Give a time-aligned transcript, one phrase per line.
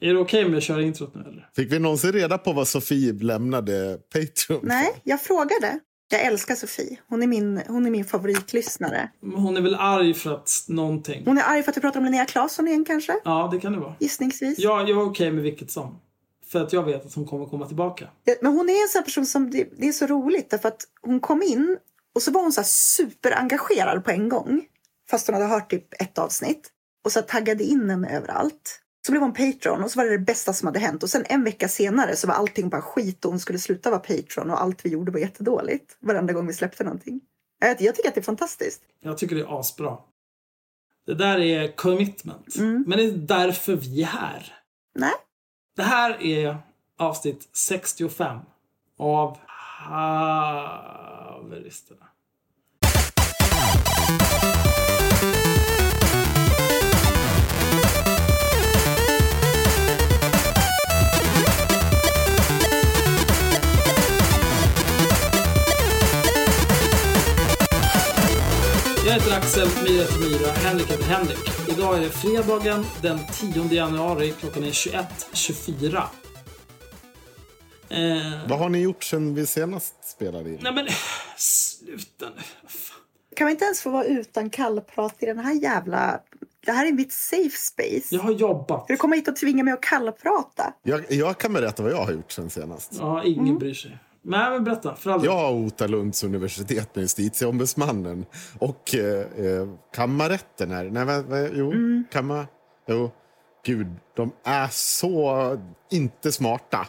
[0.00, 1.50] Är det okej okay med att köra introt nu eller?
[1.56, 5.80] Fick vi någonsin reda på vad Sofie lämnade Patreon Nej, jag frågade.
[6.08, 6.98] Jag älskar Sofie.
[7.08, 9.10] Hon är min, hon är min favoritlyssnare.
[9.20, 11.22] Hon är väl arg för att någonting...
[11.24, 13.20] Hon är arg för att vi pratar om Linnea Claesson igen kanske?
[13.24, 13.94] Ja, det kan det vara.
[14.00, 14.58] Gissningsvis.
[14.58, 15.98] Ja, jag är okej okay med vilket som.
[16.46, 18.08] För att jag vet att hon kommer komma tillbaka.
[18.40, 21.20] Men hon är en sån person som, det, det, är så roligt därför att hon
[21.20, 21.78] kom in
[22.14, 24.64] och så var hon så superengagerad på en gång.
[25.10, 26.70] Fast hon hade hört typ ett avsnitt.
[27.04, 28.80] Och så taggade in henne överallt.
[29.06, 31.02] Så blev hon Patreon och så var det det bästa som hade hänt.
[31.02, 34.00] Och sen en vecka senare så var allting bara skit och hon skulle sluta vara
[34.00, 35.96] Patreon och allt vi gjorde var jättedåligt.
[36.00, 37.20] Varenda gång vi släppte någonting.
[37.58, 38.82] Jag, jag tycker att det är fantastiskt.
[39.00, 39.98] Jag tycker det är asbra.
[41.06, 42.56] Det där är commitment.
[42.56, 42.84] Mm.
[42.86, 44.54] Men det är därför vi är här.
[44.94, 45.14] Nej.
[45.76, 46.58] Det här är
[46.98, 48.38] avsnitt 65
[48.98, 49.38] av
[49.88, 52.06] Haveristerna.
[69.16, 71.38] Jag heter Axel, Myra heter Myra, Henrik heter Henrik.
[71.68, 76.02] Idag är det fredagen den 10 januari, klockan är 21.24.
[77.88, 78.48] Eh...
[78.48, 80.58] Vad har ni gjort sen vi senast spelade in?
[80.62, 80.86] Nej men,
[81.36, 82.42] sluta nu.
[83.36, 86.20] Kan vi inte ens få vara utan kallprat i den här jävla...
[86.66, 88.14] Det här är mitt safe space.
[88.14, 88.88] Jag har jobbat.
[88.88, 90.72] Du kommer hit och tvinga mig att kallprata.
[90.82, 92.92] Jag, jag kan berätta vad jag har gjort sen senast.
[93.00, 93.58] Ja, ingen mm.
[93.58, 93.98] bryr sig.
[94.28, 94.96] Nej, men berätta.
[94.96, 98.26] För jag har hotat Lunds universitet med justitieombudsmannen
[98.58, 100.84] och eh, eh, kammarrätten här.
[100.84, 102.04] Nej, vad, vad, jo, mm.
[102.12, 102.46] kammar...
[102.88, 103.10] Jo.
[103.66, 105.56] Gud, de är så
[105.90, 106.86] inte smarta.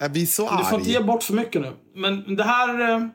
[0.00, 0.58] Jag blir så arg.
[0.58, 1.72] Du får inte ge bort för mycket nu.
[1.94, 2.90] Men det här...
[2.90, 3.06] Eh,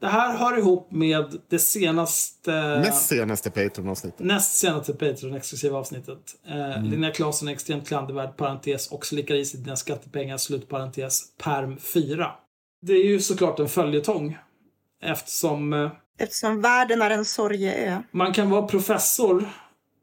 [0.00, 2.52] det här hör ihop med det senaste...
[2.78, 4.26] Näst senaste Patreon-avsnittet.
[4.26, 6.18] Näst senaste Patreon-exklusiva avsnittet.
[6.46, 6.90] Eh, mm.
[6.90, 12.30] Linnea Claesson är extremt klandervärd, parentes, och slickar i sig dina skattepengar, slutparentes, perm 4.
[12.82, 14.38] Det är ju såklart en följetong.
[15.02, 15.72] Eftersom...
[15.72, 18.02] Eh, eftersom världen är en sorgeö.
[18.10, 19.44] Man kan vara professor,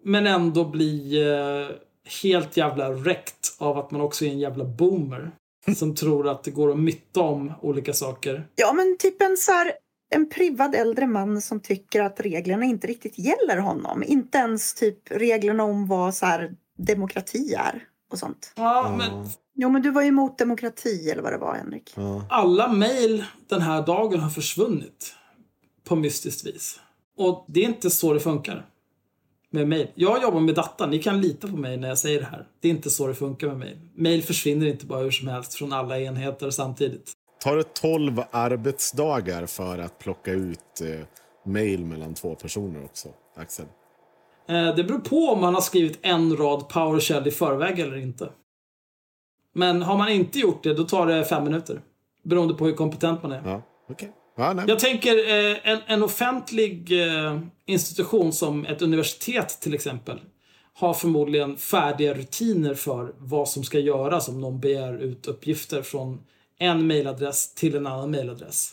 [0.03, 1.75] men ändå bli eh,
[2.23, 5.31] helt jävla räckt av att man också är en jävla boomer.
[5.75, 8.47] som tror att det går att mytta om olika saker.
[8.55, 9.71] Ja, men typ en så här,
[10.09, 14.03] en privad äldre man som tycker att reglerna inte riktigt gäller honom.
[14.03, 18.53] Inte ens typ reglerna om vad så här, demokrati är och sånt.
[18.55, 19.29] Ja, men...
[19.55, 21.93] Jo, men du var ju emot demokrati eller vad det var, Henrik.
[21.95, 22.25] Ja.
[22.29, 25.15] Alla mejl den här dagen har försvunnit
[25.83, 26.79] på mystiskt vis.
[27.17, 28.65] Och det är inte så det funkar
[29.49, 29.87] med mejl.
[29.95, 32.47] Jag jobbar med data, ni kan lita på mig när jag säger det här.
[32.61, 33.77] Det är inte så det funkar med mejl.
[33.95, 37.11] Mejl försvinner inte bara hur som helst från alla enheter samtidigt.
[37.43, 41.05] Tar det 12 arbetsdagar för att plocka ut eh,
[41.45, 43.65] mejl mellan två personer också, Axel?
[44.49, 48.29] Eh, det beror på om man har skrivit en rad PowerShell i förväg eller inte.
[49.53, 51.81] Men har man inte gjort det, då tar det fem minuter.
[52.23, 53.41] Beroende på hur kompetent man är.
[53.45, 54.09] Ja, okay.
[54.37, 60.19] Ja, jag tänker eh, en, en offentlig eh, institution som ett universitet till exempel
[60.73, 66.19] har förmodligen färdiga rutiner för vad som ska göras om någon begär ut uppgifter från
[66.59, 68.71] en mailadress till en annan mailadress.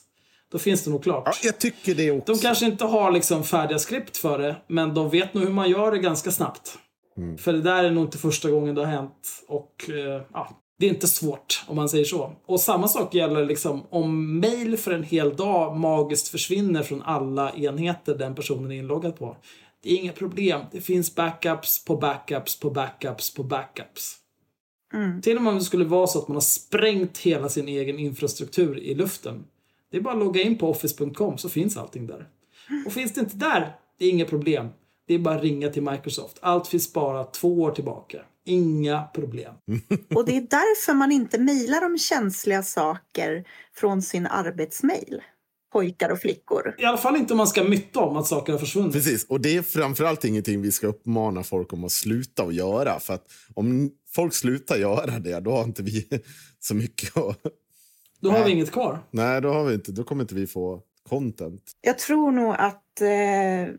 [0.52, 1.22] Då finns det nog klart.
[1.26, 2.32] Ja, jag tycker det också.
[2.32, 5.70] De kanske inte har liksom färdiga skript för det, men de vet nog hur man
[5.70, 6.78] gör det ganska snabbt.
[7.16, 7.38] Mm.
[7.38, 9.28] För det där är nog inte första gången det har hänt.
[9.48, 12.32] Och eh, ja, det är inte svårt om man säger så.
[12.46, 17.52] Och samma sak gäller liksom om mail för en hel dag magiskt försvinner från alla
[17.52, 19.36] enheter den personen är inloggad på.
[19.82, 20.60] Det är inga problem.
[20.72, 24.16] Det finns backups på backups på backups på backups.
[24.94, 25.22] Mm.
[25.22, 27.98] Till och med om det skulle vara så att man har sprängt hela sin egen
[27.98, 29.44] infrastruktur i luften.
[29.90, 32.28] Det är bara att logga in på office.com så finns allting där.
[32.86, 34.68] Och finns det inte där, det är inga problem.
[35.06, 36.38] Det är bara att ringa till Microsoft.
[36.42, 38.22] Allt finns sparat två år tillbaka.
[38.46, 39.54] Inga problem.
[40.14, 45.22] Och det är därför man inte mejlar om känsliga saker från sin arbetsmail.
[45.72, 46.74] Pojkar och flickor.
[46.78, 48.92] I alla fall inte om man ska mytta om att saker har försvunnit.
[48.92, 53.00] Precis, och det är framförallt ingenting vi ska uppmana folk om att sluta att göra.
[53.00, 56.08] För att om folk slutar göra det, då har inte vi
[56.60, 57.38] så mycket att...
[58.20, 58.46] Då har Nej.
[58.46, 58.98] vi inget kvar.
[59.10, 61.62] Nej, då, har vi inte, då kommer inte vi få content.
[61.80, 63.74] Jag tror nog att eh,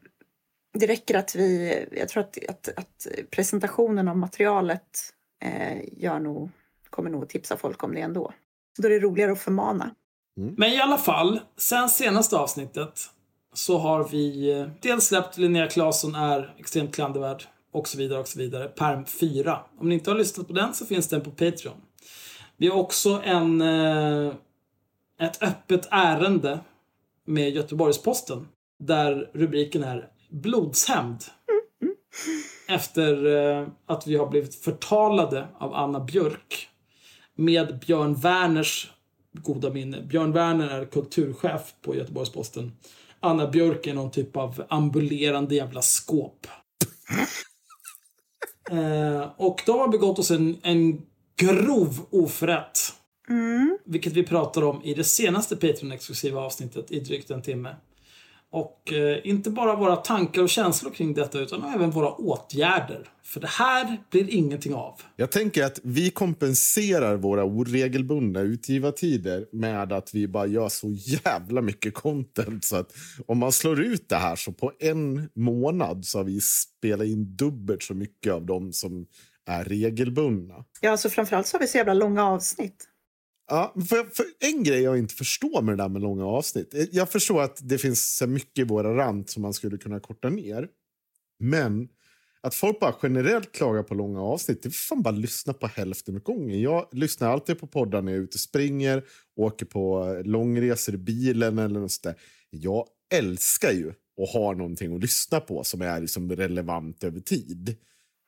[0.74, 5.14] det räcker att vi, jag tror att, att, att presentationen av materialet
[5.44, 6.50] eh, gör nog,
[6.90, 8.34] kommer nog tipsa folk om det ändå.
[8.76, 9.96] Så då är det roligare att förmana.
[10.38, 10.56] Mm.
[10.58, 13.00] Men i alla fall, sen senaste avsnittet
[13.54, 18.28] så har vi eh, dels släppt Linnea Claesson är extremt klandervärd och så vidare och
[18.28, 18.68] så vidare.
[18.68, 19.60] Perm 4.
[19.80, 21.82] Om ni inte har lyssnat på den så finns den på Patreon.
[22.58, 24.34] Vi har också en, eh,
[25.20, 26.60] ett öppet ärende
[27.26, 28.48] med Göteborgs-Posten
[28.80, 31.24] där rubriken är Blodshämnd.
[32.68, 36.69] efter eh, att vi har blivit förtalade av Anna Björk
[37.36, 38.92] med Björn Werners
[39.33, 40.01] goda minne.
[40.01, 42.72] Björn Werner är kulturchef på Göteborgs-Posten.
[43.19, 46.48] Anna Björk är någon typ av ambulerande jävla skåp.
[48.72, 51.01] eh, och de har begått oss en, en
[51.36, 52.80] grov oförrätt.
[53.30, 53.77] Mm.
[53.86, 57.75] Vilket vi pratar om i det senaste Patreon-exklusiva avsnittet i drygt en timme.
[58.51, 63.09] Och eh, inte bara våra tankar och känslor kring detta utan även våra åtgärder.
[63.24, 65.01] För det här blir ingenting av.
[65.15, 71.62] Jag tänker att vi kompenserar våra oregelbundna utgivartider med att vi bara gör så jävla
[71.62, 72.65] mycket content.
[72.65, 72.92] Så att
[73.25, 77.36] om man slår ut det här så på en månad så har vi spelat in
[77.36, 79.06] dubbelt så mycket av dem som
[79.45, 80.65] är regelbundna.
[80.81, 82.88] Ja, alltså framförallt så har vi så jävla långa avsnitt.
[83.51, 86.74] Ja, för, för en grej jag inte förstår med det där med långa avsnitt.
[86.74, 90.00] Eh, jag förstår att det finns så mycket i våra rant som man skulle kunna
[90.00, 90.68] korta ner.
[91.39, 91.89] Men
[92.42, 96.15] att folk bara generellt klagar på långa avsnitt, det är fan bara lyssna på hälften
[96.15, 96.62] av gången.
[96.62, 99.03] Jag lyssnar alltid på poddar när jag är ute och springer,
[99.36, 102.15] åker på eh, långresor i bilen eller något sådär.
[102.50, 103.89] Jag älskar ju
[104.24, 107.75] att ha någonting att lyssna på som är liksom relevant över tid.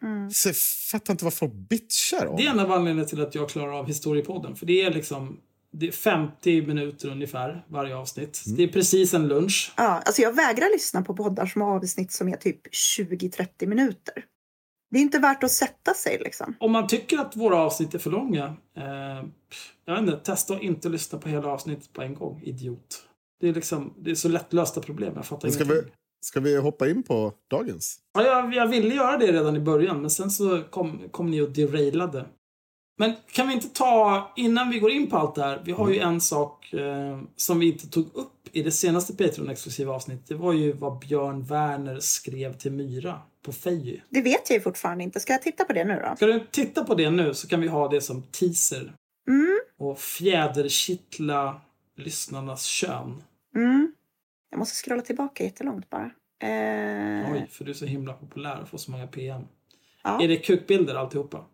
[0.04, 0.30] Mm.
[0.32, 0.56] Så jag
[0.92, 2.36] fattar inte vad folk bitchar om.
[2.36, 4.56] Det är en av anledningarna till att jag klarar av Historiepodden.
[4.56, 5.40] För det är liksom
[5.74, 8.44] det är 50 minuter ungefär varje avsnitt.
[8.58, 9.74] Det är precis en lunch.
[9.78, 12.62] Ja, alltså jag vägrar lyssna på poddar som har avsnitt som är typ
[13.00, 14.26] 20-30 minuter.
[14.92, 16.56] Det är inte värt att sätta sig liksom.
[16.60, 18.46] Om man tycker att våra avsnitt är för långa,
[18.78, 19.26] eh,
[19.86, 23.04] jag vet inte, testa att inte lyssna på hela avsnittet på en gång, idiot.
[23.40, 25.92] Det är liksom, det är så lättlösta problem, jag fattar ska, ingenting.
[26.24, 28.00] Ska vi hoppa in på dagens?
[28.14, 31.42] Ja, jag, jag ville göra det redan i början, men sen så kom, kom ni
[31.42, 32.26] och derailade.
[32.98, 35.90] Men kan vi inte ta, innan vi går in på allt det här, vi har
[35.90, 40.28] ju en sak eh, som vi inte tog upp i det senaste Patreon-exklusiva avsnittet.
[40.28, 44.02] Det var ju vad Björn Werner skrev till Myra på Feji.
[44.10, 45.20] Det vet jag ju fortfarande inte.
[45.20, 46.16] Ska jag titta på det nu då?
[46.16, 48.94] Ska du titta på det nu så kan vi ha det som teaser
[49.28, 51.62] Mm, och fjäderkittla
[51.98, 53.24] lyssnarnas kön.
[53.56, 53.92] mm.
[54.54, 56.12] Jag måste scrolla tillbaka jättelångt bara.
[56.40, 59.42] Eh, Oj, för du är så himla populär och får så många PM.
[60.04, 60.24] ja.
[60.24, 61.46] Är det kukbilder alltihopa?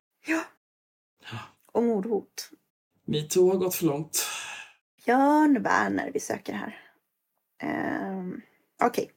[1.71, 2.49] Och mordhot.
[3.05, 4.25] Metoo har gått för långt.
[5.05, 6.79] Björn Werner vi söker här.
[7.61, 8.41] Ehm,
[8.83, 9.11] Okej.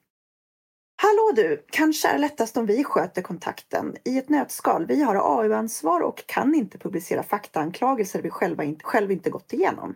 [0.96, 1.66] Hallå du!
[1.70, 3.96] Kanske är lättast om vi sköter kontakten.
[4.04, 4.86] I ett nötskal.
[4.86, 9.94] Vi har AU-ansvar och kan inte publicera faktaanklagelser vi själva inte, själv inte gått igenom.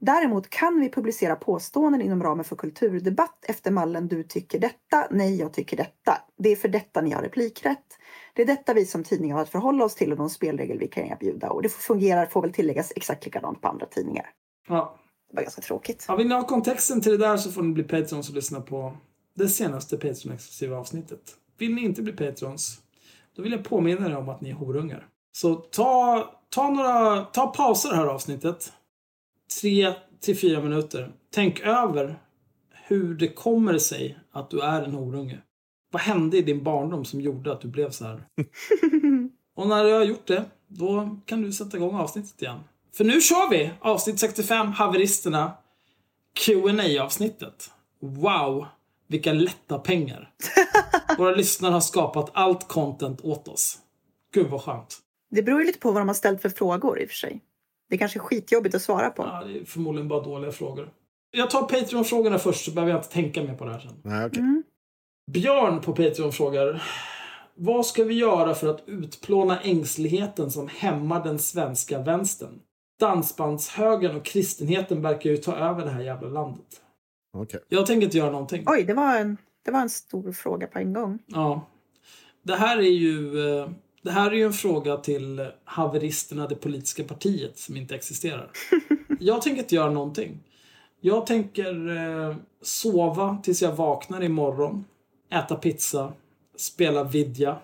[0.00, 5.36] Däremot kan vi publicera påståenden inom ramen för kulturdebatt efter mallen du tycker detta, nej
[5.36, 6.18] jag tycker detta.
[6.38, 7.98] Det är för detta ni har replikrätt.
[8.34, 10.88] Det är detta vi som tidning har att förhålla oss till och de spelregler vi
[10.88, 11.50] kan erbjuda.
[11.50, 14.30] Och det fungerar, får väl tilläggas, exakt likadant på andra tidningar.
[14.68, 14.98] Ja.
[15.30, 16.04] Det var ganska tråkigt.
[16.08, 18.60] Ja, vill ni ha kontexten till det där så får ni bli Patrons och lyssna
[18.60, 18.96] på
[19.34, 21.20] det senaste Patreon-exklusiva avsnittet.
[21.58, 22.78] Vill ni inte bli Patrons,
[23.36, 25.06] då vill jag påminna er om att ni är horungar.
[25.32, 28.72] Så ta, ta några, ta pauser det här avsnittet.
[29.60, 31.12] Tre till fyra minuter.
[31.34, 32.18] Tänk över
[32.70, 35.38] hur det kommer sig att du är en horunge.
[35.90, 38.22] Vad hände i din barndom som gjorde att du blev så här?
[39.56, 42.58] Och när du har gjort det, då kan du sätta igång avsnittet igen.
[42.96, 43.70] För nu kör vi!
[43.80, 45.52] Avsnitt 65, Haveristerna.
[46.34, 47.70] qa avsnittet
[48.00, 48.66] Wow,
[49.06, 50.30] vilka lätta pengar.
[51.18, 53.78] Våra lyssnare har skapat allt content åt oss.
[54.34, 54.98] Gud vad skönt.
[55.30, 57.40] Det beror ju lite på vad de har ställt för frågor i och för sig.
[57.88, 59.22] Det kanske är skitjobbigt att svara på.
[59.22, 60.90] Ja, det är förmodligen bara dåliga frågor.
[61.30, 64.00] Jag tar Patreon-frågorna först så behöver jag inte tänka mer på det här sen.
[64.02, 64.40] Nej, okej.
[64.40, 64.62] Mm.
[65.30, 66.82] Björn på Patreon frågar.
[67.54, 72.60] Vad ska vi göra för att utplåna ängsligheten som hämmar den svenska vänstern?
[73.00, 76.82] Dansbandshögern och kristenheten verkar ju ta över det här jävla landet.
[77.36, 77.60] Okej.
[77.68, 78.64] Jag tänker inte göra någonting.
[78.66, 81.18] Oj, det var, en, det var en stor fråga på en gång.
[81.26, 81.66] Ja.
[82.42, 83.68] Det här är ju eh,
[84.08, 88.50] det här är ju en fråga till haveristerna, det politiska partiet som inte existerar.
[89.20, 90.40] Jag tänker inte göra någonting.
[91.00, 94.84] Jag tänker eh, sova tills jag vaknar imorgon.
[95.32, 96.12] Äta pizza.
[96.56, 97.58] Spela vidja.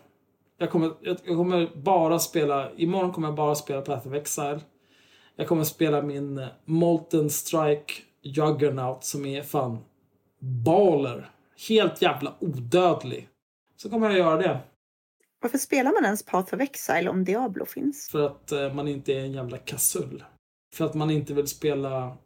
[0.58, 4.60] Jag kommer, jag, jag kommer bara spela, imorgon kommer jag bara spela Path of Exile.
[5.36, 9.78] Jag kommer spela min eh, Molten Strike Juggernaut som är fan
[10.40, 11.30] baller.
[11.68, 13.28] Helt jävla odödlig.
[13.76, 14.60] Så kommer jag göra det.
[15.44, 18.08] Varför spelar man ens Path of Exile om Diablo finns?
[18.08, 20.24] För att eh, man inte är en jävla kasull.
[20.74, 22.16] För att man inte vill spela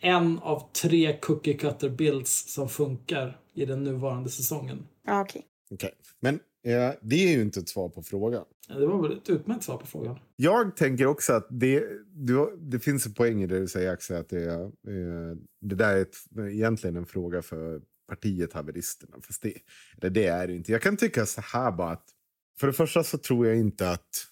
[0.00, 4.86] en av tre cookie cutter builds som funkar i den nuvarande säsongen.
[5.06, 5.46] Ja, okej.
[5.70, 5.92] Okej.
[6.20, 8.44] Men eh, det är ju inte ett svar på frågan.
[8.68, 10.18] Ja, Det var väl ett utmärkt svar på frågan.
[10.36, 11.84] Jag tänker också att det,
[12.14, 15.74] du, det finns en poäng i det du säger Axel, att det, är, eh, det
[15.74, 16.16] där är ett,
[16.52, 19.16] egentligen en fråga för partiet haveristerna.
[19.22, 19.54] Fast det,
[20.00, 20.72] eller det är det inte.
[20.72, 22.15] Jag kan tycka så här bara att
[22.60, 24.26] för det första så tror jag inte att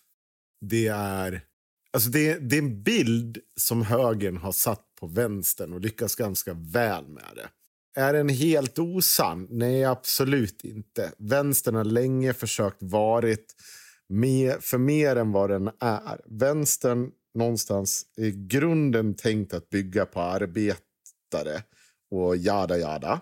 [0.60, 1.40] det är...
[1.92, 6.54] Alltså det, det är en bild som högern har satt på vänstern och lyckats ganska
[6.54, 7.48] väl med det.
[8.00, 9.46] Är den helt osann?
[9.50, 11.12] Nej, absolut inte.
[11.18, 13.54] Vänstern har länge försökt varit
[14.08, 16.20] med, för mer än vad den är.
[16.26, 21.62] Vänstern någonstans i grunden tänkt att bygga på arbetare
[22.10, 23.20] och jada jada.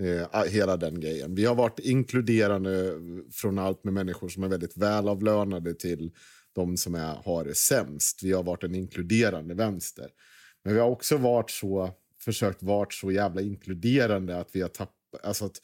[0.00, 1.34] Eh, hela den grejen.
[1.34, 2.94] Vi har varit inkluderande
[3.32, 6.10] från allt med människor som är väldigt välavlönade till
[6.52, 8.22] de som är, har det sämst.
[8.22, 10.10] Vi har varit en inkluderande vänster.
[10.64, 14.96] Men vi har också varit så, försökt vara så jävla inkluderande att vi har tappat...
[15.22, 15.60] Alltså att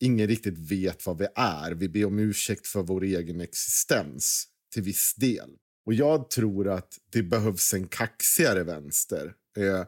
[0.00, 1.72] ingen riktigt vet vad vi är.
[1.72, 5.50] Vi ber om ursäkt för vår egen existens till viss del.
[5.86, 9.34] Och jag tror att det behövs en kaxigare vänster.
[9.56, 9.84] Eh,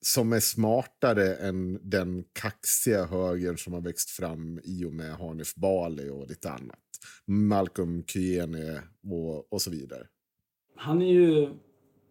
[0.00, 5.54] som är smartare än den kaxiga högern som har växt fram i och med Hanif
[5.54, 6.78] Bali och lite annat.
[7.26, 10.06] Malcolm Kyene och, och så vidare.
[10.76, 11.48] Han är ju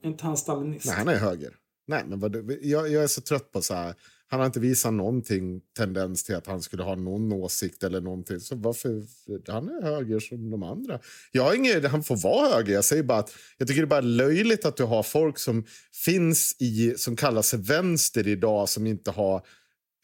[0.04, 0.86] inte han stalinist.
[0.86, 1.56] Nej, han är höger.
[1.88, 3.96] Nej, men vad, jag, jag är så trött på så här
[4.28, 8.40] han har inte visat någonting tendens till att han skulle ha någon åsikt eller någonting.
[8.40, 9.04] Så varför?
[9.48, 11.00] Han är höger som de andra.
[11.32, 12.74] Jag har inget, han får vara höger.
[12.74, 15.66] Jag säger bara att jag tycker det är bara löjligt att du har folk som
[16.06, 19.36] finns i, som kallar sig vänster idag som inte har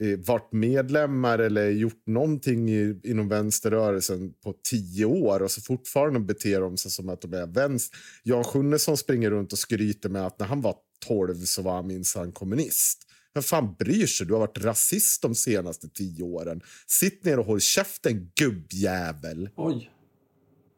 [0.04, 6.20] eh, varit medlemmar eller gjort någonting i, inom vänsterrörelsen på tio år och så fortfarande
[6.20, 7.98] beter de sig som att de är vänster.
[8.24, 10.76] Jan Sjunnesson springer runt och skryter med att när han var
[11.08, 13.08] 12 så var han minsann kommunist.
[13.34, 14.28] Vem fan bryr sig?
[14.28, 16.62] Du har varit rasist de senaste tio åren.
[16.88, 19.50] Sitt ner och håll käften, gubbjävel.
[19.56, 19.92] Oj.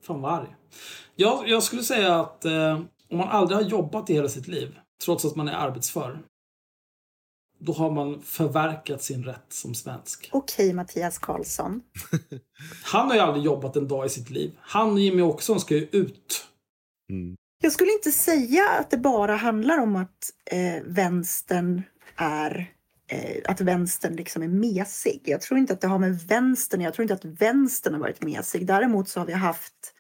[0.04, 0.56] Fan vad arg.
[1.16, 4.78] Jag, jag skulle säga att eh, om man aldrig har jobbat i hela sitt liv,
[5.06, 6.22] trots att man är arbetsför,
[7.60, 10.30] då har man förverkat sin rätt som svensk.
[10.32, 11.82] Okej, Mattias Karlsson.
[12.84, 14.52] Han har ju aldrig jobbat en dag i sitt liv.
[14.60, 16.48] Han och Jimmy Åkesson ska ju ut.
[17.10, 17.36] Mm.
[17.62, 21.82] Jag skulle inte säga att det bara handlar om att eh, vänstern
[22.16, 22.74] är
[23.08, 25.22] eh, att vänstern liksom är mesig.
[25.26, 28.22] Jag tror inte att det har med vänstern Jag tror inte att vänstern har varit
[28.22, 28.68] mesig.
[28.68, 29.94] Däremot så har vi haft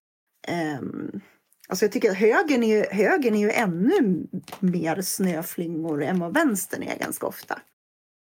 [0.80, 1.22] um,
[1.68, 4.28] Alltså jag tycker att högern är, ju, högern är ju ännu
[4.60, 7.60] mer snöflingor än vad vänstern är ganska ofta.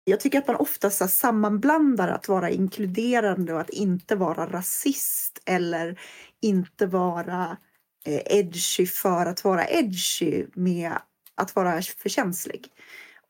[0.03, 5.41] Jag tycker att man ofta så sammanblandar att vara inkluderande och att inte vara rasist
[5.45, 5.99] eller
[6.41, 7.57] inte vara
[8.05, 10.93] eh, edgy för att vara edgy med
[11.35, 12.67] att vara för känslig.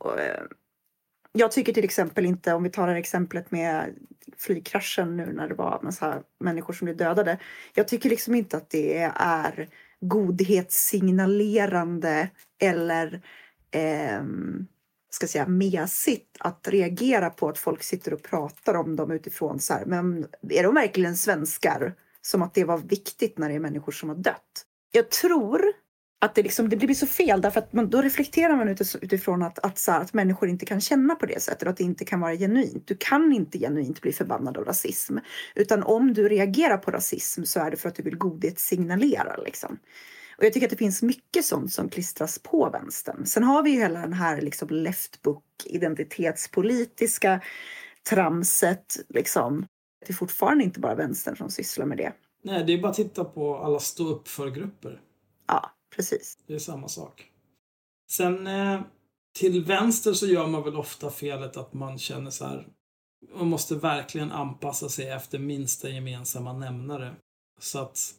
[0.05, 0.43] Eh,
[1.31, 3.95] jag tycker till exempel inte, om vi tar det exemplet med
[4.37, 7.39] flygkraschen nu när det var massa människor som blev dödade.
[7.73, 9.69] Jag tycker liksom inte att det är
[10.01, 12.29] godhetssignalerande
[12.61, 13.21] eller
[13.71, 14.23] eh,
[15.09, 19.73] ska säga mesigt att reagera på att folk sitter och pratar om dem utifrån så
[19.73, 21.95] här, men är de verkligen svenskar?
[22.21, 24.65] Som att det var viktigt när det är människor som har dött.
[24.91, 25.73] Jag tror
[26.21, 28.69] att det, liksom, det blir så fel därför att man, då reflekterar man
[29.01, 31.83] utifrån att, att, så att människor inte kan känna på det sättet och att det
[31.83, 32.87] inte kan vara genuint.
[32.87, 35.17] Du kan inte genuint bli förbannad av rasism.
[35.55, 39.37] Utan om du reagerar på rasism så är det för att du vill godhetssignalera.
[39.37, 39.79] Liksom.
[40.37, 43.25] Och jag tycker att det finns mycket sånt som klistras på vänstern.
[43.25, 47.41] Sen har vi ju hela den här liksom leftbook identitetspolitiska
[48.09, 48.95] tramset.
[49.09, 49.65] Liksom.
[50.05, 52.13] Det är fortfarande inte bara vänstern som sysslar med det.
[52.43, 55.01] Nej, det är bara att titta på alla stå upp för grupper.
[55.47, 56.37] Ja, precis.
[56.47, 57.31] Det är samma sak.
[58.11, 58.81] Sen eh,
[59.39, 62.67] till vänster så gör man väl ofta felet att man känner så här.
[63.35, 67.15] Man måste verkligen anpassa sig efter minsta gemensamma nämnare.
[67.59, 68.13] Så att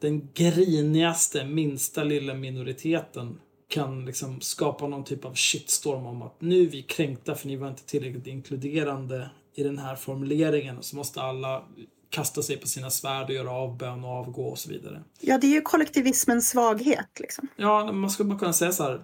[0.00, 6.62] den grinigaste, minsta lilla minoriteten kan liksom skapa någon typ av shitstorm om att nu
[6.62, 10.78] är vi kränkta för ni var inte tillräckligt inkluderande i den här formuleringen.
[10.78, 11.68] Och så måste alla
[12.10, 15.02] kasta sig på sina svärd och göra avbön och avgå och så vidare.
[15.20, 17.20] Ja, det är ju kollektivismens svaghet.
[17.20, 17.48] Liksom.
[17.56, 19.02] Ja, man skulle bara kunna säga så här.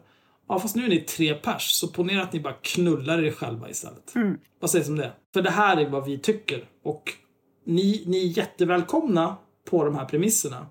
[0.49, 3.71] Ja, fast nu är ni tre pers, så ponera att ni bara knullar er själva
[3.71, 4.15] istället.
[4.15, 4.39] Mm.
[4.61, 5.13] Vad sägs om det?
[5.35, 6.65] För det här är vad vi tycker.
[6.83, 7.13] Och
[7.65, 9.37] ni, ni är jättevälkomna
[9.71, 10.67] på de här premisserna.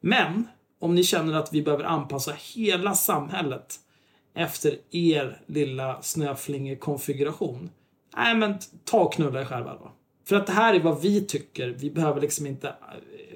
[0.00, 0.48] Men
[0.80, 3.76] om ni känner att vi behöver anpassa hela samhället
[4.34, 7.70] efter er lilla snöflingekonfiguration.
[8.16, 9.92] Nej, men ta och knulla er själva då.
[10.30, 11.68] För att det här är vad vi tycker.
[11.68, 12.74] Vi behöver liksom inte eh,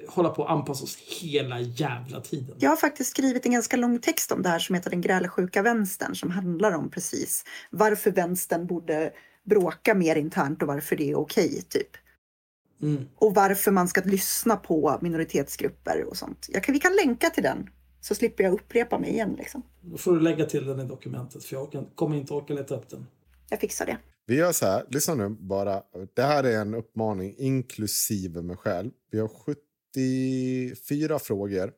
[0.07, 2.55] hålla på och anpassa oss hela jävla tiden.
[2.59, 5.61] Jag har faktiskt skrivit en ganska lång text om det här som heter Den grälsjuka
[5.61, 9.11] vänstern som handlar om precis varför vänstern borde
[9.43, 11.89] bråka mer internt och varför det är okej, typ.
[12.81, 13.05] Mm.
[13.15, 16.49] Och varför man ska lyssna på minoritetsgrupper och sånt.
[16.63, 17.69] Kan, vi kan länka till den
[18.01, 19.35] så slipper jag upprepa mig igen.
[19.37, 19.63] Liksom.
[19.81, 22.89] Då får du lägga till den i dokumentet för jag kommer inte orka leta upp
[22.89, 23.05] den.
[23.49, 23.97] Jag fixar det.
[24.27, 25.83] Vi gör så här, lyssna nu bara.
[26.13, 28.91] Det här är en uppmaning inklusive mig själv.
[29.11, 29.27] Vi har
[29.95, 31.73] 74 frågor,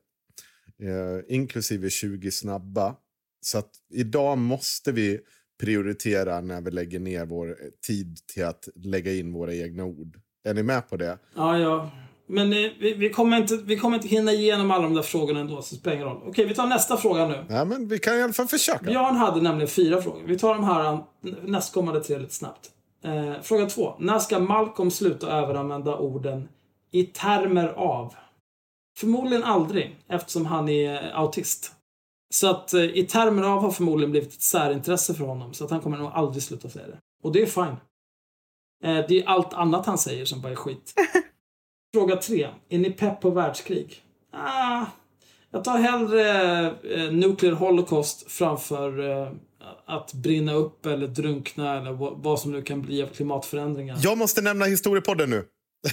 [0.84, 2.96] eh, inklusive 20 snabba.
[3.42, 5.20] Så att idag måste vi
[5.60, 7.56] prioritera när vi lägger ner vår eh,
[7.88, 10.20] tid till att lägga in våra egna ord.
[10.44, 11.20] Är ni med på det?
[11.36, 11.92] Ja, ja.
[12.28, 15.40] Men eh, vi, vi, kommer inte, vi kommer inte hinna igenom alla de där frågorna
[15.40, 16.22] ändå, så det spelar ingen roll.
[16.26, 17.46] Okej, vi tar nästa fråga nu.
[17.50, 18.86] Ja, men vi kan i alla fall försöka.
[18.86, 20.24] Björn hade nämligen fyra frågor.
[20.26, 21.00] Vi tar de här eh,
[21.44, 22.70] nästkommande tre lite snabbt.
[23.04, 23.96] Eh, fråga två.
[24.00, 26.48] När ska Malcolm sluta överanvända orden
[26.92, 28.14] i termer av?
[28.98, 31.72] Förmodligen aldrig, eftersom han är autist.
[32.34, 35.72] Så att eh, i termer av har förmodligen blivit ett särintresse för honom, så att
[35.72, 36.98] han kommer nog aldrig sluta säga det.
[37.24, 37.78] Och det är fine.
[38.84, 40.94] Eh, det är allt annat han säger som bara är skit.
[41.98, 42.48] Fråga tre.
[42.70, 44.02] Är ni pepp på världskrig?
[44.32, 44.86] Ah,
[45.52, 49.32] jag tar hellre eh, Nuclear Holocaust framför eh,
[49.86, 51.92] att brinna upp eller drunkna eller
[52.24, 53.98] vad, som nu kan bli av klimatförändringar.
[54.02, 55.46] Jag måste nämna historiepodden nu.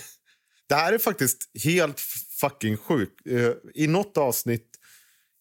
[0.68, 2.00] Det här är faktiskt helt
[2.40, 3.26] fucking sjukt.
[3.26, 4.68] Eh, I något avsnitt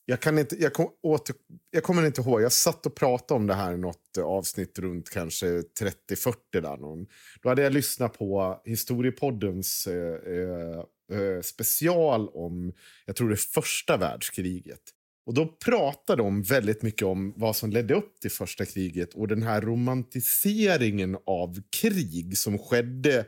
[0.05, 1.35] jag, kan inte, jag, kom, åter,
[1.71, 2.41] jag kommer inte ihåg.
[2.41, 6.35] Jag satt och pratade om det här i något eh, avsnitt runt kanske 30-40.
[6.51, 7.05] Där någon.
[7.41, 10.79] Då hade jag lyssnat på Historiepoddens eh, eh,
[11.19, 12.73] eh special om
[13.05, 14.81] jag tror det första världskriget.
[15.25, 19.27] Och Då pratade de väldigt mycket om vad som ledde upp till första kriget och
[19.27, 23.25] den här romantiseringen av krig som skedde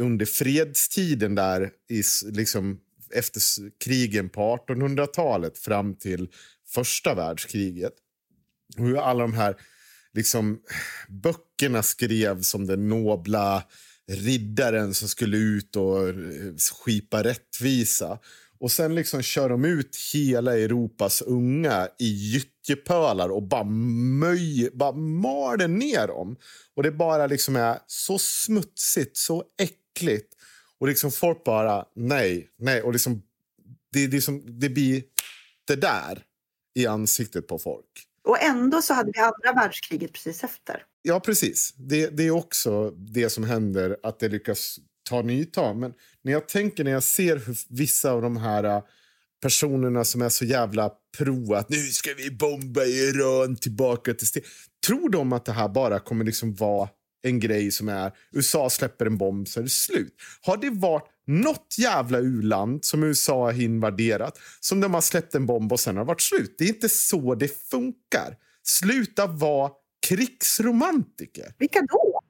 [0.00, 2.80] under fredstiden där i liksom
[3.14, 3.40] efter
[3.84, 6.28] krigen på 1800-talet fram till
[6.68, 7.92] första världskriget.
[8.78, 9.56] Och hur alla de här
[10.14, 10.60] liksom,
[11.08, 13.62] böckerna skrevs om den nobla
[14.10, 16.14] riddaren som skulle ut och eh,
[16.84, 18.18] skipa rättvisa.
[18.60, 24.92] Och sen liksom kör de ut hela Europas unga i gyttjepölar och bara, möj, bara
[24.92, 26.36] maler ner dem.
[26.76, 30.34] Och det bara liksom är så smutsigt, så äckligt.
[30.80, 32.82] Och liksom folk bara, nej, nej.
[32.82, 33.22] Och liksom,
[33.92, 35.02] det, det, som, det blir
[35.66, 36.22] det där
[36.74, 38.06] i ansiktet på folk.
[38.24, 40.84] Och ändå så hade vi andra världskriget precis efter.
[41.02, 41.74] Ja, precis.
[41.76, 44.78] Det, det är också det som händer, att det lyckas
[45.08, 45.76] ta nytag.
[45.76, 48.82] Men när jag tänker, när jag ser hur vissa av de här äh,
[49.42, 54.42] personerna som är så jävla pro att nu ska vi bomba Iran tillbaka till.
[54.86, 56.88] Tror de att det här bara kommer liksom vara
[57.22, 60.14] en grej som är USA släpper en bomb så är det slut.
[60.40, 65.46] Har det varit något jävla u-land som USA har invaderat som de har släppt en
[65.46, 66.54] bomb och sen har det varit slut?
[66.58, 68.36] Det är inte så det funkar.
[68.62, 69.70] Sluta vara
[70.08, 71.54] krigsromantiker.
[71.58, 72.20] Vilka då?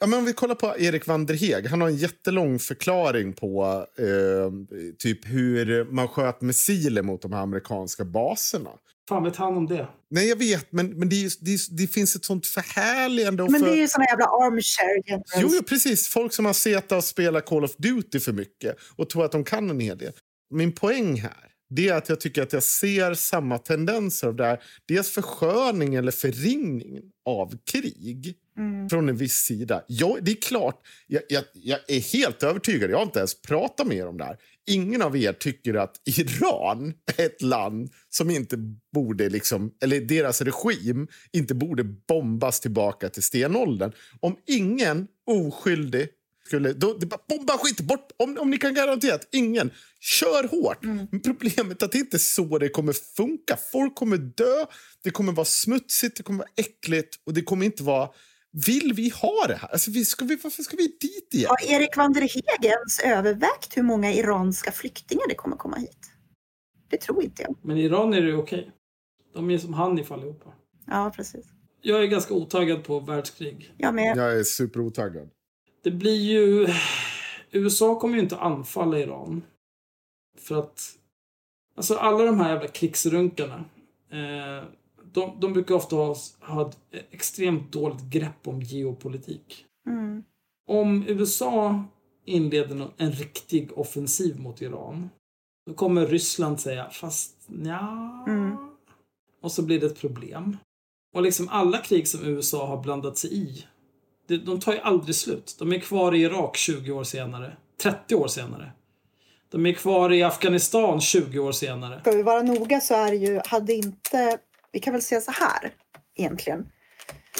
[0.00, 1.66] Ja, men om vi kollar på Erik van der Heeg.
[1.66, 8.04] Han har en jättelång förklaring på eh, typ hur man sköt missiler mot de amerikanska
[8.04, 8.70] baserna
[9.08, 9.88] fan vet han om det?
[10.10, 13.42] Nej, jag vet, men, men det, det, det finns ett sånt förhärligande.
[13.50, 13.68] Men för...
[13.68, 16.08] det är ju såna jävla armchair Jo, jo, precis.
[16.08, 19.44] Folk som har sett och spelat Call of Duty för mycket och tror att de
[19.44, 20.12] kan en hel del.
[20.50, 24.44] Min poäng här det är att jag tycker att jag ser samma tendenser av det
[24.44, 24.62] här.
[24.86, 28.88] Dels försköning eller förringning av krig mm.
[28.88, 29.82] från en viss sida.
[29.86, 32.90] Jag, det är klart, jag, jag, jag, är helt övertygad.
[32.90, 34.36] Jag har inte ens pratat med er om det här
[34.68, 38.56] ingen av er tycker att Iran är ett land som inte
[38.92, 43.92] borde, liksom, eller deras regim inte borde bombas tillbaka till stenåldern.
[44.20, 46.08] Om ingen oskyldig
[46.46, 46.72] skulle...
[46.72, 48.12] Då, bara, bomba skit bort!
[48.16, 49.70] Om, om ni kan garantera att ingen...
[50.00, 50.84] Kör hårt!
[50.84, 51.06] Mm.
[51.22, 53.58] Problemet är att det inte är så det kommer funka.
[53.72, 54.66] Folk kommer dö,
[55.04, 58.08] det kommer vara smutsigt, det kommer vara äckligt och det kommer inte vara
[58.52, 59.68] vill vi ha det här?
[59.68, 61.48] Alltså, vi, ska vi, varför ska vi dit igen?
[61.48, 66.10] Har Erik van der Hegens övervägt hur många iranska flyktingar det kommer komma hit?
[66.88, 67.56] Det tror inte jag.
[67.62, 68.58] Men Iran är det okej.
[68.58, 68.70] Okay.
[69.34, 70.52] De är som Hanif allihopa.
[70.86, 71.46] Ja, precis.
[71.80, 73.74] Jag är ganska otaggad på världskrig.
[73.76, 74.16] Jag med.
[74.16, 75.30] Jag är superotaggad.
[75.84, 76.66] Det blir ju...
[77.50, 79.42] USA kommer ju inte anfalla Iran.
[80.38, 80.94] För att...
[81.74, 83.64] Alltså alla de här jävla krigsrunkarna.
[84.10, 84.64] Eh,
[85.20, 86.78] de, de brukar ofta ha, ha ett
[87.10, 89.64] extremt dåligt grepp om geopolitik.
[89.86, 90.24] Mm.
[90.68, 91.84] Om USA
[92.24, 95.10] inleder en riktig offensiv mot Iran
[95.66, 98.24] då kommer Ryssland säga fast ja.
[98.26, 98.56] Mm.
[99.42, 100.56] Och så blir det ett problem.
[101.14, 103.64] Och liksom alla krig som USA har blandat sig i
[104.36, 105.56] de tar ju aldrig slut.
[105.58, 107.56] De är kvar i Irak 20 år senare.
[107.82, 108.72] 30 år senare.
[109.50, 112.00] De är kvar i Afghanistan 20 år senare.
[112.00, 114.38] Ska vi vara noga så är det ju, hade inte
[114.72, 115.72] vi kan väl säga så här
[116.16, 116.66] egentligen.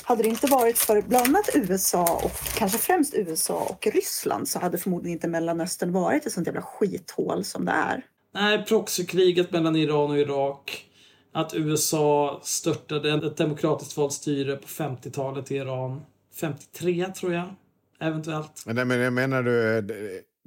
[0.03, 4.59] Hade det inte varit för bland annat USA och kanske främst USA och Ryssland så
[4.59, 8.03] hade förmodligen inte Mellanöstern varit ett sånt jävla skithål som det är.
[8.35, 10.85] Nej, proxykriget mellan Iran och Irak.
[11.33, 16.03] Att USA störtade ett demokratiskt valt styre på 50-talet i Iran.
[16.41, 17.55] 53 tror jag,
[18.01, 18.63] eventuellt.
[18.67, 19.83] Men, men jag menar du,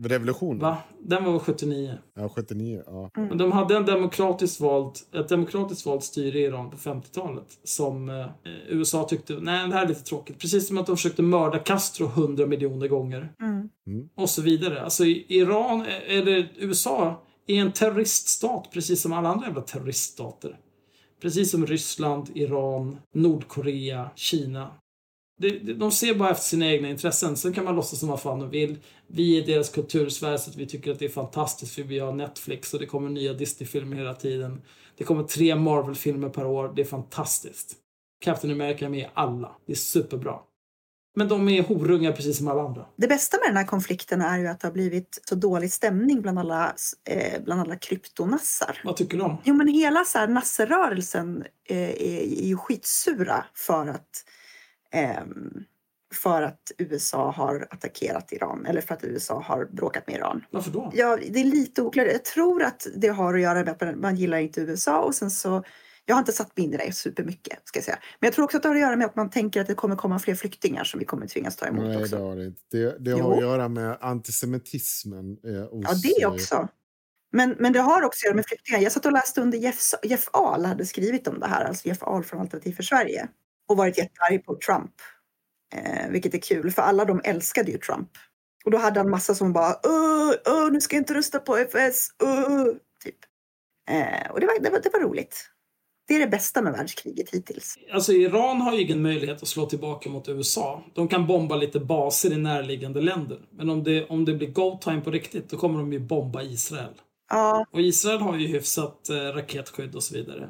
[0.03, 0.59] Revolutionen?
[0.59, 0.77] Va?
[0.99, 1.97] Den var 79.
[2.15, 2.83] Ja, 79.
[2.85, 3.09] Ja.
[3.13, 8.09] Men de hade en demokratiskt vald, ett demokratiskt valt styre i Iran på 50-talet som
[8.09, 8.25] eh,
[8.69, 10.39] USA tyckte, nej det här är lite tråkigt.
[10.39, 13.33] Precis som att de försökte mörda Castro 100 miljoner gånger.
[13.41, 14.09] Mm.
[14.15, 14.81] Och så vidare.
[14.81, 20.57] Alltså Iran, eh, eller USA, är en terroriststat precis som alla andra jävla terroriststater.
[21.21, 24.71] Precis som Ryssland, Iran, Nordkorea, Kina.
[25.75, 27.37] De ser bara efter sina egna intressen.
[27.37, 28.77] Sen kan man låtsas som vad fan de vill.
[29.13, 32.11] Vi är deras kultursfär så att vi tycker att det är fantastiskt för vi har
[32.11, 34.61] Netflix och det kommer nya Disney-filmer hela tiden.
[34.97, 36.73] Det kommer tre Marvel-filmer per år.
[36.75, 37.75] Det är fantastiskt.
[38.21, 39.55] Captain America är med i alla.
[39.65, 40.39] Det är superbra.
[41.15, 42.85] Men de är horungar precis som alla andra.
[42.95, 46.21] Det bästa med den här konflikten är ju att det har blivit så dålig stämning
[46.21, 46.75] bland alla,
[47.09, 48.81] eh, bland alla kryptonassar.
[48.83, 49.37] Vad tycker du om?
[49.43, 54.25] Jo men hela så här nasserörelsen eh, är, är ju skitsura för att
[54.91, 55.63] ehm,
[56.13, 60.45] för att USA har attackerat Iran eller för att USA har bråkat med Iran.
[60.51, 60.91] Varför då?
[60.95, 62.07] Ja, det är lite oklart.
[62.11, 65.31] Jag tror att det har att göra med att man- gillar inte USA och sen
[65.31, 65.63] så
[66.05, 67.97] jag har inte satt mig in i det supermycket ska jag säga.
[68.19, 69.73] Men jag tror också att det har att göra med att man tänker att det
[69.73, 72.17] kommer komma fler flyktingar som vi kommer tvingas ta emot Nej, det också.
[72.17, 72.59] har det inte.
[72.71, 73.17] Det, det Jo.
[73.21, 75.37] har att göra med antisemitismen.
[75.45, 76.67] Eh, hos, Ja, det eh, också.
[77.33, 78.79] Men, men det har också att göra med flyktingar.
[78.79, 82.03] Jag satt och läste under Jeff, Jeff Ahl hade skrivit om det här, alltså Jeff
[82.03, 83.27] Ahl från Alternativ för Sverige.
[83.67, 84.91] Och varit jättearg på Trump.
[85.73, 88.09] Eh, vilket är kul, för alla de älskade ju Trump.
[88.65, 91.57] Och då hade han massa som bara öh, öh, nu ska jag inte rösta på
[91.57, 92.65] FS, öh,
[93.03, 93.15] typ.
[93.89, 95.47] Eh, och det var, det, var, det var roligt.
[96.07, 97.77] Det är det bästa med världskriget hittills.
[97.93, 100.83] Alltså Iran har ju ingen möjlighet att slå tillbaka mot USA.
[100.93, 103.39] De kan bomba lite baser i närliggande länder.
[103.51, 106.41] Men om det, om det blir go time på riktigt, då kommer de ju bomba
[106.41, 106.93] Israel.
[107.29, 110.49] Ja, Och Israel har ju hyfsat eh, raketskydd och så vidare.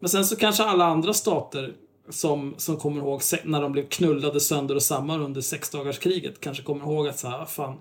[0.00, 1.74] Men sen så kanske alla andra stater
[2.08, 6.84] som, som kommer ihåg när de blev knullade sönder och samman under sexdagarskriget kanske kommer
[6.84, 7.78] ihåg att så här, fan,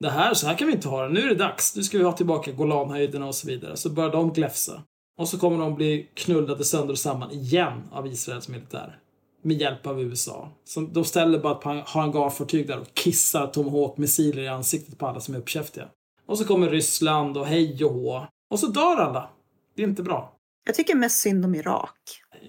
[0.00, 1.08] det här, så här kan vi inte ha det.
[1.08, 1.76] Nu är det dags.
[1.76, 3.76] Nu ska vi ha tillbaka Golanhöjderna och så vidare.
[3.76, 4.82] Så börjar de gläfsa.
[5.18, 8.98] Och så kommer de bli knullade sönder och samman igen av Israels militär.
[9.42, 10.52] Med hjälp av USA.
[10.64, 15.34] Så de ställer bara ett hangarfartyg där och kissar Tomahawk-missiler i ansiktet på alla som
[15.34, 15.88] är uppkäftiga.
[16.26, 18.26] Och så kommer Ryssland och hej och hå.
[18.50, 19.30] Och så dör alla.
[19.76, 20.36] Det är inte bra.
[20.66, 21.98] jag tycker mest synd om Irak.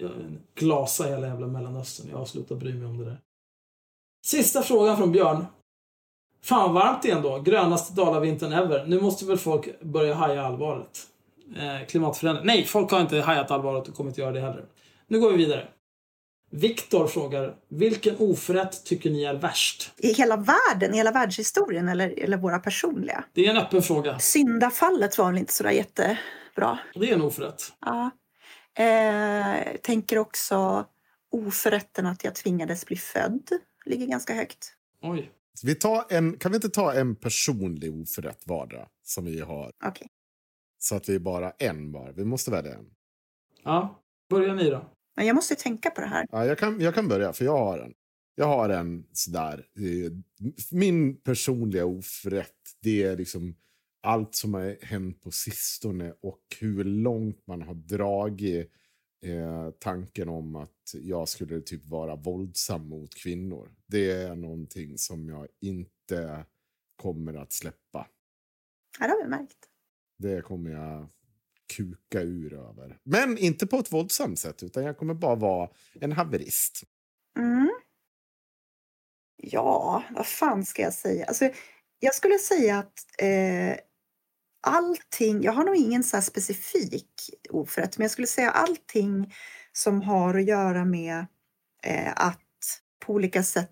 [0.00, 0.10] Jag
[0.54, 2.06] glasar hela jävla Mellanöstern.
[2.10, 3.20] Jag har slutat bry mig om det där.
[4.24, 5.46] Sista frågan från Björn.
[6.42, 7.38] Fan varmt igen då.
[7.40, 8.86] Grönaste dalavintern ever.
[8.86, 11.06] Nu måste väl folk börja haja allvaret.
[11.56, 12.46] Eh, klimatförändring.
[12.46, 14.64] Nej, folk har inte hajat allvaret och kommer inte göra det heller.
[15.06, 15.68] Nu går vi vidare.
[16.50, 19.92] Viktor frågar, vilken oförrätt tycker ni är värst?
[19.96, 23.24] I hela världen, i hela världshistorien eller, eller våra personliga.
[23.32, 24.18] Det är en öppen fråga.
[24.18, 26.78] Syndafallet var väl inte sådär jättebra.
[26.94, 27.72] Det är en oförrätt.
[27.80, 28.10] Ja.
[28.78, 30.86] Eh, tänker också
[31.30, 33.48] oförrätten att jag tvingades bli född.
[33.84, 34.74] Ligger ganska högt.
[35.02, 35.30] Oj.
[35.62, 38.88] Vi tar en, kan vi inte ta en personlig oförrätt vardera?
[39.02, 39.72] Som vi har.
[39.84, 40.06] Okej.
[40.78, 42.12] Så att vi är bara en var.
[42.12, 42.86] Vi måste välja en.
[43.64, 44.90] Ja, börja ni då.
[45.16, 46.26] Men jag måste ju tänka på det här.
[46.30, 47.92] Ja, jag, kan, jag kan börja, för jag har en.
[48.34, 49.66] Jag har en sådär.
[49.76, 50.12] eh,
[50.70, 53.56] Min personliga oförrätt, det är liksom
[54.08, 58.72] allt som har hänt på sistone och hur långt man har dragit
[59.24, 63.74] eh, tanken om att jag skulle typ vara våldsam mot kvinnor.
[63.86, 66.44] Det är någonting som jag inte
[66.96, 68.08] kommer att släppa.
[68.98, 69.58] Ja, det har vi märkt.
[70.18, 71.08] Det kommer jag
[71.76, 72.98] kuka ur över.
[73.02, 76.82] Men inte på ett våldsamt sätt, utan jag kommer bara vara en haverist.
[77.38, 77.70] Mm.
[79.36, 81.26] Ja, vad fan ska jag säga?
[81.26, 81.50] Alltså,
[81.98, 83.76] jag skulle säga att eh,
[84.60, 89.34] allting, jag har nog ingen så specifik oförrätt, men jag skulle säga allting
[89.72, 91.26] som har att göra med
[91.82, 92.42] eh, att
[93.06, 93.70] på olika sätt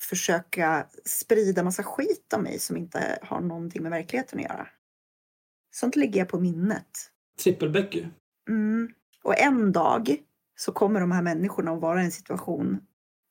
[0.00, 4.68] försöka sprida massa skit om mig som inte har någonting med verkligheten att göra.
[5.70, 7.10] Sånt lägger jag på minnet.
[7.42, 8.06] Trippelbecky.
[8.48, 8.92] Mm.
[9.22, 10.16] Och en dag
[10.56, 12.80] så kommer de här människorna att vara i en situation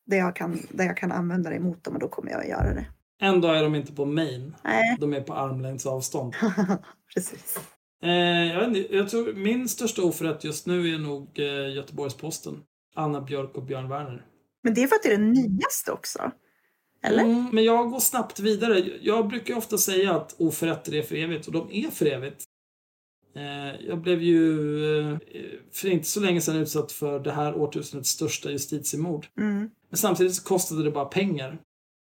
[0.06, 2.48] där jag kan, där jag kan använda det emot dem och då kommer jag att
[2.48, 2.86] göra det.
[3.22, 4.56] En dag är de inte på main.
[4.64, 6.34] Nej, De är på armlängds avstånd.
[7.14, 7.60] precis.
[8.04, 8.10] Eh,
[8.54, 12.64] jag, inte, jag tror min största oförrätt just nu är nog eh, Göteborgs-Posten.
[12.96, 14.26] Anna Björk och Björn Werner.
[14.64, 16.32] Men det är för att det är det nyaste också.
[17.04, 17.24] Eller?
[17.24, 18.84] Mm, men jag går snabbt vidare.
[19.02, 22.44] Jag brukar ofta säga att oförrätter är för evigt och de är för evigt.
[23.36, 24.54] Eh, jag blev ju
[25.00, 25.18] eh,
[25.74, 29.28] för inte så länge sedan utsatt för det här årtusendets största justitiemord.
[29.38, 29.70] Mm.
[29.90, 31.62] Men samtidigt så kostade det bara pengar.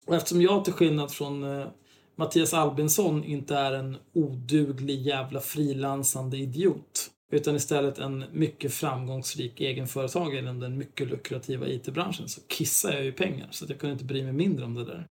[0.05, 1.67] Och eftersom jag till skillnad från eh,
[2.15, 10.39] Mattias Albinsson inte är en oduglig jävla frilansande idiot utan istället en mycket framgångsrik egenföretagare
[10.39, 14.05] inom den mycket lukrativa IT-branschen så kissar jag ju pengar så att jag kunde inte
[14.05, 15.07] bry mig mindre om det där.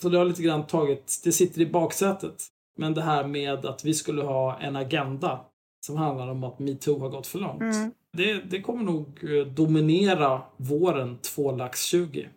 [0.00, 2.46] Så det har lite grann tagit, det sitter i baksätet.
[2.78, 5.40] Men det här med att vi skulle ha en agenda
[5.86, 7.62] som handlar om att metoo har gått för långt.
[7.62, 7.90] Mm.
[8.12, 12.28] Det, det kommer nog eh, dominera våren 2 lax 20.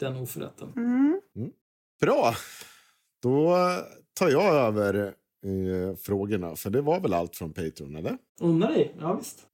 [0.00, 0.72] Den oförrätten.
[0.76, 1.20] Mm.
[2.02, 2.34] Bra.
[3.22, 3.56] Då
[4.18, 6.56] tar jag över eh, frågorna.
[6.56, 8.18] För det var väl allt från Patreon, eller?
[8.40, 9.46] Unna dig, ja visst.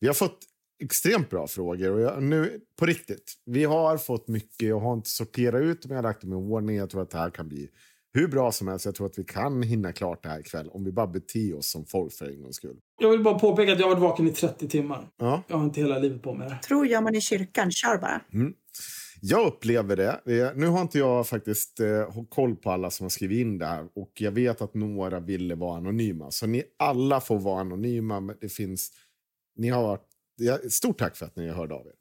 [0.00, 0.38] Vi har fått
[0.82, 1.90] extremt bra frågor.
[1.90, 4.68] Och jag, nu, på riktigt, vi har fått mycket.
[4.68, 6.76] Jag har inte sorterat ut dem, jag har lagt dem i ordning.
[6.76, 7.68] Jag tror att det här kan bli
[8.14, 8.84] hur bra som helst.
[8.84, 11.70] Jag tror att vi kan hinna klart det här ikväll om vi bara beter oss
[11.70, 12.76] som folk för en gångs skull.
[13.00, 15.08] Jag vill bara påpeka att jag har varit vaken i 30 timmar.
[15.16, 15.42] Ja.
[15.48, 16.48] Jag har inte hela livet på mig.
[16.48, 16.58] det.
[16.62, 18.20] Tror gör man i kyrkan, kör bara.
[19.22, 20.20] Jag upplever det.
[20.26, 23.66] Eh, nu har inte jag faktiskt eh, koll på alla som har skrivit in det
[23.66, 26.30] här och jag vet att några ville vara anonyma.
[26.30, 28.20] Så ni alla får vara anonyma.
[28.20, 28.92] Men det finns...
[29.56, 30.06] Ni har varit...
[30.72, 31.92] Stort tack för att ni har hört av er.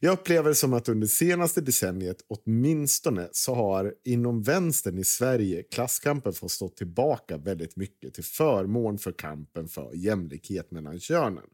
[0.00, 5.62] Jag upplever det som att under senaste decenniet åtminstone så har inom vänstern i Sverige
[5.62, 11.44] klasskampen fått stå tillbaka väldigt mycket till förmån för kampen för jämlikhet mellan könen.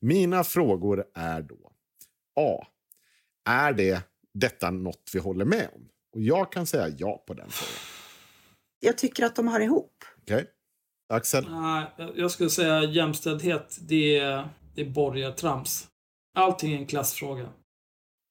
[0.00, 1.72] Mina frågor är då
[2.40, 2.66] A.
[3.44, 4.02] Är det
[4.34, 5.88] detta något vi håller med om?
[6.14, 7.80] Och jag kan säga ja på den frågan.
[8.80, 10.04] Jag tycker att de hör ihop.
[10.22, 10.46] Okej?
[11.08, 11.46] Axel?
[11.50, 15.88] Nej, jag skulle säga jämställdhet, det är, det är borgartrams.
[16.34, 17.48] Allting är en klassfråga.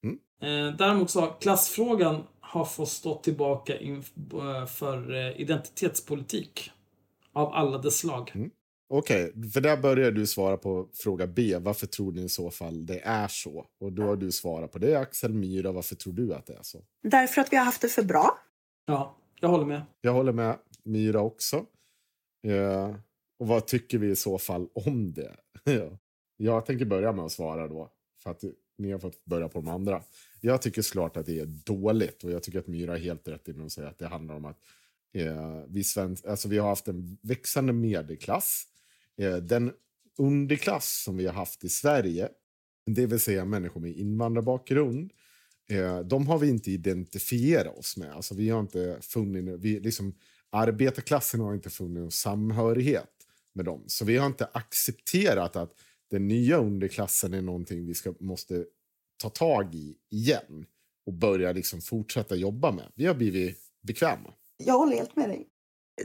[0.04, 0.18] Mm.
[0.42, 6.70] Eh, däremot så har klassfrågan har fått stå tillbaka inf- eh, för eh, identitetspolitik.
[7.32, 8.32] Av alla dess slag.
[8.94, 11.56] Okej, för där börjar du svara på fråga B.
[11.58, 13.66] Varför tror ni i så fall det är så?
[13.80, 14.96] Och då har du svarat på det.
[14.96, 16.78] Axel Myra, varför tror du att det är så?
[17.02, 18.38] Därför att vi har haft det för bra.
[18.86, 19.82] Ja, jag håller med.
[20.00, 21.66] Jag håller med Myra också.
[22.46, 22.94] Eh,
[23.38, 25.36] och vad tycker vi i så fall om det?
[25.64, 25.98] Ja.
[26.36, 27.90] jag tänker börja med att svara då.
[28.22, 28.44] För att
[28.78, 30.02] ni har fått börja på de andra.
[30.40, 32.24] Jag tycker såklart att det är dåligt.
[32.24, 34.44] Och jag tycker att Myra har helt rätt i hon säger att det handlar om
[34.44, 34.58] att
[35.14, 38.68] eh, vi, svensk, alltså vi har haft en växande medelklass.
[39.20, 39.72] Eh, den
[40.18, 42.28] underklass som vi har haft i Sverige,
[42.86, 45.12] det vill säga människor med invandrarbakgrund,
[45.70, 48.12] eh, de har vi inte identifierat oss med.
[48.12, 50.14] Alltså vi har inte funnit, vi, liksom,
[50.50, 53.10] arbetarklassen har inte funnit någon samhörighet
[53.54, 53.84] med dem.
[53.86, 55.72] Så vi har inte accepterat att
[56.10, 58.64] den nya underklassen är någonting vi ska, måste
[59.22, 60.66] ta tag i igen
[61.06, 62.92] och börja liksom fortsätta jobba med.
[62.94, 64.34] Vi har blivit bekväma.
[64.56, 65.48] Jag håller helt med dig.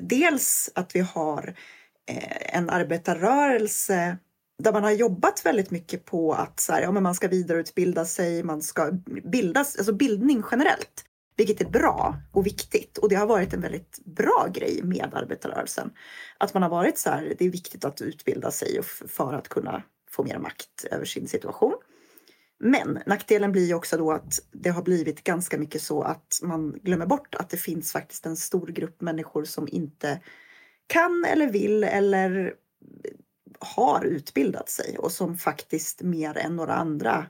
[0.02, 1.58] Dels att vi har
[2.08, 4.18] Eh, en arbetarrörelse
[4.64, 8.06] där man har jobbat väldigt mycket på att så här, ja, men man ska vidareutbilda
[8.06, 8.92] sig, man ska
[9.32, 11.04] bildas, alltså bildning generellt.
[11.36, 12.98] Vilket är bra och viktigt.
[12.98, 15.92] Och det har varit en väldigt bra grej med arbetarrörelsen.
[16.38, 19.84] Att man har varit så här, det är viktigt att utbilda sig för att kunna
[20.10, 21.74] få mer makt över sin situation.
[22.60, 26.72] Men nackdelen blir ju också då att det har blivit ganska mycket så att man
[26.72, 30.20] glömmer bort att det finns faktiskt en stor grupp människor som inte
[30.88, 32.54] kan eller vill eller
[33.60, 37.26] har utbildat sig och som faktiskt mer än några andra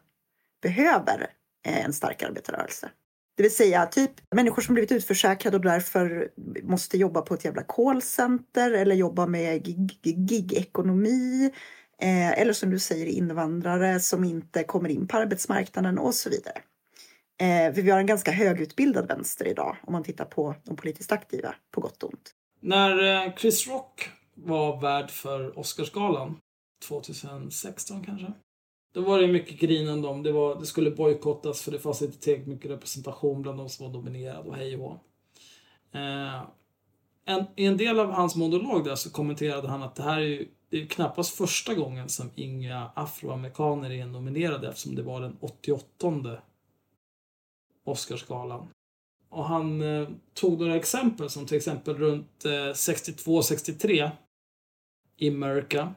[0.62, 1.28] behöver
[1.66, 2.90] eh, en stark arbetarrörelse.
[3.38, 6.30] Det vill säga typ människor som blivit utförsäkrade och därför
[6.64, 9.68] måste jobba på ett jävla callcenter eller jobba med
[10.04, 11.52] gigekonomi.
[12.02, 16.62] Eh, eller som du säger invandrare som inte kommer in på arbetsmarknaden och så vidare.
[17.42, 21.12] Eh, för vi har en ganska högutbildad vänster idag om man tittar på de politiskt
[21.12, 22.32] aktiva, på gott och ont.
[22.60, 26.40] När eh, Chris Rock var värd för Oscarsgalan
[26.88, 28.34] 2016 kanske.
[28.94, 32.20] Då var det mycket grinande om det, var, det skulle bojkottas för det fanns inte
[32.20, 35.00] tillräckligt mycket representation bland de som var nominerade och hej och hå.
[36.00, 36.44] eh,
[37.26, 40.26] en, I en del av hans monolog där så kommenterade han att det här är
[40.26, 45.38] ju det är knappast första gången som inga afroamerikaner är nominerade eftersom det var den
[45.40, 46.42] 88
[47.84, 48.68] Oscarsgalan.
[49.30, 54.12] Och han eh, tog några exempel som till exempel runt eh, 62-63
[55.18, 55.94] i America.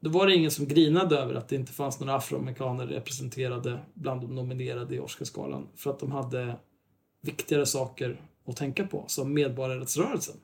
[0.00, 4.20] Då var det ingen som grinade över att det inte fanns några afroamerikaner representerade bland
[4.20, 5.68] de nominerade i Oscarsgalan.
[5.76, 6.56] För att de hade
[7.22, 10.36] viktigare saker att tänka på, som medborgarrättsrörelsen.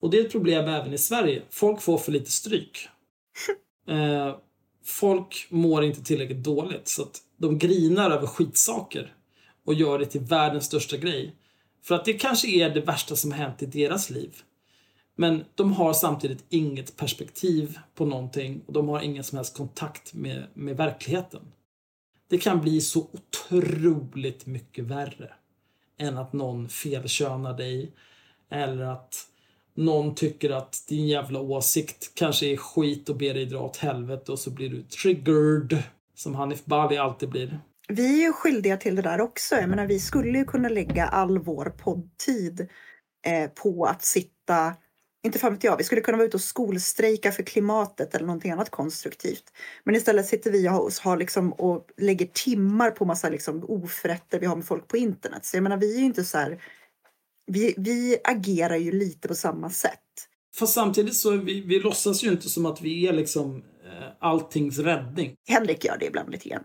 [0.00, 1.42] Och det är ett problem även i Sverige.
[1.50, 2.88] Folk får för lite stryk.
[3.88, 4.36] Eh,
[4.84, 9.14] folk mår inte tillräckligt dåligt, så att de grinar över skitsaker
[9.68, 11.34] och gör det till världens största grej.
[11.82, 14.36] För att det kanske är det värsta som har hänt i deras liv.
[15.16, 20.14] Men de har samtidigt inget perspektiv på någonting och de har ingen som helst kontakt
[20.14, 21.40] med, med verkligheten.
[22.28, 25.32] Det kan bli så otroligt mycket värre
[25.98, 27.92] än att någon felkönar dig
[28.50, 29.26] eller att
[29.74, 34.32] någon tycker att din jävla åsikt kanske är skit och ber dig dra åt helvete
[34.32, 35.82] och så blir du triggered
[36.14, 39.54] som Hanif Bali alltid blir vi är ju skyldiga till det där också.
[39.54, 42.68] Jag menar, vi skulle ju kunna lägga all vår poddtid
[43.26, 44.74] eh, på att sitta,
[45.22, 48.50] inte fan vet jag, vi skulle kunna vara ute och skolstrejka för klimatet eller någonting
[48.50, 49.44] annat konstruktivt.
[49.84, 54.46] Men istället sitter vi och, har liksom, och lägger timmar på massa liksom, oförrätter vi
[54.46, 55.44] har med folk på internet.
[55.44, 56.62] Så jag menar, vi är inte så här,
[57.46, 59.98] vi, vi agerar ju lite på samma sätt.
[60.58, 64.78] Fast samtidigt så vi, vi låtsas ju inte som att vi är liksom eh, alltings
[64.78, 65.34] räddning.
[65.48, 66.64] Henrik gör det ibland lite grann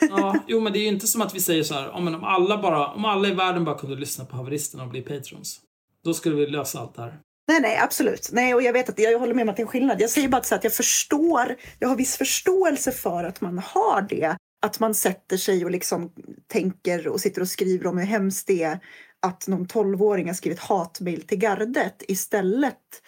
[0.00, 2.24] ja, jo men det är ju inte som att vi säger så här, om, om,
[2.24, 5.60] alla bara, om alla i världen bara kunde lyssna på haveristerna och bli patrons.
[6.04, 7.20] Då skulle vi lösa allt det här.
[7.48, 8.30] Nej, nej, absolut.
[8.32, 10.00] Nej, och jag vet att jag håller med om att det är en skillnad.
[10.00, 14.02] Jag säger bara så att jag förstår, jag har viss förståelse för att man har
[14.02, 14.36] det.
[14.66, 16.12] Att man sätter sig och liksom
[16.46, 18.80] tänker och sitter och skriver om hur hemskt det är
[19.22, 23.02] att någon tolvåring har skrivit hatmejl till gardet istället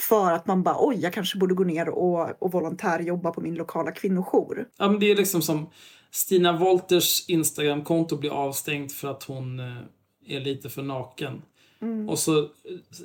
[0.00, 3.54] för att man bara oj, jag kanske borde gå ner och, och volontärjobba på min
[3.54, 4.68] lokala kvinnojour.
[4.78, 5.70] Ja, men det är liksom som
[6.10, 11.42] Stina Wolters Instagramkonto blir avstängt för att hon eh, är lite för naken.
[11.82, 12.08] Mm.
[12.08, 12.48] Och så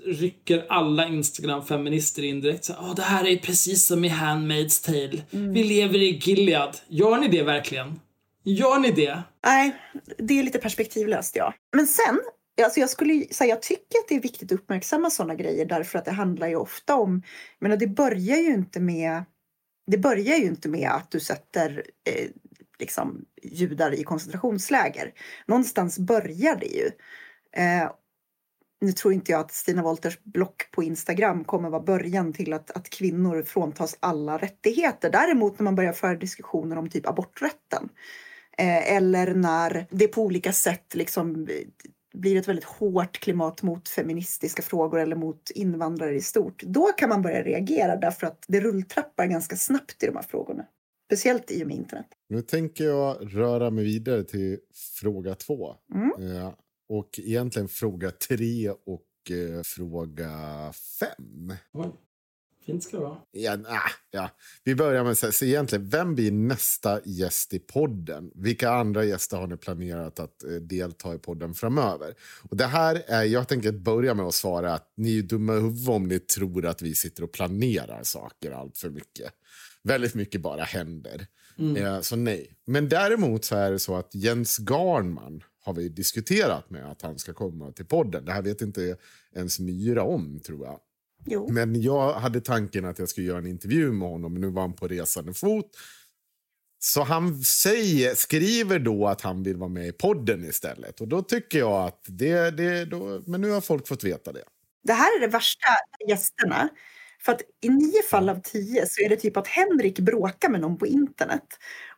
[0.05, 2.65] rycker alla Instagram-feminister in direkt.
[2.65, 5.23] Så, oh, det här är precis som i Handmaid's Tale.
[5.31, 5.53] Mm.
[5.53, 6.77] Vi lever i Gilead.
[6.87, 7.99] Gör ni det verkligen?
[8.43, 9.23] Gör ni det?
[9.45, 9.75] Nej,
[10.17, 11.53] det är lite perspektivlöst ja.
[11.75, 12.19] Men sen,
[12.63, 15.99] alltså jag skulle säga, jag tycker att det är viktigt att uppmärksamma sådana grejer därför
[15.99, 17.21] att det handlar ju ofta om,
[17.59, 19.23] men det börjar ju inte med
[19.87, 22.29] det börjar ju inte med att du sätter eh,
[22.79, 25.13] liksom, judar i koncentrationsläger.
[25.47, 26.91] Någonstans börjar det ju.
[27.63, 27.91] Eh,
[28.81, 32.71] nu tror inte jag att Stina Wolters block på Instagram kommer vara början till att,
[32.71, 35.09] att kvinnor fråntas alla rättigheter.
[35.09, 37.89] Däremot när man börjar föra diskussioner om typ aborträtten
[38.57, 41.47] eh, eller när det på olika sätt liksom
[42.15, 46.63] blir ett väldigt hårt klimat mot feministiska frågor eller mot invandrare i stort.
[46.63, 50.65] Då kan man börja reagera därför att det rulltrappar ganska snabbt i de här frågorna.
[51.07, 52.07] Speciellt i och med internet.
[52.29, 54.57] Nu tänker jag röra mig vidare till
[55.01, 55.75] fråga två.
[55.93, 56.37] Mm.
[56.37, 56.53] Eh,
[56.89, 60.29] och egentligen fråga tre och eh, fråga
[60.99, 61.53] fem.
[61.73, 61.91] Oj.
[62.65, 63.17] Fint ska det vara.
[63.31, 64.29] Ja, nah, ja.
[64.63, 68.31] Vi börjar med så, så egentligen, vem blir nästa gäst i podden?
[68.35, 72.13] Vilka andra gäster har ni planerat att eh, delta i podden framöver?
[72.49, 75.59] Och det här är, jag tänker börja med att svara att ni är dumma i
[75.59, 79.33] huvudet om ni tror att vi sitter och planerar saker allt för mycket.
[79.83, 81.27] Väldigt mycket bara händer.
[81.57, 81.85] Mm.
[81.85, 82.51] Eh, så nej.
[82.65, 87.19] Men däremot så är det så att Jens Garnman har vi diskuterat med att han
[87.19, 88.25] ska komma till podden.
[88.25, 88.97] Det här vet inte
[89.35, 90.79] ens Myra om, tror jag.
[91.25, 91.51] Jo.
[91.51, 94.61] Men jag hade tanken att jag skulle göra en intervju med honom, men nu var
[94.61, 95.71] han på resande fot.
[96.79, 101.01] Så han säger, skriver då att han vill vara med i podden istället.
[101.01, 104.43] Och då tycker jag att det, det då, men nu har folk fått veta det.
[104.83, 105.67] Det här är de värsta
[106.07, 106.69] gästerna.
[107.21, 110.61] För att i nio fall av tio så är det typ att Henrik bråkar med
[110.61, 111.47] någon på internet.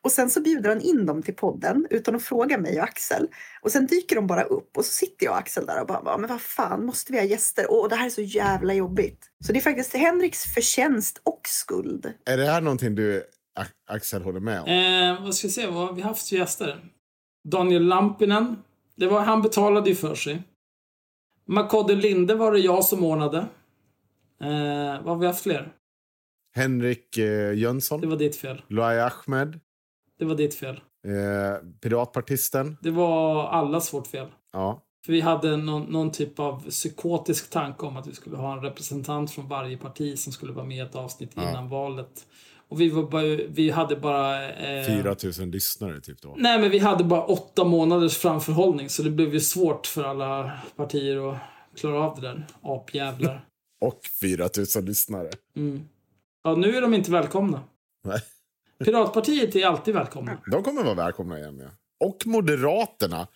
[0.01, 3.27] Och sen så bjuder han in dem till podden utan att fråga mig och Axel.
[3.61, 6.17] Och sen dyker de bara upp och så sitter jag och Axel där och bara,
[6.17, 7.71] men vad fan, måste vi ha gäster?
[7.71, 9.25] Och det här är så jävla jobbigt.
[9.45, 12.13] Så det är faktiskt Henriks förtjänst och skuld.
[12.25, 13.23] Är det här någonting du,
[13.87, 14.67] Axel, håller med om?
[14.67, 16.91] Eh, vad ska vi se, vad har vi haft för gäster?
[17.47, 18.55] Daniel Lampinen.
[18.95, 20.43] Det var, han betalade ju för sig.
[21.47, 23.37] Makode Linde var det jag som ordnade.
[24.41, 25.73] Eh, vad har vi haft fler?
[26.55, 28.01] Henrik eh, Jönsson.
[28.01, 28.61] Det var ditt fel.
[28.67, 29.59] Luai Ahmed.
[30.19, 30.75] Det var ditt fel.
[31.05, 32.77] Eh, piratpartisten.
[32.81, 34.27] Det var allas vårt fel.
[34.53, 34.83] Ja.
[35.05, 38.61] För vi hade någon, någon, typ av psykotisk tanke om att vi skulle ha en
[38.61, 41.49] representant från varje parti som skulle vara med i ett avsnitt ja.
[41.49, 42.27] innan valet.
[42.69, 44.51] Och vi, var bara, vi hade bara...
[44.51, 46.35] Eh, 4 000 lyssnare typ då?
[46.37, 48.89] Nej, men vi hade bara åtta månaders framförhållning.
[48.89, 51.37] Så det blev ju svårt för alla partier att
[51.75, 52.47] klara av det där.
[52.61, 53.45] Apjävlar.
[53.81, 55.29] Och 4 000 lyssnare.
[55.55, 55.87] Mm.
[56.43, 57.63] Ja, nu är de inte välkomna.
[58.03, 58.21] Nej.
[58.85, 60.37] Piratpartiet är alltid välkomna.
[60.51, 61.69] De kommer vara välkomna igen, ja.
[62.07, 63.27] Och Moderaterna.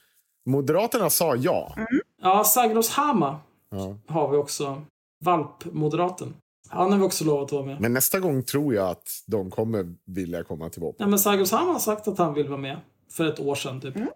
[0.45, 1.73] Moderaterna sa ja.
[1.77, 1.88] Mm.
[2.21, 3.97] Ja, Sagros Hama ja.
[4.08, 4.82] har vi också.
[5.25, 6.34] Valpmoderaten.
[6.69, 7.82] Han har vi också lovat att vara med.
[7.82, 10.95] Men nästa gång tror jag att de kommer vilja komma tillbaka.
[10.99, 12.77] Ja, men Sagros Hama har sagt att han vill vara med.
[13.12, 13.95] För ett år sedan, typ.
[13.95, 14.10] Mm.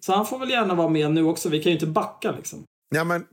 [0.00, 1.48] Så han får väl gärna vara med nu också.
[1.48, 2.64] Vi kan ju inte backa, liksom.
[2.94, 3.26] Ja, men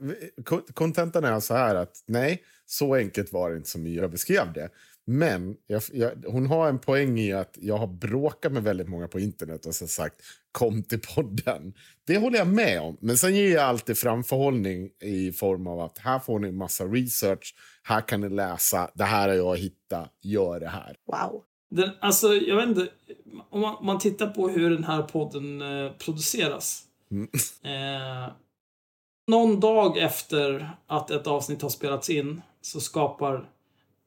[0.74, 4.68] kontentan är så här att nej, så enkelt var det inte som jag beskrev det.
[5.06, 9.08] Men jag, jag, hon har en poäng i att jag har bråkat med väldigt många
[9.08, 10.14] på internet och så sagt
[10.52, 11.74] kom till podden.
[12.06, 12.96] Det håller jag med om.
[13.00, 17.54] Men sen ger jag alltid framförhållning i form av att här får ni massa research.
[17.82, 18.90] Här kan ni läsa.
[18.94, 20.12] Det här har jag hittat.
[20.22, 20.96] Gör det här.
[21.06, 21.42] Wow.
[21.70, 22.88] Den, alltså, jag vet inte.
[23.50, 26.84] Om man, man tittar på hur den här podden eh, produceras.
[27.10, 27.28] Mm.
[27.64, 28.32] Eh,
[29.26, 33.48] någon dag efter att ett avsnitt har spelats in så skapar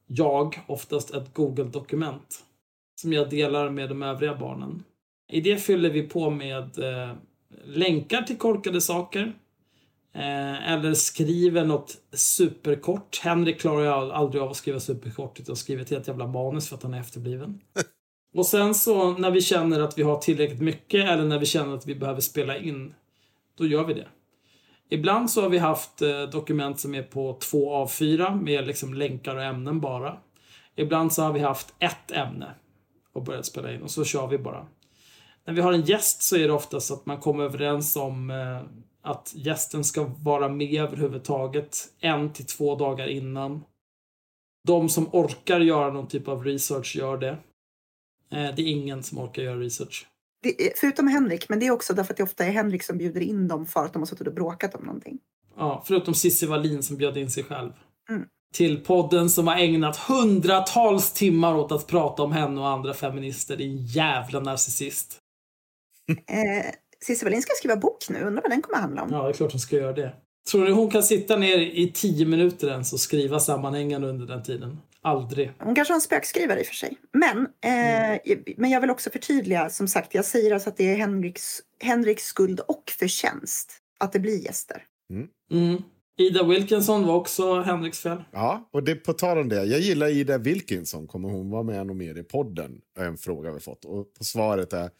[0.06, 2.44] jag oftast ett Google-dokument
[3.00, 4.84] som jag delar med de övriga barnen.
[5.32, 7.14] I det fyller vi på med eh,
[7.64, 9.32] länkar till korkade saker.
[10.14, 13.20] Eh, eller skriver något superkort.
[13.22, 16.76] Henrik klarar ju aldrig av att skriva superkort utan skriver ett helt jävla manus för
[16.76, 17.60] att han är efterbliven.
[18.34, 21.74] Och sen så när vi känner att vi har tillräckligt mycket eller när vi känner
[21.74, 22.94] att vi behöver spela in,
[23.58, 24.08] då gör vi det.
[24.88, 29.36] Ibland så har vi haft eh, dokument som är på två A4 med liksom länkar
[29.36, 30.18] och ämnen bara.
[30.76, 32.54] Ibland så har vi haft ett ämne
[33.12, 34.66] och börjat spela in och så kör vi bara.
[35.46, 38.60] När vi har en gäst så är det oftast att man kommer överens om eh,
[39.02, 43.64] att gästen ska vara med överhuvudtaget en till två dagar innan.
[44.66, 47.38] De som orkar göra någon typ av research gör det.
[48.30, 50.06] Eh, det är ingen som orkar göra research.
[50.44, 53.20] Det, förutom Henrik, men det är också därför att det ofta är Henrik som bjuder
[53.20, 55.18] in dem för att de har suttit och bråkat om någonting.
[55.56, 57.72] Ja, förutom Cissi Wallin som bjöd in sig själv.
[58.10, 58.24] Mm.
[58.54, 63.56] Till podden som har ägnat hundratals timmar åt att prata om henne och andra feminister.
[63.56, 65.18] Din jävla narcissist.
[66.08, 66.70] eh,
[67.06, 68.20] Cissi Wallin ska skriva bok nu.
[68.20, 69.08] Undrar vad den kommer handla om.
[69.12, 70.12] Ja, det är klart hon ska göra det.
[70.50, 74.42] Tror ni hon kan sitta ner i tio minuter ens och skriva sammanhängande under den
[74.42, 74.78] tiden?
[75.04, 75.52] Aldrig.
[75.58, 76.96] Hon kanske har en spökskrivare i och för sig.
[77.12, 78.44] Men, eh, mm.
[78.56, 82.24] men jag vill också förtydliga, som sagt, jag säger alltså att det är Henriks, Henriks
[82.24, 84.82] skuld och förtjänst att det blir gäster.
[85.10, 85.28] Mm.
[85.50, 85.82] Mm.
[86.16, 88.24] Ida Wilkinson var också Henriks fel.
[88.30, 89.64] Ja, och det, på tal om det.
[89.64, 91.06] Jag gillar Ida Wilkinson.
[91.06, 92.80] Kommer hon vara med någon mer i podden?
[92.98, 93.84] är en fråga vi fått.
[93.84, 94.90] Och på svaret är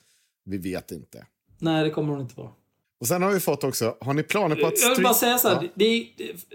[0.44, 1.26] vi vet inte.
[1.58, 2.50] Nej, det kommer hon inte vara.
[3.00, 4.82] Och sen har vi fått också, har ni planer på att...
[4.82, 5.68] Jag vill bara säga så här, ja.
[5.74, 6.06] det, är,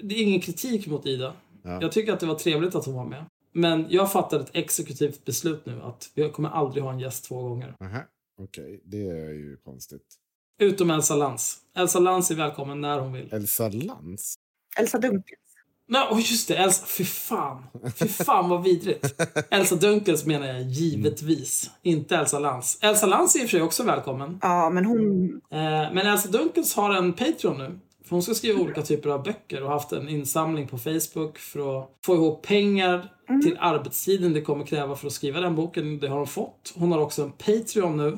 [0.02, 1.34] det, är ingen kritik mot Ida.
[1.64, 1.82] Ja.
[1.82, 3.26] Jag tycker att det var trevligt att hon var med.
[3.60, 7.42] Men jag fattade ett exekutivt beslut nu att vi kommer aldrig ha en gäst två
[7.42, 7.76] gånger.
[7.80, 8.06] Okej,
[8.38, 8.80] okay.
[8.84, 10.16] det är ju konstigt.
[10.60, 11.58] Utom Elsa Lantz.
[11.76, 13.34] Elsa Lantz är välkommen när hon vill.
[13.34, 14.36] Elsa Lantz?
[14.78, 15.40] Elsa Dunkels.
[15.88, 16.56] Nej, oh just det.
[16.56, 17.64] Elsa, fy fan.
[17.96, 19.22] Fy fan vad vidrigt.
[19.50, 21.70] Elsa Dunkels menar jag givetvis.
[21.82, 22.80] Inte Elsa Lantz.
[22.82, 24.40] Elsa Lantz är i och för sig också välkommen.
[24.42, 25.34] Ja, men hon...
[25.52, 27.80] Eh, men Elsa Dunkels har en Patreon nu.
[28.10, 31.80] För hon ska skriva olika typer av böcker och haft en insamling på Facebook för
[31.80, 33.42] att få ihop pengar mm.
[33.42, 36.00] till arbetstiden det kommer kräva för att skriva den boken.
[36.00, 36.74] Det har hon fått.
[36.76, 38.18] Hon har också en Patreon nu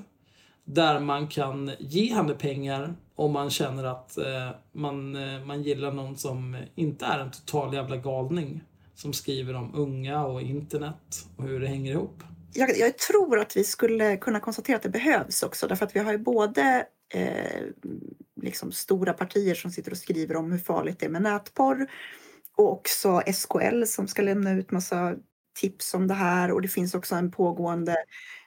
[0.64, 5.92] där man kan ge henne pengar om man känner att eh, man, eh, man gillar
[5.92, 8.64] någon som inte är en total jävla galning.
[8.96, 12.24] Som skriver om unga och internet och hur det hänger ihop.
[12.54, 16.00] Jag, jag tror att vi skulle kunna konstatera att det behövs också därför att vi
[16.00, 17.62] har ju både eh,
[18.42, 21.88] liksom stora partier som sitter och skriver om hur farligt det är med nätporr
[22.58, 25.16] och också SKL som ska lämna ut massa
[25.60, 27.96] tips om det här och det finns också en pågående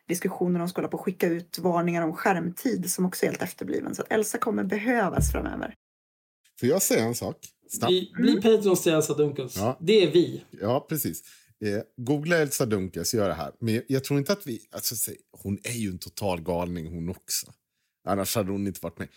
[0.08, 3.42] diskussioner de ska hålla på att skicka ut varningar om skärmtid som också är helt
[3.42, 3.94] efterbliven.
[3.94, 5.74] Så att Elsa kommer behövas framöver.
[6.60, 7.36] Får jag säga en sak?
[7.68, 7.92] Snabbt.
[7.92, 8.42] Vi blir mm.
[8.42, 9.56] Patrons till Elsa Dunkels.
[9.56, 9.78] Ja.
[9.80, 10.44] Det är vi.
[10.50, 11.22] Ja, precis.
[11.64, 13.52] Eh, googla Elsa Dunkels, gör det här.
[13.60, 14.60] Men jag tror inte att vi...
[14.70, 17.46] Alltså, hon är ju en total galning hon också.
[18.08, 19.08] Annars hade hon inte varit med.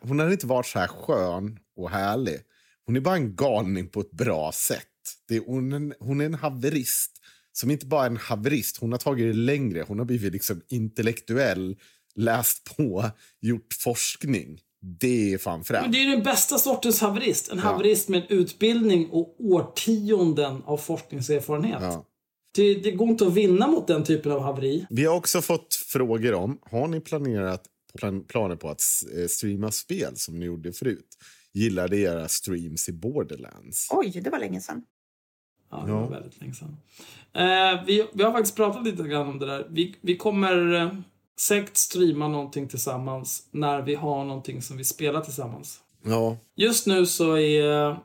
[0.00, 2.40] Hon hade inte varit så här skön och härlig.
[2.86, 4.86] Hon är bara en galning på ett bra sätt.
[5.28, 7.16] Det är, hon, är en, hon är en haverist
[7.58, 9.84] som inte bara är en haverist, hon har tagit det längre.
[9.88, 11.76] Hon har blivit liksom intellektuell,
[12.14, 13.10] läst på,
[13.40, 14.60] gjort forskning.
[15.00, 15.92] Det är fan främt.
[15.92, 17.52] Det är den bästa sortens haverist.
[17.52, 17.64] En ja.
[17.64, 21.82] haverist med utbildning och årtionden av forskningserfarenhet.
[21.82, 22.04] Ja.
[22.54, 24.86] Det, det, går inte att vinna mot den typen av haveri.
[24.90, 27.62] Vi har också fått frågor om, har ni planerat
[27.96, 28.82] plan, planer på att
[29.16, 31.08] eh, streama spel som ni gjorde förut?
[31.52, 33.88] Gillade era streams i Borderlands?
[33.90, 34.82] Oj, det var länge sedan.
[35.70, 36.76] Ja, det var väldigt länge sedan.
[37.32, 39.66] Eh, vi, vi har faktiskt pratat lite grann om det där.
[39.70, 40.92] Vi, vi kommer eh,
[41.40, 45.80] säkert streama någonting tillsammans när vi har någonting som vi spelar tillsammans.
[46.02, 46.36] Ja.
[46.54, 47.96] Just nu så är eh,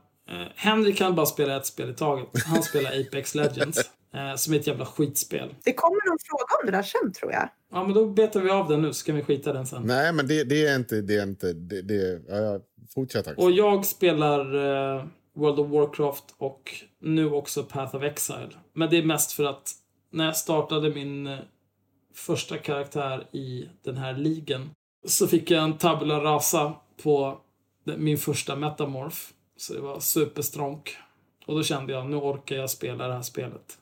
[0.55, 2.27] Henrik kan bara spela ett spel i taget.
[2.45, 3.79] Han spelar Apex Legends.
[4.13, 5.55] Eh, som är ett jävla skitspel.
[5.63, 7.49] Det kommer någon fråga om det där sen tror jag.
[7.71, 9.81] Ja, men då betar vi av den nu så kan vi skita den sen.
[9.85, 11.01] Nej, men det, det är inte...
[11.01, 12.59] Det är inte det, det, ja,
[12.93, 13.37] fortsätt.
[13.37, 18.49] Och jag spelar eh, World of Warcraft och nu också Path of Exile.
[18.73, 19.71] Men det är mest för att
[20.11, 21.39] när jag startade min eh,
[22.15, 24.69] första karaktär i den här ligan
[25.07, 27.41] så fick jag en tabula rasa på
[27.97, 29.17] min första metamorph.
[29.57, 30.95] Så det var superstronk.
[31.45, 33.77] Och då kände jag, nu orkar jag spela det här spelet.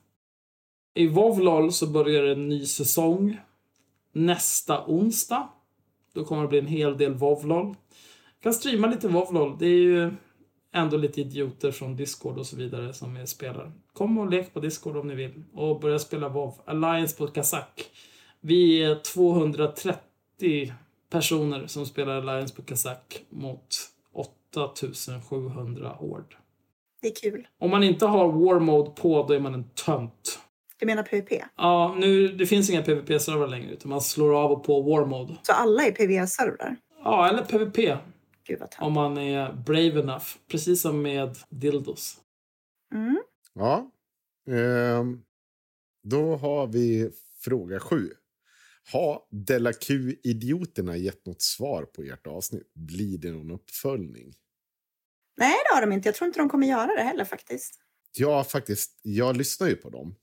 [0.95, 3.37] I WoW så börjar en ny säsong
[4.12, 5.49] nästa onsdag.
[6.14, 7.76] Då kommer det bli en hel del Jag
[8.41, 10.12] kan streama lite WoW Det är ju
[10.74, 13.72] ändå lite idioter från Discord och så vidare som är spelare.
[13.93, 16.53] Kom och lek på Discord om ni vill och börja spela WoW.
[16.66, 17.91] Alliance på Kazak.
[18.41, 20.74] Vi är 230
[21.10, 23.76] personer som spelar Alliance på Kazak mot
[24.14, 26.36] 8700 hård.
[27.01, 27.47] Det är kul.
[27.57, 30.39] Om man inte har War Mode på, då är man en tönt.
[30.80, 31.43] Du menar PVP?
[31.57, 35.38] Ja, nu, det finns inga PVP-servrar längre utan man slår av och på War Mode.
[35.43, 36.75] Så alla är PVE-servrar?
[37.03, 37.97] Ja, eller PVP.
[38.43, 40.25] Gud vad Om man är brave enough.
[40.51, 42.17] Precis som med dildos.
[42.93, 43.21] mm.
[43.53, 43.91] Ja.
[44.49, 45.21] Ehm,
[46.03, 48.09] då har vi fråga sju.
[48.91, 52.73] Har Della Q-idioterna gett något svar på ert avsnitt?
[52.73, 54.34] Blir det någon uppföljning?
[55.38, 56.07] Nej, det har de inte.
[56.07, 57.80] Jag tror inte de kommer göra det heller faktiskt.
[58.17, 58.99] Ja, faktiskt.
[59.01, 60.15] Jag lyssnar ju på dem.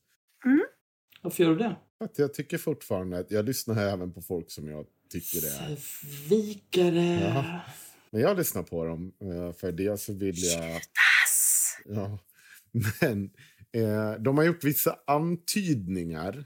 [1.27, 1.77] Varför gör du det?
[2.05, 5.77] Att jag tycker fortfarande att jag lyssnar även på folk som jag tycker det är.
[5.77, 7.33] Svikare.
[7.35, 7.61] Ja.
[8.11, 10.81] Men jag lyssnar på dem eh, för det så vill jag...
[11.85, 12.18] Ja.
[13.01, 13.31] Men
[13.72, 16.45] eh, de har gjort vissa antydningar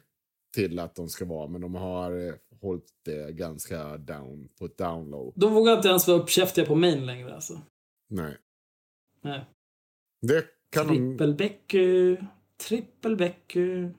[0.55, 4.79] till att de ska vara, men de har eh, hållit det ganska down på ett
[4.79, 5.33] download.
[5.37, 7.61] De vågar inte ens vara uppkäftiga på main längre alltså.
[8.09, 8.37] Nej.
[9.23, 9.45] Nej.
[10.23, 10.95] Det kan de...
[10.95, 12.17] Trippelbäcku.
[12.69, 13.91] Trippelbäcku.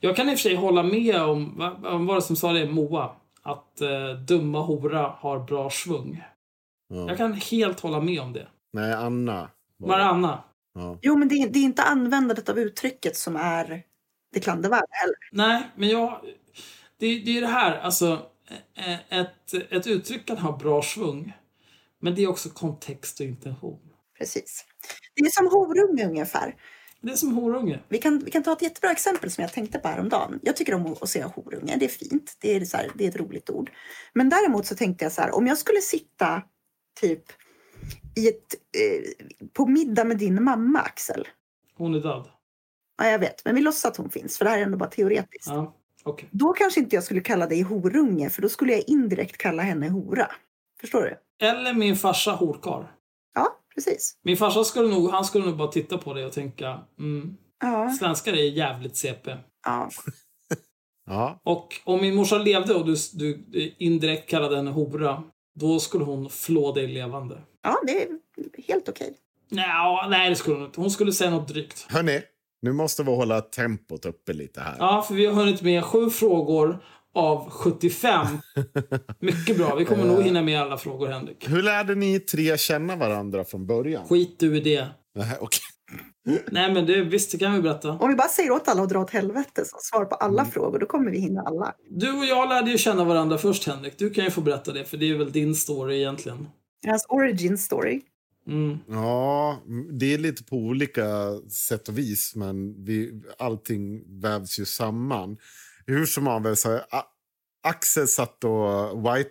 [0.00, 2.66] Jag kan i och för sig hålla med om, vad var det som sa det,
[2.66, 3.10] Moa?
[3.42, 6.24] Att eh, dumma hora har bra svung.
[6.88, 7.08] Ja.
[7.08, 8.48] Jag kan helt hålla med om det.
[8.72, 9.50] Nej, Anna.
[9.76, 10.04] var det.
[10.04, 10.44] Maranna.
[10.74, 10.98] Ja.
[11.02, 13.82] Jo, men det är, det är inte användandet av uttrycket som är
[14.32, 15.16] det klandervärda heller.
[15.32, 16.20] Nej, men jag...
[16.98, 18.26] Det, det är det här, alltså.
[19.08, 21.32] Ett, ett uttryck kan ha bra svung.
[22.00, 23.80] Men det är också kontext och intention.
[24.18, 24.64] Precis.
[25.14, 26.54] Det är som horunge ungefär.
[27.04, 27.80] Det är som horunge.
[27.88, 30.40] Vi kan, vi kan ta ett jättebra exempel som jag tänkte på häromdagen.
[30.42, 32.36] Jag tycker om att, säga horunge, det är fint.
[32.40, 33.70] Det är, så här, det är ett roligt ord.
[34.12, 36.42] Men däremot så tänkte jag så här, om jag skulle sitta
[37.00, 37.24] typ
[38.16, 41.28] i ett, eh, på middag med din mamma, Axel.
[41.76, 42.28] Hon är död.
[42.98, 44.90] Ja, jag vet, men vi låtsas att hon finns, för det här är ändå bara
[44.90, 45.46] teoretiskt.
[45.46, 46.28] Ja, okej.
[46.32, 49.88] Då kanske inte jag skulle kalla dig horunge, för då skulle jag indirekt kalla henne
[49.88, 50.30] hora.
[50.80, 51.46] Förstår du?
[51.46, 52.92] Eller min farsa horkar.
[53.34, 54.16] Ja, precis.
[54.22, 57.90] Min farsa skulle nog, han skulle nog bara titta på det och tänka, mm, Ja,
[57.98, 59.36] svenskar är jävligt CP.
[59.66, 59.90] ja.
[61.06, 61.40] Ja.
[61.44, 63.44] Och om min morsa levde och du, du
[63.78, 65.22] indirekt kallade henne hora,
[65.60, 67.42] då skulle hon flå dig levande.
[67.62, 68.08] ja det är
[68.68, 69.14] helt okej.
[69.50, 70.80] Nja, nej, det skulle hon inte.
[70.80, 71.86] Hon skulle säga något drygt.
[71.88, 72.22] Hörni,
[72.62, 74.76] nu måste vi hålla tempot uppe lite här.
[74.78, 76.84] Ja, för vi har hunnit med sju frågor
[77.14, 78.26] av 75.
[79.20, 79.74] Mycket bra.
[79.74, 81.48] Vi kommer nog hinna med alla frågor, Henrik.
[81.48, 84.08] Hur lärde ni tre känna varandra från början?
[84.08, 84.86] Skit du i det.
[86.50, 87.90] Nej, men det, visst, det kan vi berätta.
[87.90, 90.78] Om vi bara säger åt alla att dra åt helvete som svar på alla frågor,
[90.78, 91.74] då kommer vi hinna alla.
[91.90, 93.98] Du och jag lärde ju känna varandra först, Henrik.
[93.98, 96.48] Du kan ju få berätta det, för det är väl din story egentligen.
[96.86, 98.00] Hans origin story.
[98.46, 98.78] Mm.
[98.88, 99.58] Ja,
[99.90, 101.04] det är lite på olika
[101.50, 105.36] sätt och vis, men vi, allting vävs ju samman.
[105.86, 107.06] Hur som A-
[107.62, 109.30] Axel satt och white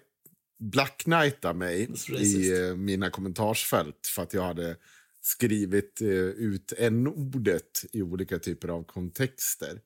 [0.60, 1.90] black knightade mig
[2.20, 4.78] i eh, mina kommentarsfält för att jag hade
[5.22, 9.82] skrivit eh, ut n-ordet i olika typer av kontexter.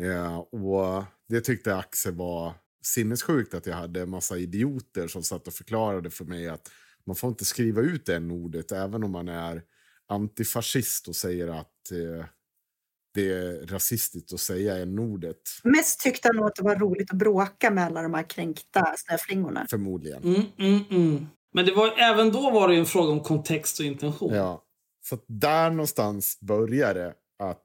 [0.00, 5.46] Eh, och det tyckte Axel var sinnessjukt att jag hade en massa idioter som satt
[5.46, 6.70] och förklarade för mig att
[7.06, 9.62] man får inte skriva ut n-ordet även om man är
[10.08, 11.92] antifascist och säger att
[13.14, 15.36] det är rasistiskt att säga n-ordet.
[15.64, 18.94] Mest tyckte han nog att det var roligt att bråka med alla de här kränkta
[18.96, 19.66] snöflingorna.
[19.70, 20.22] Förmodligen.
[20.22, 21.26] Mm, mm, mm.
[21.52, 24.34] Men det var, även då var det ju en fråga om kontext och intention.
[24.34, 24.64] Ja.
[25.04, 27.64] Så där någonstans började att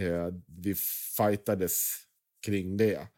[0.00, 0.74] eh, vi
[1.16, 1.94] fightades
[2.46, 3.08] kring det.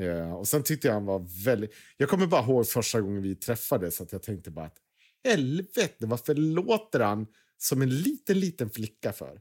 [0.00, 1.74] Eh, och sen tyckte jag han var väldigt...
[1.96, 4.78] Jag kommer bara ihåg första gången vi träffades att jag tänkte bara att
[5.24, 7.26] helvete, varför låter han
[7.58, 9.40] som en liten, liten flicka för?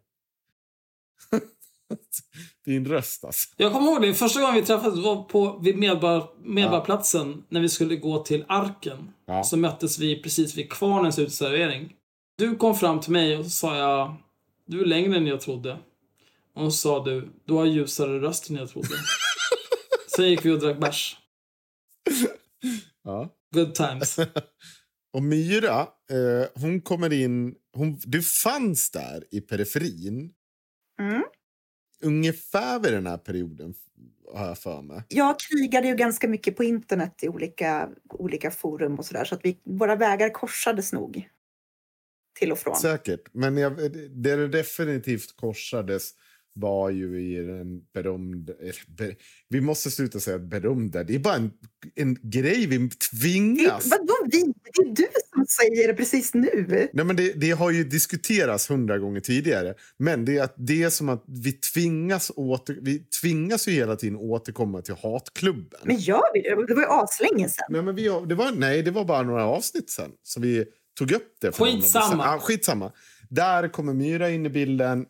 [2.65, 3.49] Din röst alltså.
[3.57, 4.13] Jag kommer ihåg det.
[4.13, 9.09] Första gången vi träffades var på vid Medborgar, Medborgarplatsen när vi skulle gå till Arken.
[9.26, 9.43] Ja.
[9.43, 11.93] Så möttes vi precis vid Kvarnens uteservering.
[12.38, 14.15] Du kom fram till mig och så sa jag
[14.65, 15.78] Du är längre än jag trodde.
[16.55, 18.88] Och så sa du Du har ljusare röst än jag trodde.
[20.15, 21.17] Sen gick vi och drack bärs.
[23.03, 23.30] Ja.
[23.53, 24.19] Good times.
[25.13, 27.55] Och Myra, eh, hon kommer in...
[27.74, 30.32] Hon, du fanns där i periferin
[31.00, 31.24] Mm.
[32.02, 33.74] ungefär vid den här perioden,
[34.34, 35.04] har jag för mig.
[35.08, 39.26] Jag krigade ju ganska mycket på internet i olika, olika forum och sådär.
[39.26, 41.30] Så att vi, våra vägar korsades nog.
[42.39, 42.76] Till och från.
[42.76, 43.34] Säkert.
[43.34, 46.12] Men jag, det det definitivt korsades
[46.54, 48.54] var ju i den berömda...
[48.88, 49.16] Ber,
[49.50, 51.04] vi måste sluta säga berömda.
[51.04, 51.52] Det är bara en,
[51.96, 53.86] en grej vi Det, tvingas.
[53.91, 54.41] vadå vi?
[54.41, 55.08] Det är du
[55.60, 56.89] säger det precis nu.
[56.93, 59.74] Nej, men det, det har ju diskuterats hundra gånger tidigare.
[59.97, 63.95] Men det är, att det är som att vi tvingas, åter, vi tvingas ju hela
[63.95, 65.80] tiden återkomma till hatklubben.
[65.84, 66.68] Men gör vi det?
[66.68, 67.66] Det var ju aslänge sedan.
[67.70, 70.66] Nej, men vi, det var, nej, det var bara några avsnitt sen som vi
[70.97, 71.51] tog upp det.
[71.51, 72.24] Skitsamma.
[72.26, 72.91] Ja, skitsamma.
[73.30, 75.06] Där kommer Myra in i bilden.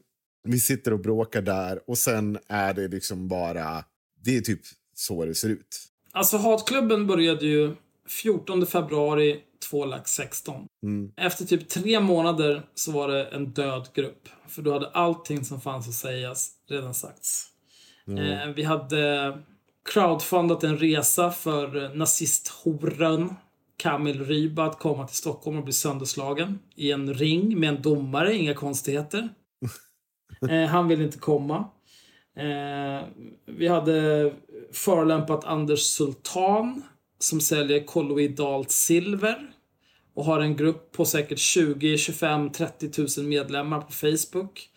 [0.48, 3.84] Vi sitter och bråkar där och sen är det liksom bara...
[4.26, 4.62] Det är typ
[4.96, 5.89] så det ser ut.
[6.12, 7.76] Alltså hatklubben började ju
[8.08, 9.39] 14 februari
[9.70, 10.66] 2 lax 16.
[10.84, 11.11] Mm.
[11.18, 14.30] Efter typ tre månader så var det en död grupp.
[14.47, 17.49] För då hade allting som fanns att sägas redan sagts.
[18.07, 19.34] Eh, vi hade
[19.89, 23.36] crowdfundat en resa för nazisthoran
[23.78, 28.36] Kamil Ryba att komma till Stockholm och bli sönderslagen i en ring med en domare,
[28.36, 29.30] inga konstigheter.
[30.49, 31.57] Eh, han ville inte komma.
[32.38, 33.07] Eh,
[33.45, 34.34] vi hade
[34.72, 36.82] förolämpat Anders Sultan
[37.20, 39.53] som säljer kolloidalt silver
[40.14, 44.70] och har en grupp på säkert 20, 25, 30 000 medlemmar på Facebook.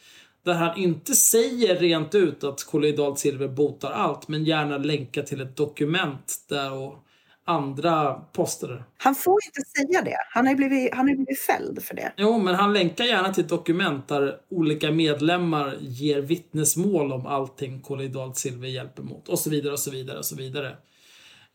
[0.45, 5.41] Där han inte säger rent ut att kolloidalt silver botar allt men gärna länkar till
[5.41, 7.07] ett dokument där och
[7.47, 8.85] andra poster.
[8.99, 10.17] Han får inte säga det.
[10.31, 12.13] Han har ju blivit, han har ju blivit fälld för det.
[12.17, 17.81] Jo, men han länkar gärna till ett dokument där olika medlemmar ger vittnesmål om allting
[17.81, 19.29] kolloidalt silver hjälper mot.
[19.29, 20.77] Och så vidare och så vidare och så vidare.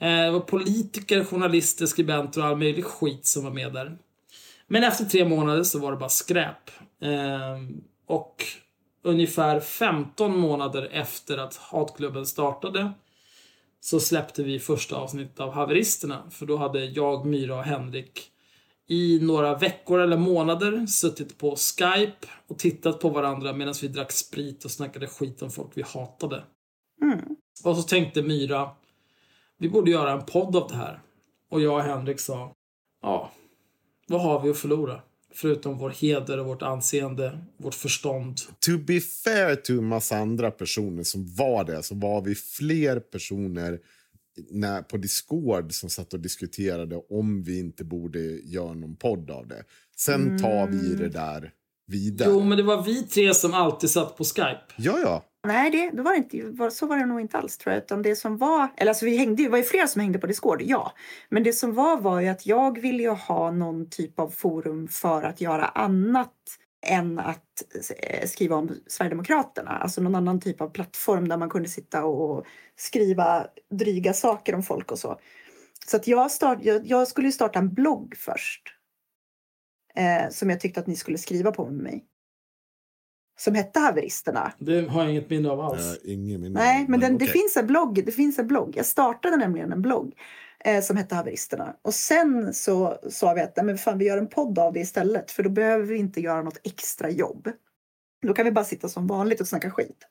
[0.01, 3.97] Eh, Det var politiker, journalister, skribenter och all möjlig skit som var med där.
[4.67, 6.69] Men efter tre månader så var det bara skräp.
[7.01, 7.57] Eh,
[8.05, 8.43] Och
[9.03, 12.91] ungefär 15 månader efter att hatklubben startade
[13.79, 16.29] så släppte vi första avsnittet av Haveristerna.
[16.29, 18.27] För då hade jag, Myra och Henrik
[18.87, 24.11] i några veckor eller månader suttit på Skype och tittat på varandra medan vi drack
[24.11, 26.43] sprit och snackade skit om folk vi hatade.
[27.01, 27.19] Mm.
[27.63, 28.69] Och så tänkte Myra,
[29.61, 30.99] vi borde göra en podd av det här.
[31.49, 32.53] Och jag och Henrik sa,
[33.01, 33.31] ja,
[34.07, 35.01] vad har vi att förlora?
[35.33, 38.37] Förutom vår heder och vårt anseende, vårt förstånd.
[38.59, 42.99] To be fair to en massa andra personer som var det så var vi fler
[42.99, 43.79] personer
[44.49, 49.47] när, på Discord som satt och diskuterade om vi inte borde göra någon podd av
[49.47, 49.63] det.
[49.97, 51.51] Sen tar vi det där
[51.87, 52.29] vidare.
[52.31, 54.61] Jo, men det var vi tre som alltid satt på Skype.
[54.77, 55.25] Ja, ja.
[55.47, 57.83] Nej, det, det var inte, så var det nog inte alls tror jag.
[57.83, 60.19] Utan det som var, eller alltså vi hängde, ju- det var ju flera som hängde
[60.19, 60.91] på Discord, ja.
[61.29, 64.87] Men det som var var ju att jag ville ju ha någon typ av forum
[64.87, 66.33] för att göra annat
[66.87, 67.63] än att
[67.99, 69.71] eh, skriva om Sverigedemokraterna.
[69.71, 74.63] Alltså någon annan typ av plattform där man kunde sitta och skriva dryga saker om
[74.63, 75.19] folk och så.
[75.87, 78.61] Så att jag, start, jag, jag skulle ju starta en blogg först.
[79.95, 82.05] Eh, som jag tyckte att ni skulle skriva på med mig.
[83.41, 84.53] Som hette Haveristerna.
[84.59, 85.81] Det har jag inget minne av alls.
[85.81, 86.59] Uh, ingen minne.
[86.59, 87.41] Nej, men den, det okej.
[87.41, 88.05] finns en blogg.
[88.05, 88.73] Det finns en blogg.
[88.77, 90.13] Jag startade nämligen en blogg
[90.65, 91.75] eh, som hette Haveristerna.
[91.81, 94.79] Och sen så sa vi att nej, men fan, vi gör en podd av det
[94.79, 95.31] istället.
[95.31, 97.49] För då behöver vi inte göra något extra jobb.
[98.27, 100.07] Då kan vi bara sitta som vanligt och snacka skit.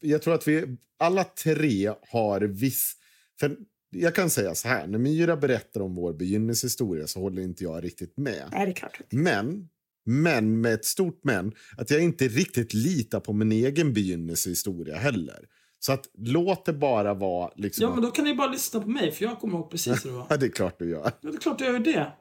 [0.00, 2.92] Jag tror att vi alla tre har viss...
[3.40, 3.56] För
[3.90, 7.84] jag kan säga så här, när Myra berättar om vår begynnelsehistoria så håller inte jag
[7.84, 8.48] riktigt med.
[8.52, 9.00] Nej, det är klart.
[9.10, 9.68] Men,
[10.04, 15.38] men med ett stort men, att jag inte riktigt litar på min egen begynnelsehistoria heller.
[15.78, 17.82] Så att låt det bara vara liksom...
[17.82, 20.10] Ja, men då kan ni bara lyssna på mig, för jag kommer ihåg precis hur
[20.10, 20.26] det var.
[20.30, 21.02] Ja, det är klart du gör.
[21.04, 22.12] Ja, det är klart jag gör det.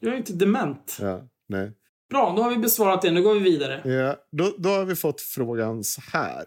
[0.00, 0.98] Jag är inte dement.
[1.00, 1.72] Ja, nej.
[2.10, 3.10] Bra, då har vi besvarat det.
[3.10, 3.92] Nu går vi vidare.
[3.92, 6.44] Ja, då, då har vi fått frågan så här.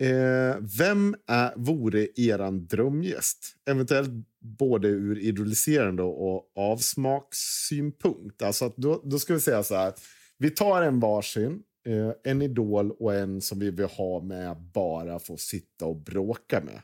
[0.00, 3.56] Eh, vem är, vore eran drömgäst?
[3.70, 4.10] Eventuellt
[4.40, 8.42] både ur idoliserande och avsmakssynpunkt.
[8.42, 9.92] Alltså att då, då ska vi säga så här.
[10.38, 11.62] Vi tar en varsin.
[11.86, 15.96] Eh, en idol och en som vi vill ha med bara för att sitta och
[15.96, 16.82] bråka med.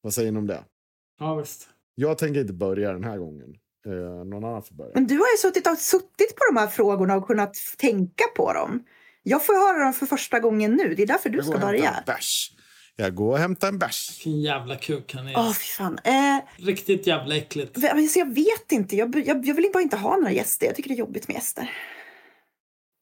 [0.00, 0.64] Vad säger ni om det?
[1.18, 1.68] Ja, visst.
[1.94, 3.54] Jag tänker inte börja den här gången.
[3.86, 4.90] Eh, någon annan får börja.
[4.94, 8.52] Men du har ju suttit, och suttit på de här frågorna och kunnat tänka på
[8.52, 8.84] dem.
[9.22, 10.94] Jag får höra dem för första gången nu.
[10.94, 12.02] Det är därför du ska börja.
[12.06, 12.52] bärs.
[12.96, 14.10] Jag går och hämtar en bärs.
[14.18, 15.36] Vilken jävla kuk han är.
[15.36, 15.98] Åh, fy fan.
[16.04, 17.78] Eh, Riktigt jävla äckligt.
[17.78, 18.96] v- alltså, jag vet inte.
[18.96, 20.66] Jag, jag, jag vill bara inte ha några gäster.
[20.66, 21.70] Jag tycker det är jobbigt med gäster.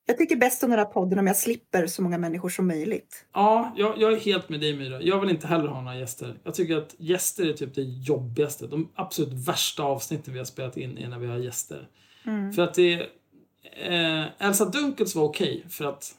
[0.07, 3.24] Jag tycker bäst om den här podden om jag slipper så många människor som möjligt.
[3.34, 5.03] Ja, jag, jag är helt med dig Myra.
[5.03, 6.38] Jag vill inte heller ha några gäster.
[6.45, 8.66] Jag tycker att gäster är typ det jobbigaste.
[8.66, 11.88] De absolut värsta avsnitten vi har spelat in är när vi har gäster.
[12.57, 12.92] För att det...
[13.86, 16.14] Eh, Elsa Dunkels var okej, för att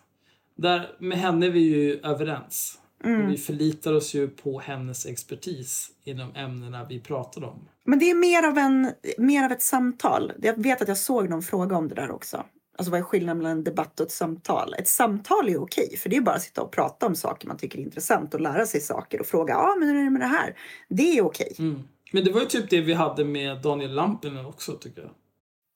[0.58, 2.80] där, med henne är vi ju överens.
[3.04, 7.70] Och vi förlitar oss ju på hennes expertis inom ämnena vi pratar om.
[7.86, 10.32] Men det är mer av, en, mer av ett samtal.
[10.42, 12.46] Jag vet att jag såg någon fråga om det där också.
[12.78, 14.74] Alltså vad är skillnaden mellan en debatt och ett samtal?
[14.74, 17.58] Ett samtal är okej, för det är bara att sitta och prata om saker man
[17.58, 20.22] tycker är intressant och lära sig saker och fråga, ja men hur är det med
[20.22, 20.56] det här?
[20.90, 21.56] Det är okej.
[21.60, 21.84] Mm.
[22.12, 25.12] Men det var ju typ det vi hade med Daniel Lampinen också, tycker jag.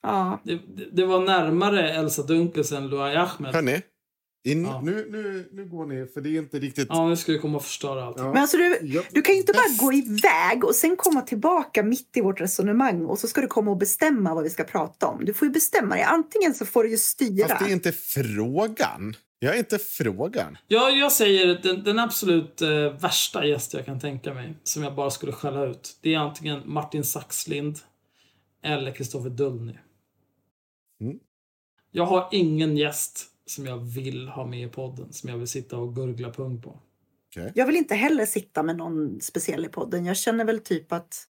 [0.03, 0.39] Ja.
[0.43, 3.55] Det, det, det var närmare Elsa Dunkels än Luai Ahmed.
[3.55, 3.82] Hörni,
[4.44, 4.82] In, Ja.
[4.82, 6.88] nu, nu, nu går ni, för det är inte riktigt...
[6.90, 8.18] Ja, nu ska vi komma och förstöra allt.
[8.20, 8.34] Ja.
[8.34, 11.84] Men alltså du, Ja, du kan ju inte bara gå iväg och sen komma tillbaka
[11.84, 15.08] mitt i vårt resonemang och så ska du komma och bestämma vad vi ska prata
[15.08, 15.26] om.
[15.26, 16.04] Du får ju bestämma dig.
[16.04, 17.48] Antingen så får du ju styra.
[17.48, 19.16] Fast det är inte frågan.
[19.40, 20.58] Jag är inte frågan.
[20.68, 22.70] Ja, jag säger den, den absolut eh,
[23.02, 26.62] värsta gäst jag kan tänka mig, som jag bara skulle skälla ut, det är antingen
[26.66, 27.80] Martin Saxlind
[28.64, 29.74] eller Kristoffer Dullny.
[31.02, 31.18] Mm.
[31.92, 35.78] Jag har ingen gäst som jag vill ha med i podden, som jag vill sitta
[35.78, 36.80] och gurgla pung på.
[37.56, 40.06] Jag vill inte heller sitta med någon speciell i podden.
[40.06, 41.28] Jag känner väl typ att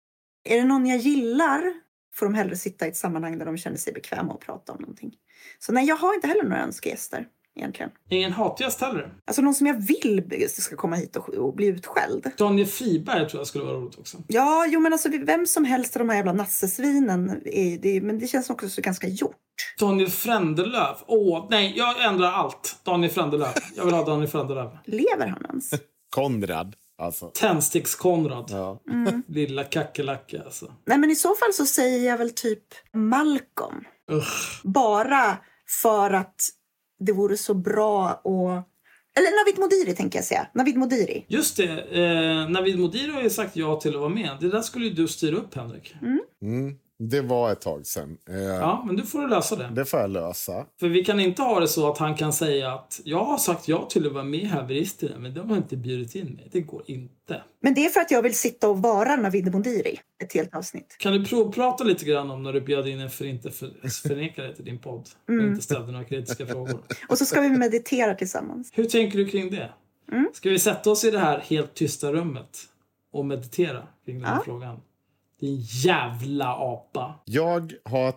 [0.43, 1.73] är det någon jag gillar
[2.13, 4.81] får de hellre sitta i ett sammanhang där de känner sig bekväma och prata om
[4.81, 5.15] någonting.
[5.59, 7.91] Så nej, jag har inte heller några önskegäster egentligen.
[8.09, 9.13] Ingen hatgäst heller.
[9.25, 12.31] Alltså någon som jag vill ska komma hit och, och bli utskälld.
[12.37, 14.17] Daniel Friberg tror jag skulle vara roligt också.
[14.27, 17.41] Ja, jo men alltså vem som helst av de här jävla nassesvinen.
[17.45, 19.35] Är, det, men det känns också så ganska gjort.
[19.79, 20.95] Daniel Frändelöv.
[21.07, 22.79] Åh, nej, jag ändrar allt.
[22.83, 23.53] Daniel Frändelöv.
[23.75, 24.77] Jag vill ha Daniel Frändelöv.
[24.85, 25.71] Lever han ens?
[26.09, 27.31] Konrad, alltså.
[27.33, 28.45] Tändsticks-Konrad.
[28.49, 28.79] Ja.
[29.27, 30.71] Lilla kackerlacka alltså.
[30.85, 33.83] Nej men i så fall så säger jag väl typ Malcolm.
[34.11, 34.61] Usch.
[34.63, 35.37] Bara
[35.81, 36.49] för att
[36.99, 38.49] det vore så bra och...
[39.17, 40.47] Eller Navid Modiri tänker jag säga.
[40.53, 41.25] Navid Modiri.
[41.27, 44.37] Just det, eh, Navid Modiri har ju sagt ja till att vara med.
[44.41, 45.95] Det där skulle ju du styra upp Henrik.
[46.41, 48.17] Mm, det var ett tag sedan.
[48.29, 49.69] Eh, Ja, men du får lösa det.
[49.75, 50.65] Det får jag lösa.
[50.79, 53.67] För vi kan inte ha det så att han kan säga att jag har sagt
[53.67, 56.49] ja till att vara med i haveristerna men de har inte bjudit in mig.
[56.51, 57.43] Det går inte.
[57.61, 60.95] Men det är för att jag vill sitta och vara Navid Modiri ett helt avsnitt.
[60.99, 65.09] Kan du provprata lite grann om när du bjöd in en förintelseförnekare till din podd
[65.27, 66.79] och inte ställde några kritiska frågor?
[67.09, 68.69] Och så ska vi meditera tillsammans.
[68.73, 69.69] Hur tänker du kring det?
[70.33, 72.57] Ska vi sätta oss i det här helt tysta rummet
[73.13, 74.41] och meditera kring den här Ja.
[74.45, 74.79] frågan?
[75.39, 77.19] Din jävla apa.
[77.25, 78.13] Jag har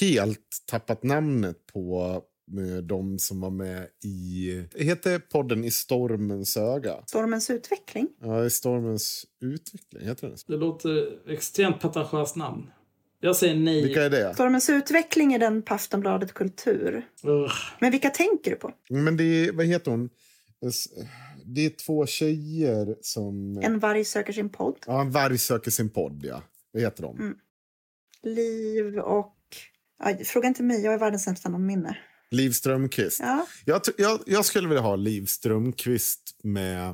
[0.00, 2.22] helt tappat namnet på
[2.58, 4.64] eh, de som var med i...
[4.74, 6.94] Heter podden I stormens öga?
[7.06, 8.08] Stormens utveckling.
[8.20, 10.06] Ja, I stormens utveckling.
[10.08, 10.52] Heter så?
[10.52, 12.70] Det låter extremt pretentiöst namn.
[13.20, 13.82] Jag säger nej.
[13.82, 14.34] Vilka är det?
[14.34, 17.06] Stormens utveckling är den på Aftonbladet Kultur.
[17.24, 17.52] Ugh.
[17.80, 18.72] Men vilka tänker du på?
[18.88, 19.52] Men det är...
[19.52, 20.10] Vad heter hon?
[21.54, 23.58] Det är två tjejer som...
[23.62, 24.76] En varg söker sin podd.
[24.86, 26.42] Ja, en varg söker sin podd, ja.
[26.72, 27.18] Vad heter de?
[27.18, 27.38] Mm.
[28.22, 29.36] Liv och...
[29.98, 31.98] Ja, fråga inte mig, jag är världens sämsta namnminne.
[32.30, 33.20] Liv Strömquist.
[33.20, 33.46] Ja.
[33.64, 36.88] Jag, jag, jag skulle vilja ha Liv Strömquist med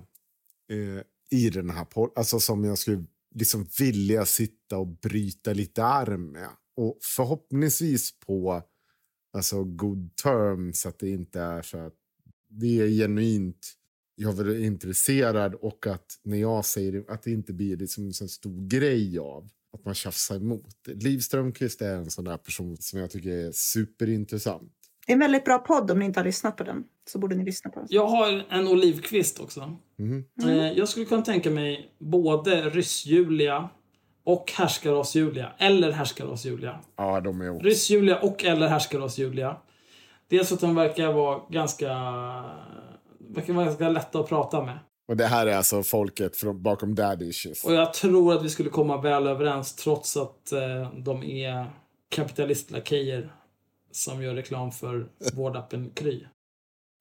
[0.71, 2.13] eh, i den här podden.
[2.17, 6.49] Alltså som jag skulle liksom vilja sitta och bryta lite arm med.
[6.77, 8.63] Och förhoppningsvis på
[9.33, 11.95] alltså, good terms, att det inte är så att
[12.49, 13.73] det är genuint
[14.15, 18.13] jag är intresserad och att när jag säger det, att det inte blir liksom en
[18.13, 20.67] sån stor grej av att man tjafsar emot.
[20.87, 24.73] Liv Strömquist är en sån där person som jag tycker är superintressant.
[25.07, 26.85] Det är en väldigt bra podd om ni inte har lyssnat på den.
[27.09, 27.89] Så borde ni lyssna på den.
[27.91, 29.77] Jag har en olivkvist också.
[29.99, 30.25] Mhm.
[30.45, 33.69] Eh, Jag skulle kunna tänka mig både Ryss-Julia
[34.25, 35.53] och Härskaras-Julia.
[35.59, 36.81] Eller Härskaras-Julia.
[36.97, 37.67] Ja, de är också.
[37.69, 39.57] Ryss-Julia och eller Härskaras-Julia.
[40.29, 41.89] Dels att de verkar vara ganska...
[43.29, 44.79] Verkar vara ganska lätta att prata med.
[45.09, 47.65] Och det här är alltså folket från, bakom Daddy Issues.
[47.65, 51.71] Och jag tror att vi skulle komma väl överens trots att eh, de är
[52.11, 53.33] kapitalistlackejer
[53.93, 56.27] som gör reklam för vårdappen Kry.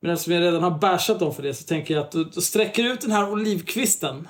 [0.01, 2.41] Men eftersom jag redan har bärsat dem för det så tänker jag att du, du
[2.41, 4.27] sträcker ut den här olivkvisten.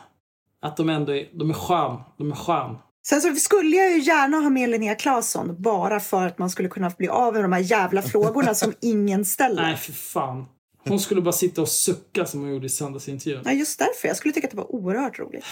[0.61, 1.99] Att de ändå är, de är skön.
[2.17, 2.77] De är skön.
[3.07, 6.69] Sen så skulle jag ju gärna ha med Linnea Claesson bara för att man skulle
[6.69, 9.61] kunna bli av med de här jävla frågorna som ingen ställer.
[9.61, 10.45] Nej, för fan.
[10.85, 13.41] Hon skulle bara sitta och sucka som hon gjorde i söndagsintervjun.
[13.45, 14.07] Ja, just därför.
[14.07, 15.43] Jag skulle tycka att det var oerhört roligt.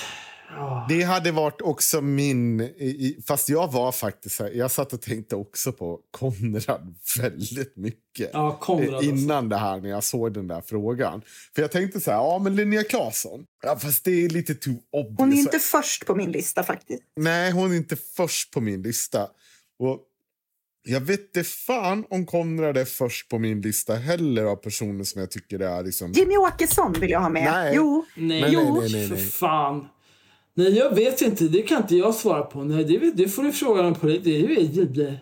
[0.56, 0.86] Ja.
[0.90, 2.70] Det hade varit också min...
[3.28, 4.40] Fast jag var faktiskt...
[4.40, 8.30] här- Jag satt och tänkte också på Konrad väldigt mycket.
[8.34, 9.10] Ja, Konrad Eh, alltså.
[9.12, 11.22] Innan det här, när jag såg den där frågan.
[11.56, 13.46] För jag tänkte så här, ja men Linnea Claesson.
[13.64, 15.16] Ja, fast det är lite too obvious.
[15.20, 17.04] Hon är inte först på min lista faktiskt.
[17.16, 19.28] Nej, hon är inte först på min lista.
[19.80, 20.00] Och
[20.84, 25.22] jag vet inte fan om Konrad är först på min lista heller av personer som
[25.22, 26.12] jag tycker är liksom...
[26.12, 27.44] Jimmy Åkesson vill jag ha med.
[27.44, 27.74] Nej.
[27.76, 29.88] Jo, Nej, Men Jo, nej, nej, nej, för fan.
[30.54, 31.44] Nej, jag vet inte.
[31.44, 32.64] Det kan inte jag svara på.
[32.64, 34.08] Nej, det, det får du fråga honom på.
[34.08, 34.18] Det.
[34.18, 35.18] Det vet jag.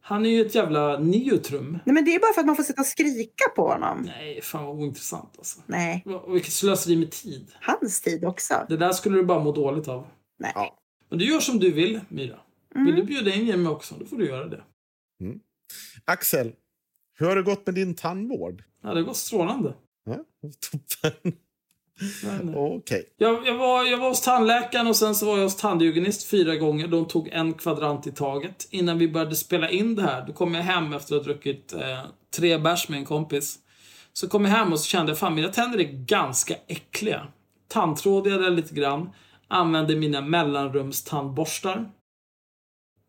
[0.00, 1.78] Han är ju ett jävla neutrum.
[1.84, 4.02] Nej, men det är bara för att man får sitta och skrika på honom.
[4.18, 5.60] Nej, fan vad ointressant alltså.
[5.66, 7.50] Nej, Och vilket slöseri med tid.
[7.60, 8.54] hans tid också.
[8.68, 10.06] Det där skulle du bara må dåligt av.
[10.38, 10.52] Nej.
[10.54, 10.78] Ja.
[11.10, 12.36] Men du gör som du vill, Myra.
[12.74, 14.60] Vill du bjuda in Jimmy också, då får du göra det.
[16.04, 16.52] Axel,
[17.18, 18.62] hur har det gått med din tandvård?
[18.82, 19.74] Ja, det går strålande.
[20.04, 20.16] Ja,
[20.70, 21.32] toppen.
[22.22, 22.56] Nej.
[22.56, 23.14] Okej.
[23.16, 26.56] Jag, jag, var, jag var hos tandläkaren och sen så var jag hos tandhygienist fyra
[26.56, 26.88] gånger.
[26.88, 28.68] De tog en kvadrant i taget.
[28.70, 31.72] Innan vi började spela in det här, då kom jag hem efter att ha druckit
[31.72, 32.04] eh,
[32.36, 33.58] tre bärs med en kompis.
[34.12, 37.26] Så kom jag hem och så kände jag fan mina tänder är ganska äckliga.
[37.68, 39.10] Tandtrådade jag lite grann.
[39.48, 41.90] Använde mina mellanrumstandborstar.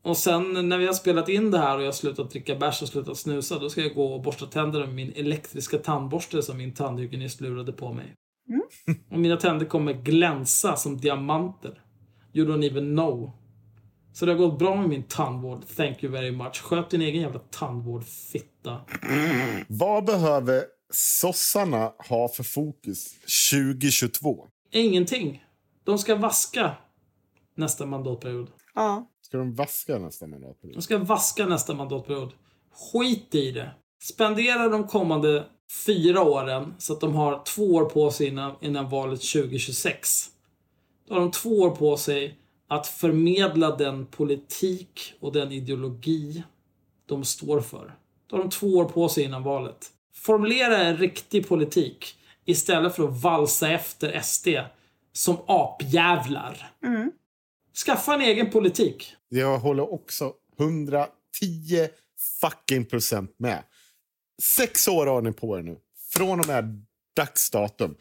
[0.01, 2.81] Och sen när vi har spelat in det här och jag har slutat dricka bärs
[2.81, 6.57] och slutat snusa, då ska jag gå och borsta tänderna med min elektriska tandborste som
[6.57, 8.15] min tandhygienist lurade på mig.
[8.49, 8.61] Mm.
[9.11, 11.81] Och mina tänder kommer glänsa som diamanter.
[12.33, 13.31] You don't even know.
[14.13, 15.67] Så det har gått bra med min tandvård.
[15.75, 16.61] Thank you very much.
[16.61, 18.81] Sköt din egen jävla tandvård, fitta.
[19.67, 23.15] Vad behöver sossarna ha för fokus
[23.51, 24.47] 2022?
[24.71, 25.43] Ingenting.
[25.83, 26.71] De ska vaska
[27.55, 28.47] nästa mandatperiod.
[28.75, 29.08] Ja.
[29.29, 30.77] Ska de vaska nästa mandatperiod?
[30.77, 32.31] De ska vaska nästa mandatperiod.
[32.71, 33.71] Skit i det.
[34.01, 35.45] Spendera de kommande
[35.85, 40.29] fyra åren så att de har två år på sig innan, innan valet 2026.
[41.07, 46.43] Då har de två år på sig att förmedla den politik och den ideologi
[47.05, 47.95] de står för.
[48.27, 49.87] Då har de två år på sig innan valet.
[50.13, 52.15] Formulera en riktig politik
[52.45, 54.47] istället för att valsa efter SD
[55.13, 56.71] som apjävlar.
[56.83, 57.11] Mm.
[57.85, 59.15] Skaffa en egen politik.
[59.29, 61.07] Jag håller också 110
[62.41, 63.63] fucking procent med.
[64.57, 65.77] Sex år har ni på er nu.
[66.13, 67.95] Från och med dagsdatum.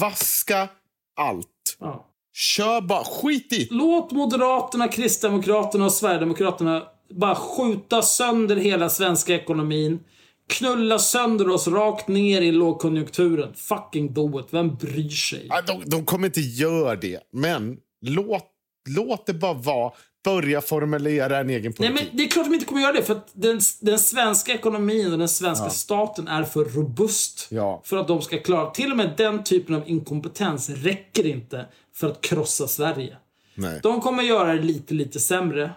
[0.00, 0.68] Vaska
[1.16, 1.76] allt.
[1.80, 2.06] Ja.
[2.32, 3.04] Kör bara.
[3.04, 3.68] Skit i.
[3.70, 10.00] Låt Moderaterna, Kristdemokraterna och Sverigedemokraterna bara skjuta sönder hela svenska ekonomin.
[10.48, 13.54] Knulla sönder oss rakt ner i lågkonjunkturen.
[13.54, 14.46] Fucking do it.
[14.50, 15.48] Vem bryr sig?
[15.66, 17.20] De, de kommer inte göra det.
[17.32, 18.44] Men låt,
[18.88, 19.92] låt det bara vara.
[20.26, 22.08] Börja formulera en egen Nej, politik.
[22.08, 23.02] men det är klart de inte kommer göra det.
[23.02, 27.46] För att den, den svenska ekonomin och den svenska staten är för robust.
[27.50, 27.80] Ja.
[27.84, 28.70] För att de ska klara...
[28.70, 33.16] Till och med den typen av inkompetens räcker inte för att krossa Sverige.
[33.54, 33.80] Nej.
[33.82, 35.70] De kommer göra det lite, lite sämre.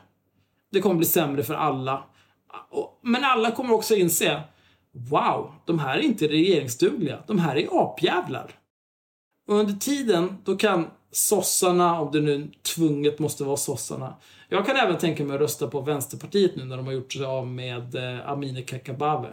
[0.71, 2.03] Det kommer bli sämre för alla.
[3.03, 4.41] Men alla kommer också inse
[4.91, 7.23] Wow, de här är inte regeringsdugliga.
[7.27, 8.51] De här är apjävlar.
[9.47, 14.15] Och under tiden, då kan sossarna, om det nu tvunget måste vara sossarna.
[14.49, 17.25] Jag kan även tänka mig att rösta på Vänsterpartiet nu när de har gjort sig
[17.25, 19.31] av med eh, Amineh Kakabaveh.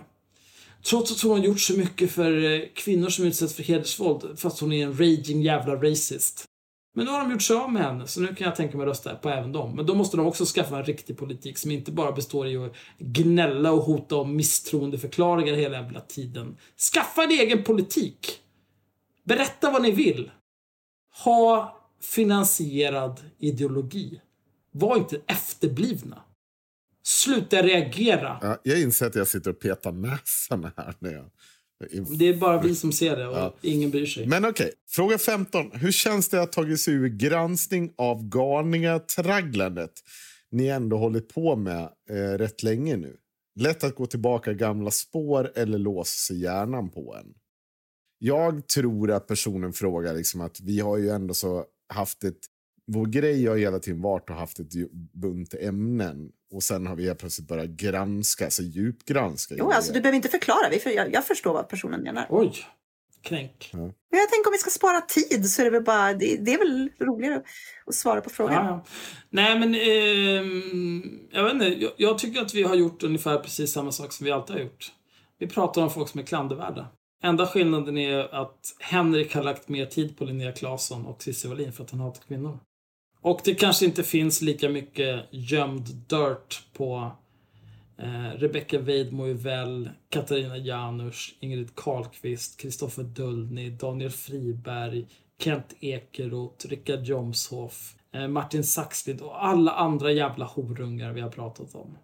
[0.91, 4.61] Trots att hon har gjort så mycket för eh, kvinnor som utsätts för hedersvåld, fast
[4.61, 6.45] hon är en raging jävla racist.
[6.95, 8.85] Men nu har de gjort sig av med henne, så nu kan jag tänka mig
[8.85, 9.77] att rösta på även dem.
[9.77, 12.73] Men då måste de också skaffa en riktig politik som inte bara består i att
[12.99, 16.57] gnälla och hota om misstroendeförklaringar hela jävla tiden.
[16.95, 18.41] Skaffa en egen politik!
[19.25, 20.31] Berätta vad ni vill.
[21.25, 24.21] Ha finansierad ideologi.
[24.71, 26.23] Var inte efterblivna.
[27.07, 28.39] Sluta reagera.
[28.43, 30.95] Ja, jag inser att jag sitter och petar näsan här.
[30.99, 31.31] När jag...
[32.19, 34.27] Det är bara vi som ser det och ingen bryr sig.
[34.27, 35.71] Men okej, fråga 15.
[35.73, 39.93] Hur känns det att ha tagit sig ur granskning av galningar tragglandet
[40.51, 43.17] ni ändå hållit på med eh, rätt länge nu?
[43.61, 47.35] Lätt att gå tillbaka gamla spår eller låsa sig hjärnan på en.
[48.19, 52.39] Jag tror att personen frågar liksom att vi har ju ändå så haft ett...
[52.87, 54.73] Vår grej har hela tiden varit att haft ett
[55.13, 59.55] bunt ämnen och sen har vi helt plötsligt börjat granska, alltså djupgranska.
[59.59, 60.69] Jo, alltså, du behöver inte förklara.
[60.71, 62.27] Vi för, jag, jag förstår vad personen menar.
[62.31, 62.53] Oj.
[63.23, 63.71] Kränk.
[63.73, 66.55] Men jag tänker om vi ska spara tid så är det väl bara, det, det
[66.55, 67.43] är väl roligare
[67.87, 68.67] att svara på frågan.
[68.67, 68.85] Ja, ja.
[69.31, 71.67] Nej, men ehm, jag vet inte.
[71.67, 74.63] Jag, jag tycker att vi har gjort ungefär precis samma sak som vi alltid har
[74.63, 74.93] gjort.
[75.39, 76.89] Vi pratar om folk som är klandervärda.
[77.23, 81.73] Enda skillnaden är att Henrik har lagt mer tid på Linnea Claesson och Cissi Wallin
[81.73, 82.59] för att han hatar kvinnor.
[83.21, 87.11] Och det kanske inte finns lika mycket gömd dirt på
[87.99, 95.07] eh, Rebecca Weidmo väl, Katarina Janouch, Ingrid Carlqvist, Kristoffer Dullny, Daniel Friberg,
[95.39, 101.75] Kent Ekeroth, Richard Jomshoff, eh, Martin Saxlid och alla andra jävla horungar vi har pratat
[101.75, 101.99] om.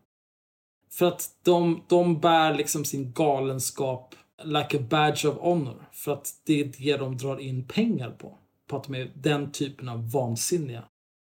[0.90, 5.88] För att de, de bär liksom sin galenskap like a badge of honor.
[5.92, 8.38] För att det är det de drar in pengar på.
[8.66, 10.84] På att de är den typen av vansinniga.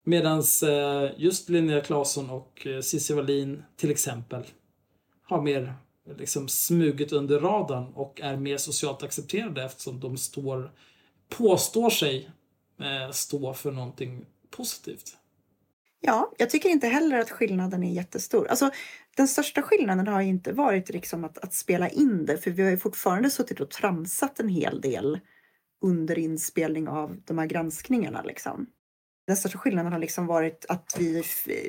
[0.06, 4.44] Medan eh, just Linnea Claesson och eh, Cissi Wallin till exempel
[5.22, 5.74] har mer
[6.18, 10.72] liksom smugit under radarn och är mer socialt accepterade eftersom de står,
[11.28, 12.30] påstår sig
[12.80, 15.16] eh, stå för någonting positivt.
[16.00, 18.48] Ja, jag tycker inte heller att skillnaden är jättestor.
[18.48, 18.70] Alltså,
[19.16, 22.70] den största skillnaden har inte varit liksom att, att spela in det, för vi har
[22.70, 25.20] ju fortfarande suttit och tramsat en hel del
[25.82, 28.22] under inspelning av de här granskningarna.
[28.22, 28.66] Liksom.
[29.26, 31.22] Den största skillnaden har liksom varit att vi,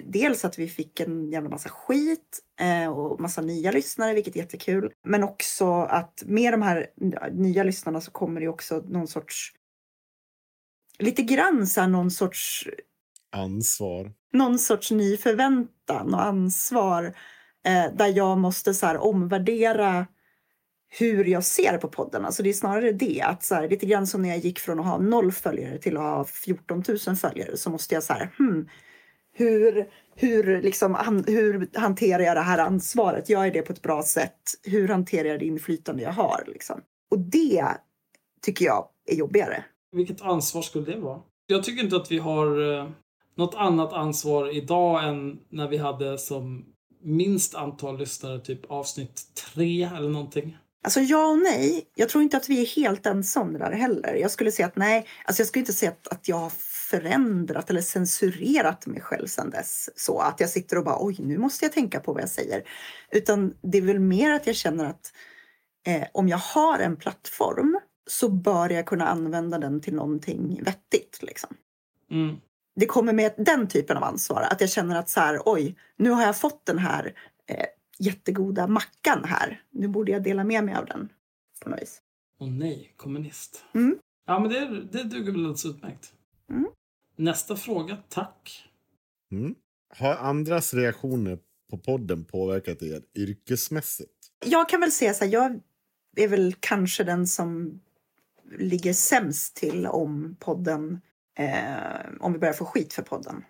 [0.05, 4.39] dels att vi fick en jävla massa skit eh, och massa nya lyssnare, vilket är
[4.39, 4.91] jättekul.
[5.03, 6.87] Men också att med de här
[7.31, 9.53] nya lyssnarna så kommer det också någon sorts,
[10.99, 12.67] lite grann så här någon sorts
[13.31, 14.13] Ansvar.
[14.33, 17.15] någon sorts ny förväntan och ansvar
[17.65, 20.07] eh, där jag måste så här, omvärdera
[20.99, 22.25] hur jag ser på podden.
[22.25, 24.79] Alltså det är snarare det, att så här, lite grann som när jag gick från
[24.79, 28.29] att ha noll följare till att ha 14 000 följare så måste jag så här,
[28.37, 28.69] hmm,
[29.33, 33.29] hur, hur, liksom, han, hur hanterar jag det här ansvaret?
[33.29, 34.39] Gör jag det på ett bra sätt?
[34.63, 36.43] Hur hanterar jag det inflytande jag har?
[36.47, 36.81] Liksom?
[37.11, 37.67] Och det
[38.41, 39.63] tycker jag är jobbigare.
[39.91, 41.21] Vilket ansvar skulle det vara?
[41.47, 42.89] Jag tycker inte att vi har eh,
[43.35, 46.74] något annat ansvar idag än när vi hade som
[47.05, 49.21] minst antal lyssnare, typ avsnitt
[49.53, 50.57] tre eller någonting.
[50.83, 51.91] Alltså ja och nej.
[51.95, 54.13] Jag tror inte att vi är helt ensamma där heller.
[54.13, 56.51] Jag skulle säga att nej, alltså jag skulle inte säga att, att jag har
[56.89, 59.89] förändrat eller censurerat mig själv sedan dess.
[59.95, 62.63] Så att jag sitter och bara oj, nu måste jag tänka på vad jag säger.
[63.11, 65.13] Utan det är väl mer att jag känner att
[65.87, 71.19] eh, om jag har en plattform så bör jag kunna använda den till någonting vettigt.
[71.21, 71.49] Liksom.
[72.11, 72.35] Mm.
[72.75, 74.41] Det kommer med den typen av ansvar.
[74.51, 77.13] Att jag känner att så här, oj, nu har jag fått den här
[77.47, 77.65] eh,
[77.97, 79.61] jättegoda mackan här.
[79.71, 81.09] Nu borde jag dela med mig av den.
[81.63, 82.01] På något vis.
[82.39, 83.65] Och nej, kommunist.
[83.73, 83.97] Mm.
[84.27, 86.13] Ja, men det, det duger väl alldeles utmärkt.
[86.49, 86.67] Mm.
[87.15, 88.69] Nästa fråga, tack.
[89.31, 89.55] Mm.
[89.97, 94.11] Har andras reaktioner på podden påverkat er yrkesmässigt?
[94.45, 95.59] Jag kan väl säga så här, jag
[96.15, 97.79] är väl kanske den som
[98.59, 101.01] ligger sämst till om podden,
[101.35, 103.45] eh, om vi börjar få skit för podden.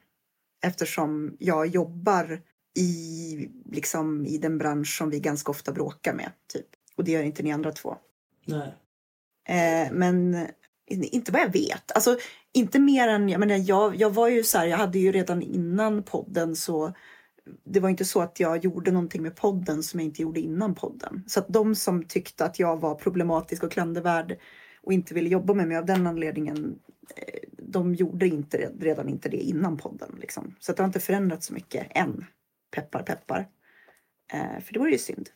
[0.64, 2.42] Eftersom jag jobbar
[2.78, 6.32] i, liksom, i den bransch som vi ganska ofta bråkar med.
[6.54, 6.68] Typ.
[6.96, 7.98] Och det gör inte ni andra två.
[8.46, 8.76] Nej.
[9.48, 10.48] Eh, men
[10.88, 11.92] inte vad jag vet.
[11.92, 12.18] Alltså,
[12.54, 15.42] inte mer än, jag menar, jag, jag var ju så här, jag hade ju redan
[15.42, 16.94] innan podden så
[17.64, 20.76] det var inte så att jag gjorde någonting med podden som jag inte gjorde innan
[20.76, 21.24] podden.
[21.28, 24.38] Så att de som tyckte att jag var problematisk och klandervärd
[24.86, 26.80] och inte ville jobba med mig av den anledningen,
[27.16, 30.16] eh, de gjorde inte redan inte det innan podden.
[30.20, 30.56] Liksom.
[30.60, 32.26] Så det har inte förändrats så mycket än.
[32.76, 33.48] Peppar, peppar.
[34.34, 35.30] Eh, för det vore ju synd.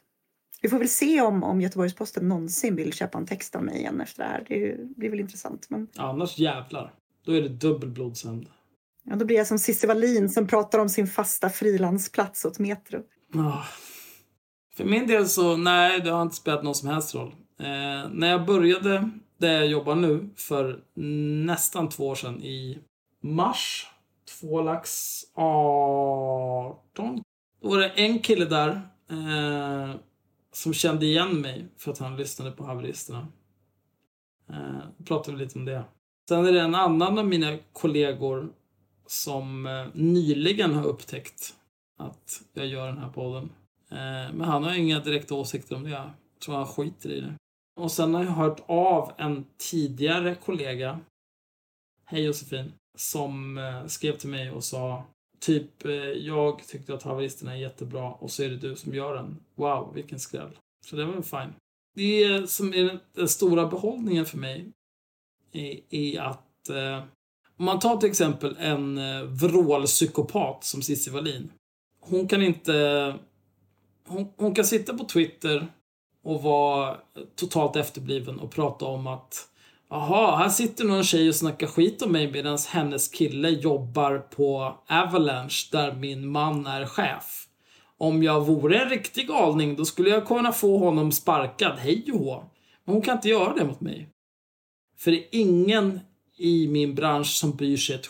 [0.62, 4.02] Vi får väl se om, om Göteborgs-Posten någonsin vill köpa en text av mig igen
[4.02, 4.46] efter det här.
[4.48, 5.70] Det blir väl intressant.
[5.70, 5.88] Men...
[5.96, 6.94] Annars jävlar.
[7.26, 8.50] Då är det dubbel blodshämnd.
[9.04, 13.04] Ja, då blir jag som Cissi Wallin som pratar om sin fasta frilansplats åt Metro.
[13.36, 13.64] Ah.
[14.76, 17.36] För min del så, nej, det har inte spelat någon som helst roll.
[17.60, 19.10] Eh, när jag började
[19.40, 20.84] där jag jobbar nu för
[21.46, 22.80] nästan två år sedan i
[23.22, 23.88] mars
[24.40, 27.24] två lax 18.
[27.62, 29.96] Då var det en kille där eh,
[30.52, 33.28] som kände igen mig för att han lyssnade på haveristerna.
[34.50, 35.84] Eh, pratade vi lite om det.
[36.30, 38.54] Sen är det en annan av mina kollegor
[39.08, 41.56] som eh, nyligen har upptäckt
[41.98, 43.44] att jag gör den här podden.
[43.92, 45.90] Eh, men han har inga direkta åsikter om det.
[45.90, 46.12] Jag
[46.46, 47.34] tror han skiter i det.
[47.80, 51.00] Och sen har jag hört av en tidigare kollega,
[52.06, 55.04] hej Josefin, som eh, skrev till mig och sa
[55.40, 59.16] typ eh, jag tyckte att haveristerna är jättebra och så är det du som gör
[59.16, 59.38] den.
[59.56, 60.58] Wow, vilken skräll.
[60.86, 61.54] Så det var väl fine.
[61.96, 64.72] Det som är den, den stora behållningen för mig
[65.52, 67.04] är, är att eh,
[67.58, 71.52] om man tar till exempel en eh, vrålpsykopat som Cissi Wallin.
[72.00, 73.16] Hon kan inte...
[74.08, 75.68] Hon, hon kan sitta på Twitter
[76.24, 76.98] och vara
[77.36, 79.50] totalt efterbliven och prata om att
[79.90, 84.78] Jaha, här sitter någon tjej och snackar skit om mig medan hennes kille jobbar på
[84.88, 87.48] Avalanche där min man är chef.
[87.98, 92.20] Om jag vore en riktig galning då skulle jag kunna få honom sparkad, hej och
[92.20, 92.44] hå.
[92.86, 94.10] Men hon kan inte göra det mot mig.
[94.98, 96.00] För det är ingen
[96.38, 98.10] i min bransch som bryr sig ett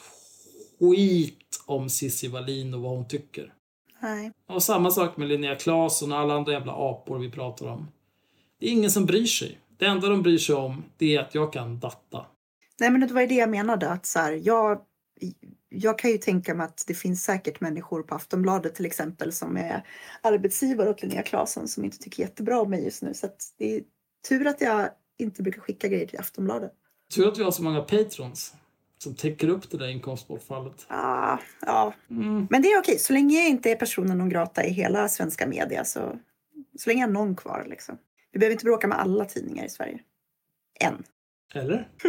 [0.80, 3.54] skit om Cissi Wallin och vad hon tycker.
[4.02, 4.32] Nej.
[4.48, 7.88] Och samma sak med Linnea Claesson och alla andra jävla apor vi pratar om.
[8.60, 9.60] Det är ingen som bryr sig.
[9.78, 12.26] Det enda de bryr sig om det är att jag kan datta.
[12.80, 13.90] Nej, men det var ju det jag menade.
[13.90, 14.82] Att så här, jag,
[15.70, 19.58] jag kan ju tänka mig att det finns säkert människor på Aftonbladet till exempel som
[19.58, 19.84] är
[20.22, 23.14] arbetsgivare åt Linnea Claesson som inte tycker jättebra om mig just nu.
[23.14, 23.82] Så det är
[24.30, 26.72] tur att jag inte brukar skicka grejer till Aftonbladet.
[27.16, 28.54] Tur att vi har så många patrons
[28.98, 30.86] som täcker upp det där inkomstbortfallet.
[30.88, 32.48] Ah, ja, Mm.
[32.50, 33.00] men det är okej.
[33.00, 36.20] Så länge jag inte är personen non grata i hela svenska media så,
[36.80, 37.66] så länge jag har någon kvar.
[37.70, 37.98] Liksom.
[38.32, 40.00] Vi behöver inte bråka med alla tidningar i Sverige.
[40.80, 41.04] Än.
[41.54, 41.92] Eller?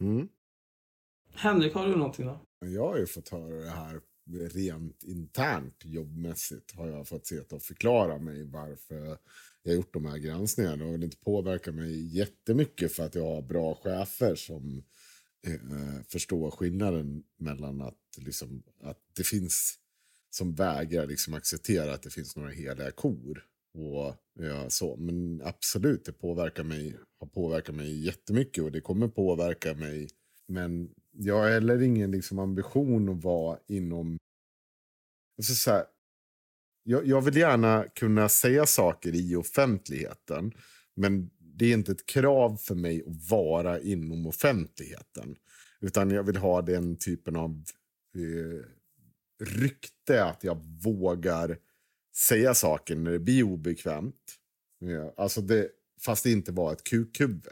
[0.00, 0.28] Mm.
[1.34, 2.40] Henrik, har du någonting då?
[2.60, 4.00] Jag har ju fått höra det här
[4.54, 6.76] rent internt jobbmässigt.
[6.76, 9.18] Har jag fått se och förklara mig varför
[9.62, 10.84] jag har gjort de här granskningarna.
[10.84, 14.84] Och det inte påverkar mig jättemycket för att jag har bra chefer som
[15.46, 19.78] eh, förstår skillnaden mellan att, liksom, att det finns
[20.34, 23.44] som vägrar liksom acceptera att det finns några heliga kor.
[23.78, 24.14] Och,
[24.44, 24.96] ja, så.
[24.96, 30.08] Men absolut, det påverkar mig, har påverkat mig jättemycket och det kommer påverka mig.
[30.48, 34.18] Men jag har heller ingen liksom, ambition att vara inom...
[35.38, 35.84] Alltså, så här,
[36.82, 40.52] jag, jag vill gärna kunna säga saker i offentligheten
[40.94, 45.36] men det är inte ett krav för mig att vara inom offentligheten.
[45.80, 47.64] Utan jag vill ha den typen av
[48.14, 48.66] eh,
[49.40, 51.58] rykte att jag vågar
[52.28, 54.34] säga saker när det blir obekvämt.
[55.16, 55.68] Alltså det,
[56.04, 57.46] fast det inte var ett kukhuvud.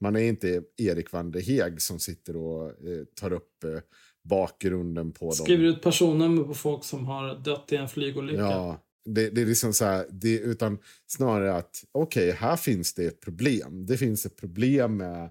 [0.00, 3.80] Man är inte Erik van der Heg som sitter och eh, tar upp eh,
[4.24, 5.74] bakgrunden på Skriver dem.
[5.74, 8.40] ut personnummer på folk som har dött i en flygolycka.
[8.40, 12.94] Ja, det, det är liksom så här, det, utan snarare att okej, okay, här finns
[12.94, 13.86] det ett problem.
[13.86, 15.30] Det finns ett problem med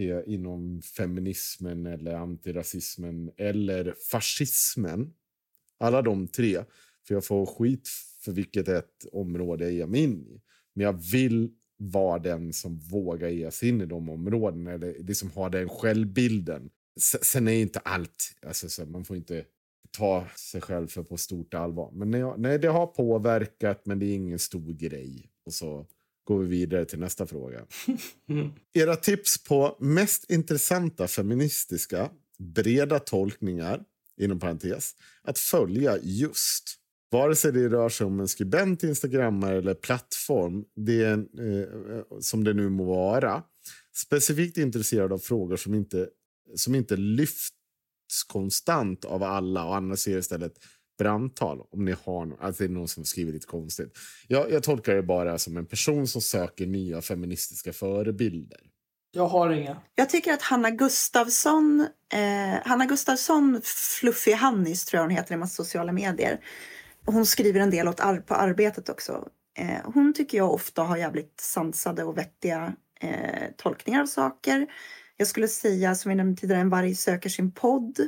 [0.00, 5.12] eh, inom feminismen eller antirasismen eller fascismen.
[5.78, 6.64] Alla de tre.
[7.06, 7.88] För jag får skit
[8.20, 10.40] för vilket ett område jag ger mig in i.
[10.74, 14.72] Men jag vill vara den som vågar ge sig in i de områdena.
[14.72, 16.70] Eller det som har den självbilden.
[17.22, 19.44] Sen är inte allt, alltså, så man får inte
[19.90, 21.90] ta sig själv för på stort allvar.
[21.92, 25.30] Men nej, nej, det har påverkat, men det är ingen stor grej.
[25.46, 25.86] Och så
[26.24, 27.66] går vi vidare till nästa fråga.
[28.28, 28.50] Mm.
[28.72, 33.84] Era tips på mest intressanta feministiska breda tolkningar,
[34.20, 36.74] inom parentes, att följa just.
[37.10, 42.44] Vare sig det rör sig om en skribent, instagrammare eller plattform, det är, eh, som
[42.44, 43.42] det nu må vara.
[43.94, 46.08] Specifikt intresserad av frågor som inte,
[46.54, 47.48] som inte lyfts
[48.26, 50.52] konstant av alla och annars ser istället
[50.98, 53.98] brandtal om ni har alltså det är någon som skriver lite konstigt.
[54.28, 58.60] Jag, jag tolkar det bara som en person som söker nya feministiska förebilder.
[59.10, 59.76] Jag har inga.
[59.94, 61.88] Jag tycker att Hanna Gustavsson...
[62.12, 66.40] eh, Hanna Gustavsson, Fluffy Hannis tror jag hon heter i massa sociala medier.
[67.06, 69.28] Hon skriver en del åt ar på arbetet också.
[69.58, 74.66] Eh, hon tycker jag ofta har jävligt sansade och vettiga eh, tolkningar av saker.
[75.16, 78.00] Jag skulle säga, som vi nämnde tidigare, En varg söker sin podd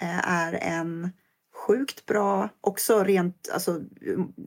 [0.00, 1.10] eh, är en
[1.54, 3.80] sjukt bra, också rent, alltså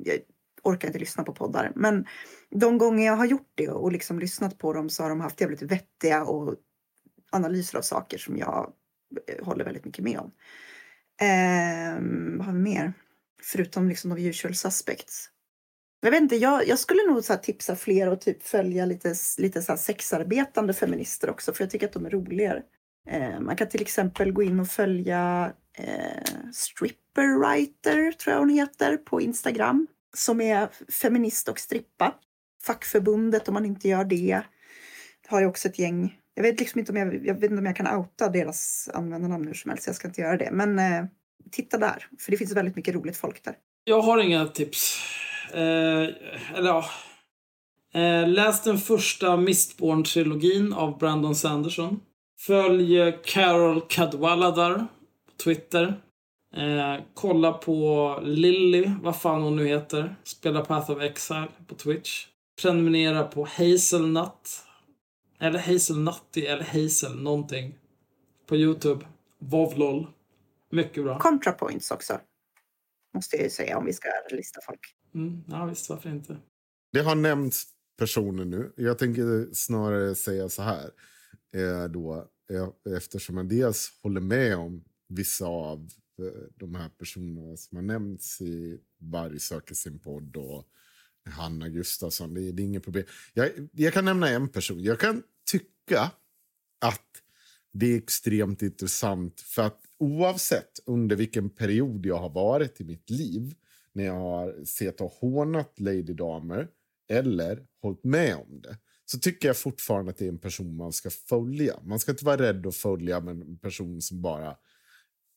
[0.04, 0.18] jag
[0.64, 2.06] orkar inte lyssna på poddar, men
[2.50, 5.42] de gånger jag har gjort det och liksom lyssnat på dem så har de haft
[5.42, 6.56] jävligt vettiga och
[7.32, 8.74] analyser av saker som jag
[9.28, 10.32] eh, håller väldigt mycket med om.
[11.22, 11.94] Eh,
[12.38, 12.94] vad har vi mer?
[13.44, 15.30] Förutom liksom de usual suspects.
[16.02, 19.62] Jag vet inte, jag, jag skulle nog så tipsa fler och typ följa lite, lite
[19.62, 22.64] så sexarbetande feminister också för jag tycker att de är roligare.
[23.10, 28.98] Eh, man kan till exempel gå in och följa eh, Stripperwriter, tror jag hon heter,
[28.98, 29.88] på Instagram.
[30.14, 30.70] Som är
[31.02, 32.16] feminist och strippa.
[32.64, 34.42] Fackförbundet om man inte gör det.
[35.28, 36.18] Har ju också ett gäng.
[36.34, 39.48] Jag vet liksom inte om jag, jag, vet inte om jag kan outa deras användarnamn
[39.48, 39.88] hur som helst.
[39.88, 40.50] Jag ska inte göra det.
[40.52, 41.06] Men eh,
[41.52, 43.56] titta där, för det finns väldigt mycket roligt folk där.
[43.84, 44.98] Jag har inga tips.
[45.54, 46.08] Eh,
[46.56, 46.86] eller ja.
[47.94, 52.00] Eh, läs den första Mistborn-trilogin av Brandon Sanderson.
[52.40, 56.02] Följ Carol Cadwaladar på Twitter.
[56.54, 60.16] Eh, kolla på Lilly, vad fan hon nu heter.
[60.24, 62.28] Spelar Path of Exile på Twitch.
[62.62, 64.64] Prenumerera på Hazelnut.
[65.40, 67.78] Eller Hazelnutty eller Hazel någonting.
[68.48, 69.06] På Youtube.
[69.40, 70.08] Vovlol.
[70.72, 71.20] Mycket bra.
[71.20, 72.20] Contrapoints också.
[73.14, 74.80] Måste jag ju säga om vi ska lista folk.
[75.16, 76.38] Mm, ja visst, varför inte.
[76.94, 78.74] Det har nämnts personer nu.
[78.76, 80.92] Jag tänker snarare säga så här.
[81.56, 85.90] Eh, då, eh, eftersom man dels håller med om vissa av
[86.22, 90.68] Eh, de här personerna som har nämnts i Varg söker sin podd och
[91.30, 92.34] Hanna Gustafsson.
[92.34, 93.06] Det är, det är inget problem.
[93.34, 94.84] Jag, jag kan nämna en person.
[94.84, 96.12] Jag kan tycka
[96.80, 97.08] att
[97.74, 103.10] det är extremt intressant för att oavsett under vilken period jag har varit i mitt
[103.10, 103.56] liv
[103.94, 106.68] när jag har sett och hånat Lady Damer
[107.10, 108.78] eller hållit med om det
[109.12, 111.80] så tycker jag fortfarande att det är en person man ska följa.
[111.84, 114.58] Man ska inte vara rädd att följa en person som bara...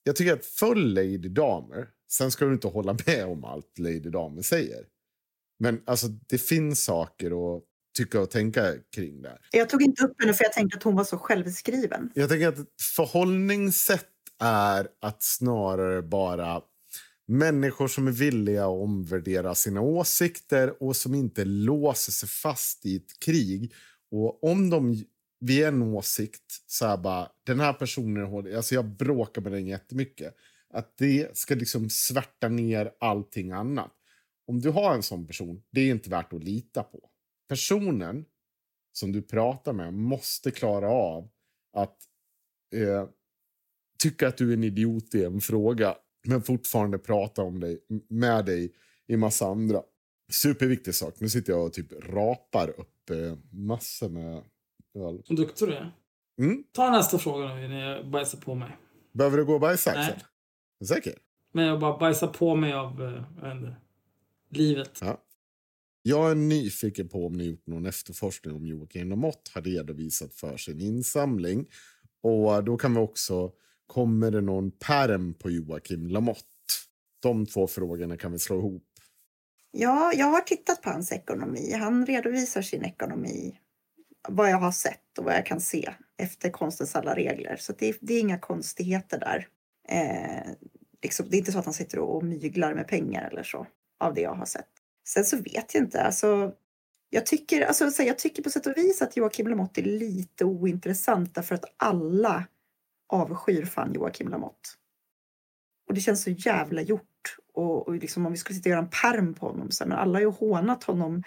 [0.05, 1.89] Jag tycker att följ Lady Damer.
[2.11, 4.85] Sen ska du inte hålla med om allt Lady Damer säger.
[5.59, 7.63] Men alltså, det finns saker att
[7.97, 9.39] tycka och tänka kring det.
[9.51, 12.11] Jag tog inte upp henne för jag tänkte att hon var så självskriven.
[12.15, 12.59] Jag tänker att
[12.97, 14.09] förhållningssätt
[14.41, 16.61] är att snarare bara
[17.27, 22.97] människor som är villiga att omvärdera sina åsikter och som inte låser sig fast i
[22.97, 23.73] ett krig.
[24.11, 25.05] Och om de
[25.47, 30.35] vid en åsikt så här bara den här personen, alltså jag bråkar med den jättemycket.
[30.71, 33.93] Att det ska liksom svärta ner allting annat.
[34.47, 37.11] Om du har en sån person, det är inte värt att lita på.
[37.49, 38.25] Personen
[38.93, 41.29] som du pratar med måste klara av
[41.73, 41.99] att
[42.75, 43.09] eh,
[44.03, 45.97] tycka att du är en idiot i en fråga
[46.27, 48.75] men fortfarande prata om dig, med dig
[49.07, 49.83] i massa andra.
[50.33, 51.15] Superviktig sak.
[51.21, 54.43] Nu sitter jag och typ rapar upp eh, massor med
[54.95, 55.93] vad duktig du är.
[56.39, 56.65] Mm?
[56.73, 58.79] Ta nästa fråga nu när jag bajsar på mig.
[59.13, 60.11] Behöver du gå och bajsa, Nej.
[60.11, 60.27] Axel?
[60.89, 61.15] Säker?
[61.53, 63.77] Men jag bara bajsar på mig av, eh, jag vet inte,
[64.49, 64.99] livet.
[65.01, 65.21] Ja.
[66.03, 70.57] Jag är nyfiken på om ni gjort någon efterforskning om Joakim Lamotte har redovisat för
[70.57, 71.67] sin insamling.
[72.23, 73.53] Och då kan vi också,
[73.87, 76.43] kommer det någon perm på Joakim Lamotte?
[77.23, 78.89] De två frågorna kan vi slå ihop.
[79.71, 81.73] Ja, jag har tittat på hans ekonomi.
[81.73, 83.59] Han redovisar sin ekonomi,
[84.29, 87.57] vad jag har sett och vad jag kan se efter konstens alla regler.
[87.57, 89.49] Så det, det är inga konstigheter där.
[89.89, 90.53] Eh,
[91.03, 93.67] liksom, det är inte så att han sitter och myglar med pengar eller så,
[94.01, 94.69] av det jag har sett.
[95.09, 96.03] Sen så vet jag inte.
[96.03, 96.53] Alltså,
[97.11, 101.35] jag, tycker, alltså, jag tycker på sätt och vis att Joakim Lamotte är lite ointressant
[101.35, 102.45] därför att alla
[103.09, 104.69] avskyr fan Joakim Lamotte.
[105.89, 107.37] Och det känns så jävla gjort.
[107.55, 109.71] Och, och liksom, om vi skulle sitta och göra en perm på honom.
[109.71, 111.23] Så, men alla har ju hånat honom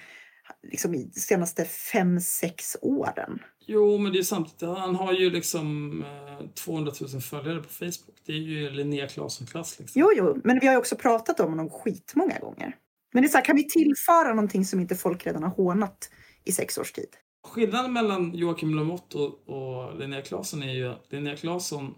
[0.63, 3.39] liksom, i de senaste fem, sex åren.
[3.65, 4.77] Jo, men det är samtidigt.
[4.77, 8.15] Han har ju liksom eh, 200 000 följare på Facebook.
[8.25, 9.79] Det är ju Linnea Claesson-klass.
[9.79, 10.01] Liksom.
[10.01, 12.75] Jo, jo, men vi har ju också pratat om honom skitmånga gånger.
[13.13, 16.09] Men det är så här, kan vi tillföra någonting som inte folk redan har hånat
[16.43, 17.09] i sex års tid?
[17.43, 21.95] Skillnaden mellan Joakim Lamotte och, och Linnea Claesson är ju att Linnea Claesson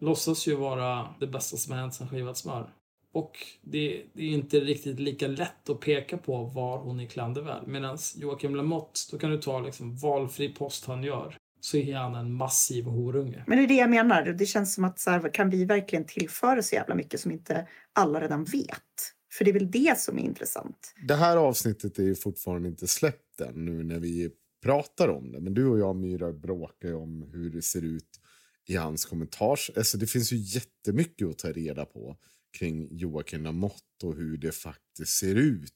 [0.00, 2.70] låtsas ju vara det bästa som har hänt sen skivat smör.
[3.12, 7.66] Och det, det, är inte riktigt lika lätt att peka på var hon är klandervärd.
[7.66, 11.36] Medan Joakim Lamotte, då kan du ta liksom valfri post han gör.
[11.60, 13.44] Så är han en massiv horunge.
[13.46, 14.22] Men det är det jag menar.
[14.22, 17.66] Det känns som att så här, kan vi verkligen tillföra så jävla mycket som inte
[17.92, 19.14] alla redan vet?
[19.32, 20.94] För det är väl det som är intressant.
[21.08, 24.30] Det här avsnittet är ju fortfarande inte släppt än nu när vi
[24.62, 25.40] pratar om det.
[25.40, 28.20] Men du och jag Myra bråkar ju om hur det ser ut
[28.66, 29.70] i hans kommentars...
[29.76, 32.16] Alltså det finns ju jättemycket att ta reda på
[32.58, 35.72] kring Joakim Lamotte och hur det faktiskt ser ut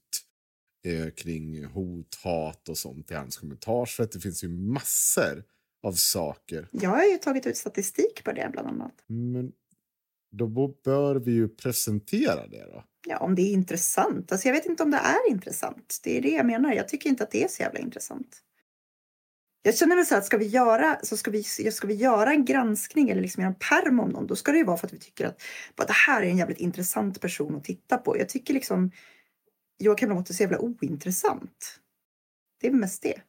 [0.84, 4.12] eh, kring hot, hat och sånt i hans kommentarsfält.
[4.12, 5.44] Det finns ju massor
[5.82, 6.68] av saker.
[6.72, 9.04] Jag har ju tagit ut statistik på det bland annat.
[9.06, 9.52] Men
[10.30, 10.46] då
[10.84, 12.84] bör vi ju presentera det då.
[13.06, 14.32] Ja, om det är intressant.
[14.32, 16.00] Alltså jag vet inte om det är intressant.
[16.04, 16.72] Det är det jag menar.
[16.72, 18.42] Jag tycker inte att det är så jävla intressant.
[19.66, 22.44] Jag känner mig så att ska vi göra, så ska vi, ska vi göra en
[22.44, 24.92] granskning eller liksom göra en perm om någon, då ska det ju vara för att
[24.92, 25.42] vi tycker att
[25.76, 28.18] bara, det här är en jävligt intressant person att titta på.
[28.18, 28.90] Jag tycker liksom
[29.78, 31.80] Joakim Lamotte är så jävla ointressant.
[32.60, 33.20] Det är mest det.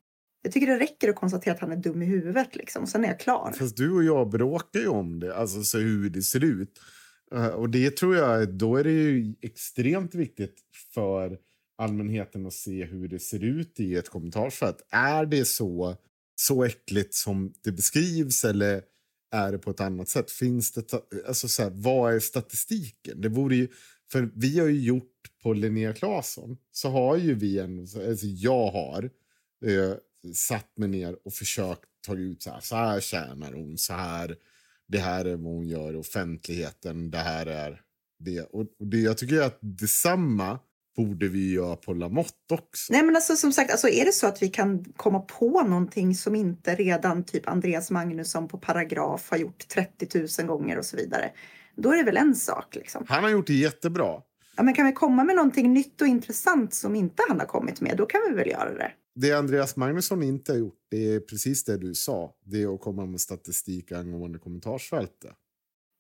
[0.42, 3.04] Jag tycker det räcker att konstatera att han är dum i huvudet liksom, och sen
[3.04, 3.54] är jag klar.
[3.60, 6.80] Fast du och jag bråkar ju om det, alltså så hur det ser ut.
[7.36, 10.60] Eh, och det tror jag, då är det ju extremt viktigt
[10.94, 11.38] för
[11.78, 14.88] allmänheten att se hur det ser ut i ett kommentarsfält.
[14.90, 15.98] Är det så
[16.36, 18.84] så äckligt som det beskrivs eller
[19.32, 20.32] är det på ett annat sätt?
[20.32, 20.94] Finns det,
[21.28, 23.22] alltså så här, vad är statistiken?
[23.22, 23.68] Det vore ju,
[24.12, 25.12] för vi har ju gjort
[25.44, 29.10] på Linnea Claesson så har ju vi en, alltså jag har
[29.66, 29.94] eh,
[30.34, 34.36] satt mig ner och försökt ta ut så här, så här tjänar hon, så här,
[34.88, 37.82] det här är vad hon gör i offentligheten, det här är
[38.20, 38.42] det.
[38.42, 40.60] Och det, jag tycker att detsamma
[40.96, 42.94] borde vi göra på Lamotte också.
[42.94, 46.16] Nej men alltså som sagt, alltså är det så att vi kan komma på någonting
[46.16, 50.98] som inte redan typ Andreas Magnusson på Paragraf har gjort 30 000 gånger och så
[50.98, 51.32] vidare.
[51.76, 53.06] Då är det väl en sak liksom.
[53.08, 54.22] Han har gjort det jättebra.
[54.58, 57.82] Ja men kan vi komma med någonting nytt och intressant som inte han har kommit
[57.82, 58.92] med, då kan vi väl göra det.
[59.16, 62.36] Det Andreas Magnusson inte har gjort, det är precis det du sa.
[62.46, 65.32] Det är att komma med statistik angående kommentarsfältet.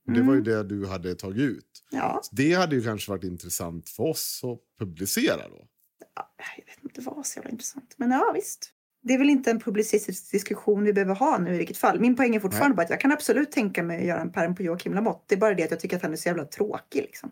[0.05, 0.43] Det var ju mm.
[0.43, 1.83] det du hade tagit ut.
[1.91, 2.19] Ja.
[2.23, 5.67] Så det hade ju kanske varit intressant för oss att publicera då.
[6.15, 7.93] Ja, jag vet inte, det var så jävla intressant.
[7.97, 8.71] Men ja, visst.
[9.03, 11.99] Det är väl inte en publicistisk diskussion vi behöver ha nu i vilket fall.
[11.99, 12.75] Min poäng är fortfarande Nej.
[12.75, 15.23] bara att jag kan absolut tänka mig att göra en perm på Joakim Lamotte.
[15.27, 17.31] Det är bara det att jag tycker att han är så jävla tråkig liksom.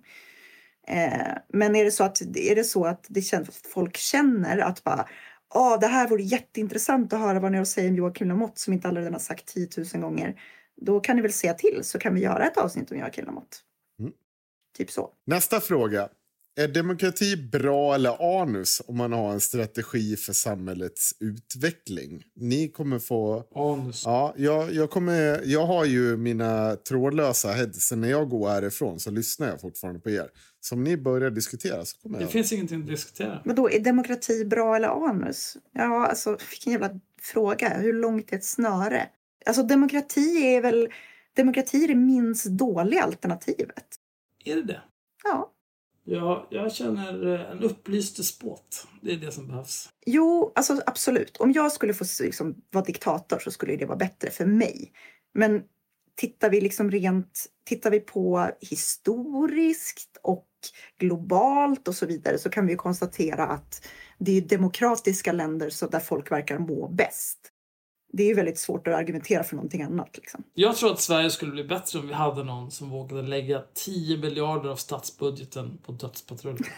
[0.87, 4.83] Eh, men är det så att, är det så att det känns, folk känner att
[4.83, 5.07] bara
[5.55, 8.61] Åh, det här vore jätteintressant att höra vad ni har att säga om Joakim Lamotte
[8.61, 10.41] som inte alla redan har sagt 10 000 gånger
[10.81, 13.57] då kan ni väl säga till så kan vi göra ett avsnitt om Joakim Lamotte.
[13.99, 14.13] Mm.
[14.77, 15.09] Typ så.
[15.25, 16.09] Nästa fråga.
[16.55, 22.23] Är demokrati bra eller anus om man har en strategi för samhällets utveckling?
[22.35, 23.43] Ni kommer få...
[23.55, 24.03] Anus.
[24.05, 28.01] Ja, jag, jag, kommer, jag har ju mina trådlösa headsen.
[28.01, 30.29] När jag går härifrån så lyssnar jag fortfarande på er.
[30.59, 32.29] Så om ni börjar diskutera så kommer det jag...
[32.29, 33.41] Det finns ingenting att diskutera.
[33.45, 35.57] Men då är demokrati bra eller anus?
[35.71, 37.69] Ja, alltså vilken jävla fråga.
[37.69, 39.09] Hur långt är ett snöre?
[39.45, 40.89] Alltså demokrati är väl
[41.35, 43.85] demokrati är det minst dåliga alternativet.
[44.45, 44.81] Är det det?
[45.23, 45.53] Ja.
[46.05, 48.87] Ja, jag känner eh, en upplyst despot.
[49.01, 49.89] Det är det som behövs.
[50.05, 51.37] Jo, alltså absolut.
[51.37, 54.91] Om jag skulle få liksom, vara diktator så skulle det vara bättre för mig.
[55.33, 55.63] Men
[56.15, 60.47] tittar vi liksom rent, tittar vi på historiskt och
[60.99, 63.87] globalt och så vidare så kan vi konstatera att
[64.17, 67.52] det är demokratiska länder så där folk verkar må bäst
[68.15, 70.17] det är väldigt svårt att argumentera för någonting annat.
[70.17, 70.43] Liksom.
[70.53, 74.17] Jag tror att Sverige skulle bli bättre om vi hade någon som vågade lägga 10
[74.17, 76.63] miljarder av statsbudgeten på dödspatrullen.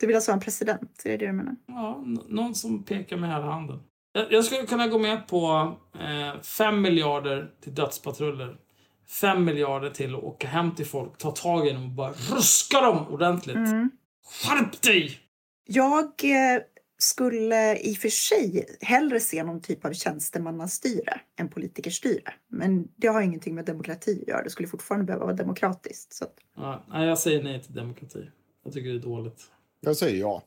[0.00, 1.02] Du vill alltså ha en president?
[1.04, 1.56] Är det det du menar?
[1.66, 3.80] Ja, någon som pekar med hela handen.
[4.12, 8.56] Jag, jag skulle kunna gå med på eh, 5 miljarder till dödspatruller.
[9.08, 12.80] 5 miljarder till att åka hem till folk, ta tag i dem och bara ruska
[12.80, 13.56] dem ordentligt.
[14.26, 15.18] Skärp dig!
[15.66, 16.62] Jag eh,
[16.98, 22.34] skulle i och för sig hellre se någon typ av tjänstemannastyre än politikerstyre.
[22.48, 24.42] Men det har ingenting med demokrati att göra.
[24.42, 26.12] Det skulle fortfarande behöva vara demokratiskt.
[26.12, 28.30] Så att, Ja, jag säger nej till demokrati.
[28.64, 29.42] Jag tycker det är dåligt.
[29.80, 30.42] Jag säger ja.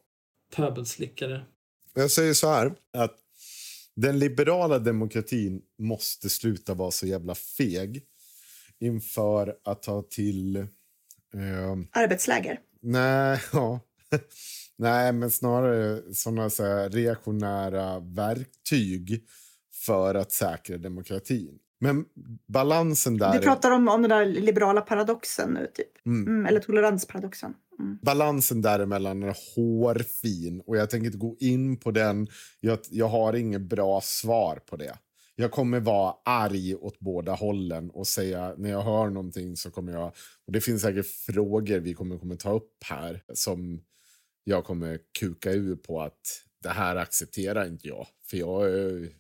[0.56, 1.46] Pöbelslickare.
[1.94, 3.16] Jag säger så här att
[3.96, 8.04] den liberala demokratin måste sluta vara så jävla feg
[8.80, 10.56] inför att ta till...
[10.56, 10.66] Eh,
[11.92, 12.60] arbetsläger.
[12.82, 13.80] nej, ja.
[14.78, 19.24] Nej, men snarare såna så här reaktionära verktyg
[19.86, 21.60] för att säkra demokratin.
[21.80, 22.06] Men
[22.48, 23.34] balansen där...
[23.34, 26.06] Du pratar om, om den där liberala paradoxen nu, typ.
[26.06, 27.54] Mm, eller toleransparadoxen.
[27.80, 27.98] Mm.
[28.02, 32.28] balansen däremellan är hårfin och jag tänker inte gå in på den.
[32.60, 34.98] Jag, jag har inget bra svar på det.
[35.36, 39.94] Jag kommer vara arg åt båda hållen och säga när jag hör någonting så kommer
[39.94, 40.08] jag...
[40.48, 43.82] Och det finns säkert frågor vi kommer, kommer ta upp här som
[44.50, 46.20] jag kommer kuka ur på att
[46.64, 48.08] det här accepterar inte jag.
[48.30, 48.62] För jag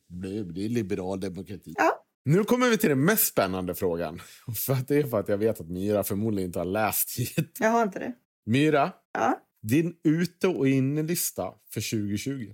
[0.10, 1.74] blir, blir liberal demokrati.
[1.78, 2.06] Ja.
[2.26, 4.22] Nu kommer vi till den mest spännande frågan.
[4.66, 7.58] För att det är för att jag vet att Myra förmodligen inte har läst hit.
[7.60, 8.14] Jag har inte det.
[8.46, 9.40] Myra, Ja.
[9.62, 12.54] din ute och innelista för 2020.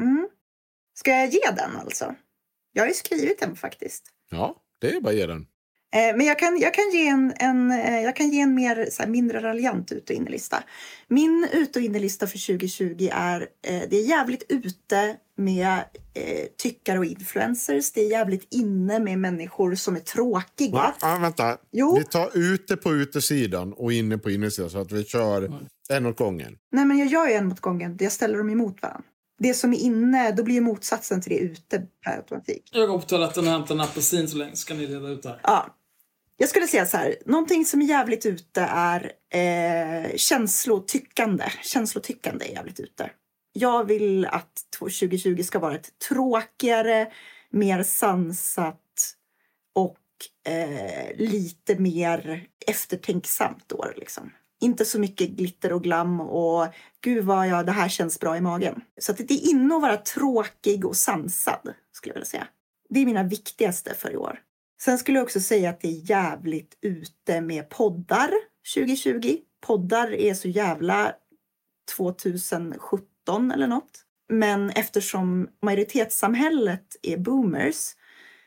[0.00, 0.28] Mm.
[0.98, 2.14] Ska jag ge den alltså?
[2.72, 4.02] Jag har ju skrivit den faktiskt.
[4.30, 5.46] Ja, det är bara att ge den.
[5.94, 8.86] Eh, Men jag kan, jag kan ge en, en, eh, jag kan ge en mer,
[8.90, 10.62] så här, mindre raljant ut och innelista.
[11.08, 15.72] Min ut och innelista för 2020 är, eh, det är jävligt ute med
[16.14, 17.92] eh, tyckare och influencers.
[17.92, 20.72] Det är jävligt inne med människor som är tråkiga.
[20.72, 20.94] Va?
[21.00, 21.56] Ah, vänta.
[21.72, 21.98] Jo.
[21.98, 25.50] Vi tar ute på utesidan och inne på innersidan så att vi kör
[25.88, 26.56] en åt gången.
[26.72, 27.96] Nej, men jag gör ju en mot gången.
[28.00, 29.04] Jag ställer dem emot varandra.
[29.38, 32.70] Det som är inne, då blir motsatsen till det ute per automatik.
[32.72, 35.22] Jag går på toaletten och hämtar en apelsin så länge, så kan ni reda ut
[35.22, 35.40] det här.
[35.42, 35.74] Ja.
[36.36, 41.44] Jag skulle säga så här, någonting som är jävligt ute är eh, känslotyckande.
[41.62, 43.10] Känslotyckande är jävligt ute.
[43.52, 47.12] Jag vill att 2020 ska vara ett tråkigare,
[47.50, 48.80] mer sansat
[49.74, 49.98] och
[50.52, 53.94] eh, lite mer eftertänksamt år.
[53.96, 54.32] Liksom.
[54.60, 56.66] Inte så mycket glitter och glam och
[57.00, 58.80] gud vad jag, det här känns bra i magen.
[59.00, 62.48] Så att det är inne att vara tråkig och sansad, skulle jag vilja säga.
[62.88, 64.40] Det är mina viktigaste för i år.
[64.80, 68.30] Sen skulle jag också säga att det är jävligt ute med poddar
[68.74, 69.36] 2020.
[69.66, 71.12] Poddar är så jävla
[71.96, 74.00] 2017 eller något.
[74.28, 77.76] Men eftersom majoritetssamhället är boomers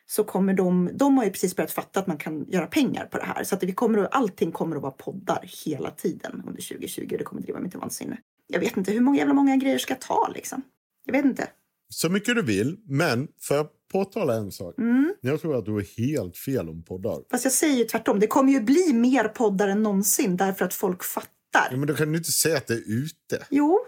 [0.06, 3.18] så kommer de, de har ju precis börjat fatta att man kan göra pengar på
[3.18, 3.44] det här.
[3.44, 7.18] Så att vi kommer, att- allting kommer att vara poddar hela tiden under 2020 och
[7.18, 8.18] det kommer driva mig till vansinne.
[8.48, 10.62] Jag vet inte hur många jävla många grejer ska jag ta liksom.
[11.06, 11.48] Jag vet inte.
[11.90, 14.78] Så mycket du vill, men får jag påtala en sak?
[14.78, 15.14] Mm.
[15.22, 17.22] Jag tror att du är helt fel om poddar.
[17.32, 18.20] Fast jag säger ju tvärtom.
[18.20, 21.68] Det kommer ju bli mer poddar än någonsin därför att folk fattar.
[21.72, 23.46] Ja, men då kan du inte säga att det är ute.
[23.50, 23.80] Jo.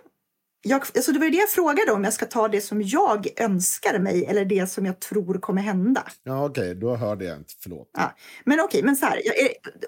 [0.62, 4.00] Jag, alltså det var det jag frågade om jag ska ta det som jag önskar
[4.00, 6.04] mig eller det som jag tror kommer hända.
[6.24, 7.54] Ja, okej, då hörde jag inte.
[7.64, 7.90] Förlåt.
[7.94, 8.16] Ja.
[8.46, 9.22] Men okej, men så här.
[9.24, 9.36] Jag,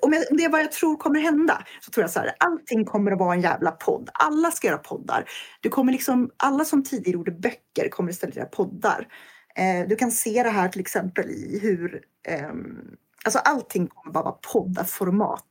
[0.01, 2.31] om, jag, om det är vad jag tror kommer hända så tror jag så här.
[2.37, 4.09] Allting kommer att vara en jävla podd.
[4.13, 5.25] Alla ska göra poddar.
[5.61, 9.07] Du kommer liksom, alla som tidigare gjorde böcker kommer istället göra poddar.
[9.55, 12.03] Eh, du kan se det här till exempel i hur...
[12.27, 12.95] ehm,
[13.25, 15.47] alltså allting kommer bara vara poddarformat.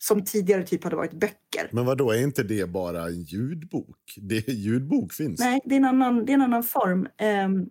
[0.00, 1.68] Som tidigare typ hade varit böcker.
[1.72, 4.14] Men vad då är inte det bara en ljudbok?
[4.16, 5.40] Det, ljudbok finns.
[5.40, 7.08] Nej, det är en annan, det är en annan form.
[7.46, 7.70] Um,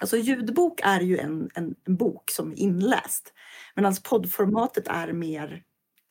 [0.00, 3.32] alltså ljudbok är ju en, en, en bok som är inläst.
[3.76, 5.62] Medan poddformatet är mer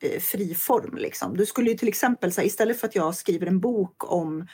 [0.02, 0.96] eh, fri form.
[0.96, 1.36] Liksom.
[1.36, 4.46] Du skulle ju till exempel, så här, istället för att jag skriver en bok om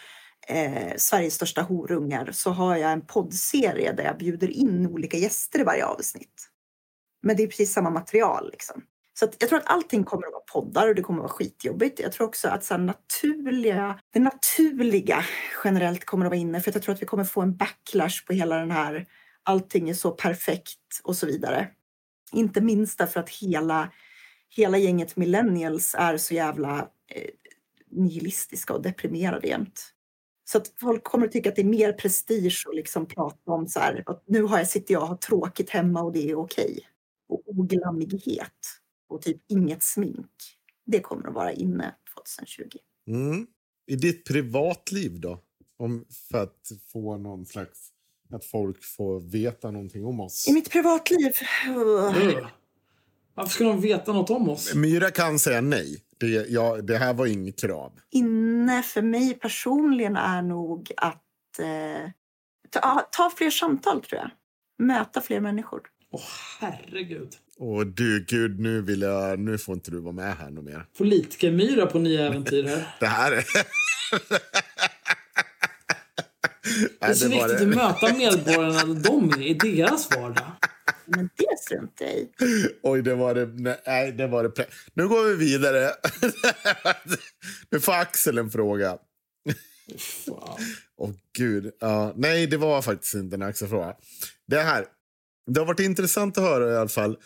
[0.49, 5.61] eh, Sveriges största horungar så har jag en poddserie där jag bjuder in olika gäster
[5.61, 6.49] i varje avsnitt.
[7.23, 8.51] Men det är precis samma material.
[8.51, 8.83] Liksom.
[9.19, 11.33] Så att jag tror att allting kommer att vara poddar och det kommer att vara
[11.33, 12.01] skitjobbigt.
[12.01, 15.25] Jag tror också att så här, naturliga, det naturliga
[15.65, 16.61] generellt kommer att vara inne.
[16.61, 19.07] För att jag tror att vi kommer få en backlash på hela den här
[19.49, 21.69] allting är så perfekt och så vidare.
[22.33, 23.93] Inte minst därför att hela,
[24.49, 26.79] hela gänget millennials är så jävla
[27.15, 27.31] eh,
[27.91, 29.95] nihilistiska och deprimerade jämt.
[30.51, 33.69] Så att folk kommer att tycka att det är mer prestige att liksom prata om
[33.69, 36.35] så här, att nu har jag, sitter jag och har tråkigt hemma och det är
[36.35, 36.81] okej.
[37.29, 38.53] Och oglammighet
[39.09, 40.31] och typ inget smink.
[40.87, 42.65] Det kommer att vara inne 2020.
[43.07, 43.47] Mm.
[43.87, 45.41] I ditt privatliv då?
[45.77, 47.89] Om, för att få någon slags...
[48.31, 50.49] Att folk får veta någonting om oss.
[50.49, 51.33] I mitt privatliv?
[51.69, 52.47] Ugh.
[53.35, 54.75] Varför ska de veta något om oss?
[54.75, 56.05] Myra kan säga nej.
[56.19, 57.93] Det, ja, det här var inget krav.
[58.11, 62.11] Inne för mig personligen är nog att eh,
[62.71, 64.31] ta, ta fler samtal, tror jag.
[64.87, 65.81] Möta fler människor.
[66.11, 66.21] Åh,
[66.61, 67.29] herregud.
[67.59, 69.39] Och du, gud, nu vill jag...
[69.39, 70.87] Nu får inte du vara med här något mer.
[70.99, 72.87] Politikermyra på nya äventyr här.
[73.01, 73.45] Det här är...
[77.01, 80.53] Det är så viktigt att möta medborgarna de är i deras vardag.
[81.17, 82.29] Men det struntar jag i.
[82.83, 83.47] Oj, det var det...
[83.87, 84.67] Nej, det var det...
[84.95, 85.91] Nu går vi vidare.
[87.71, 88.99] nu får Axel en fråga.
[90.97, 91.73] Åh, gud.
[91.81, 93.95] Ja, nej, det var faktiskt inte en Axel-fråga.
[94.47, 94.87] Det här.
[95.47, 97.19] Det har varit intressant att höra i alla fall.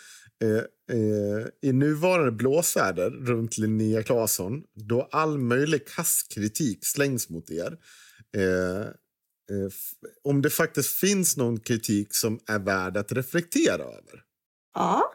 [0.43, 7.79] Eh, eh, I nuvarande blåsväder runt Linnea Claesson då all möjlig kasskritik slängs mot er.
[8.37, 8.87] Eh,
[9.53, 9.71] Eh,
[10.25, 14.23] om det faktiskt finns någon kritik som är värd att reflektera över.
[14.75, 15.13] Ja,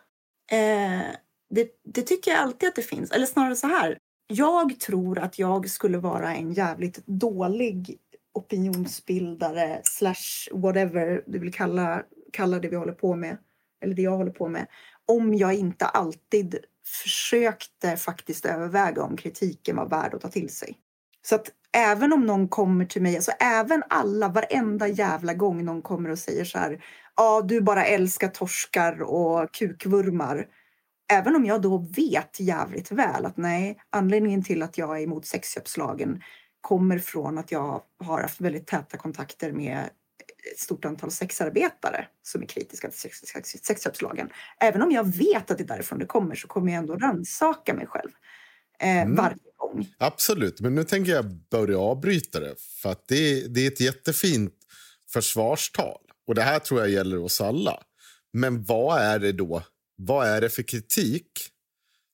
[0.51, 1.15] eh,
[1.49, 3.11] det, det tycker jag alltid att det finns.
[3.11, 3.97] Eller snarare så här.
[4.27, 7.97] Jag tror att jag skulle vara en jävligt dålig
[8.34, 12.03] opinionsbildare slash whatever du vill kalla,
[12.34, 13.38] kalla det vi håller på med.
[13.84, 14.68] Eller det jag håller på med.
[15.05, 16.57] Om jag inte alltid
[17.03, 20.77] försökte faktiskt överväga om kritiken var värd att ta till sig.
[21.22, 25.81] Så att även om någon kommer till mig, alltså även alla, varenda jävla gång någon
[25.81, 26.84] kommer och säger så här,
[27.15, 30.48] ja du bara älskar torskar och kukvurmar.
[31.14, 35.26] Även om jag då vet jävligt väl att nej, anledningen till att jag är emot
[35.26, 36.22] sexköpslagen
[36.61, 39.89] kommer från att jag har haft väldigt täta kontakter med
[40.52, 44.30] ett stort antal sexarbetare som är kritiska till sex, sex, sexköpslagen.
[44.60, 47.73] Även om jag vet att det är därifrån det kommer så kommer jag ändå rannsaka
[47.73, 48.10] mig själv
[48.84, 49.88] eh, varje gång.
[49.98, 52.56] Absolut, men nu tänker jag börja avbryta det.
[52.82, 54.54] För att det, det är ett jättefint
[55.10, 56.02] försvarstal.
[56.28, 57.84] Och det här tror jag gäller oss alla.
[58.34, 59.64] Men vad är det då?
[59.95, 61.32] Vad är det för kritik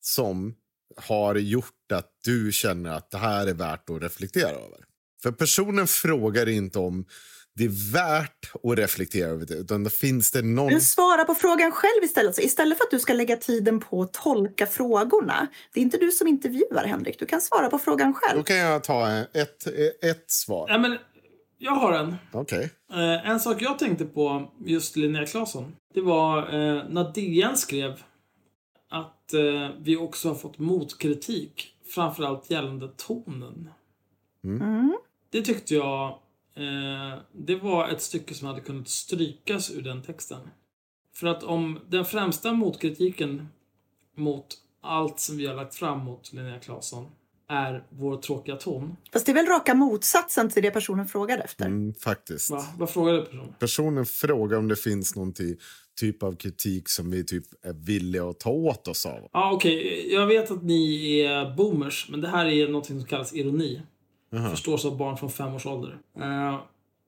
[0.02, 0.56] som
[0.98, 4.85] har gjort att du känner att det här är värt att reflektera över?
[5.23, 7.06] För personen frågar inte om
[7.55, 10.71] det är värt att reflektera över det, utan finns det någon...
[10.71, 12.35] Men svara på frågan själv istället.
[12.35, 15.47] Så istället för att du ska lägga tiden på att tolka frågorna.
[15.73, 17.19] Det är inte du som intervjuar, Henrik.
[17.19, 18.38] Du kan svara på frågan själv.
[18.38, 19.67] Då kan jag ta ett,
[20.01, 20.69] ett svar.
[20.69, 20.97] Ja, men,
[21.57, 22.15] jag har en.
[22.31, 22.69] Okej.
[22.93, 25.75] Eh, en sak jag tänkte på just Linnea Claesson.
[25.93, 27.91] Det var eh, när DN skrev
[28.89, 31.69] att eh, vi också har fått motkritik.
[31.95, 33.69] Framförallt gällande tonen.
[34.43, 34.97] Mm.
[35.31, 36.19] Det tyckte jag
[36.55, 40.39] eh, det var ett stycke som hade kunnat strykas ur den texten.
[41.15, 43.47] För att om den främsta motkritiken
[44.17, 44.47] mot
[44.81, 47.05] allt som vi har lagt fram mot Linnea Claesson
[47.49, 48.95] är vår tråkiga ton.
[49.13, 51.65] Fast det är väl raka motsatsen till det personen frågade efter.
[51.65, 52.49] Mm, faktiskt.
[52.51, 52.65] Va?
[52.77, 53.53] Vad frågade personen?
[53.59, 55.55] Personen frågar om det finns någon ty-
[55.99, 59.30] typ av kritik som vi typ är villiga att ta åt oss av.
[59.34, 60.07] Ja, okej.
[60.13, 63.81] Jag vet att ni är boomers, men det här är något som kallas ironi.
[64.49, 65.97] Förstås av barn från fem års ålder.
[66.19, 66.60] Eh,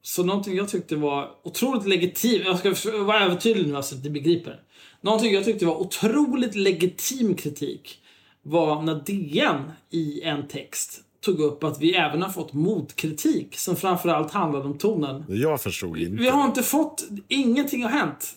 [0.02, 2.43] så någonting jag tyckte var otroligt legitimt.
[2.45, 4.60] Jag ska vara övertydlig nu så att ni begriper.
[5.02, 8.02] Någonting jag tyckte var otroligt legitim kritik
[8.41, 13.76] var när DN i en text tog upp att vi även har fått motkritik som
[13.76, 15.23] framförallt handlade om tonen.
[15.27, 16.23] Jag förstod inte.
[16.23, 17.07] Vi har inte fått...
[17.27, 18.35] Ingenting har hänt.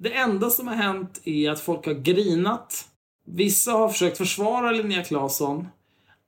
[0.00, 2.88] Det enda som har hänt är att folk har grinat.
[3.26, 5.66] Vissa har försökt försvara Linnea Claesson.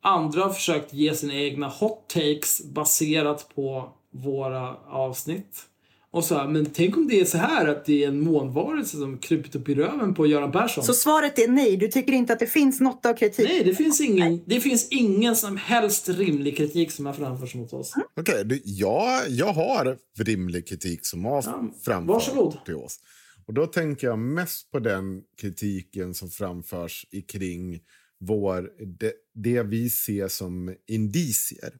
[0.05, 5.67] Andra har försökt ge sina egna hot takes baserat på våra avsnitt.
[6.11, 8.97] Och så här, men tänk om det är så här att det är en månvarelse
[8.97, 10.85] som krupit upp i röven på Göran Persson.
[10.85, 11.77] Så svaret är nej.
[11.77, 13.49] Du tycker inte att det finns något av kritik?
[13.49, 17.73] Nej, det finns, ingen, det finns ingen som helst rimlig kritik som har framförts mot
[17.73, 17.95] oss.
[18.21, 22.31] Okej, du, jag, jag har rimlig kritik som har Ja, framförts
[22.65, 23.01] till oss.
[23.47, 27.81] Och då tänker jag mest på den kritiken som framförs i kring
[28.21, 31.73] vår, det, det vi ser som indicier.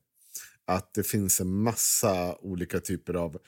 [0.67, 3.39] Att det finns en massa olika typer av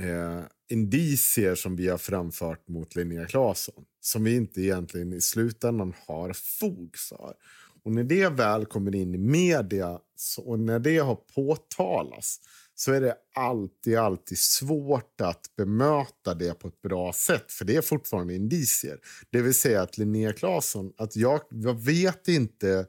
[0.00, 5.94] eh, indicier som vi har framfört mot Linnea Claesson som vi inte egentligen i slutändan
[6.06, 7.34] har fog för.
[7.82, 12.40] Och när det väl kommer in i media så, och när det har påtalats
[12.80, 17.52] så är det alltid, alltid svårt att bemöta det på ett bra sätt.
[17.52, 18.98] För det är fortfarande indicier.
[19.30, 22.86] Det vill säga att Linnea Claesson, att jag, jag vet inte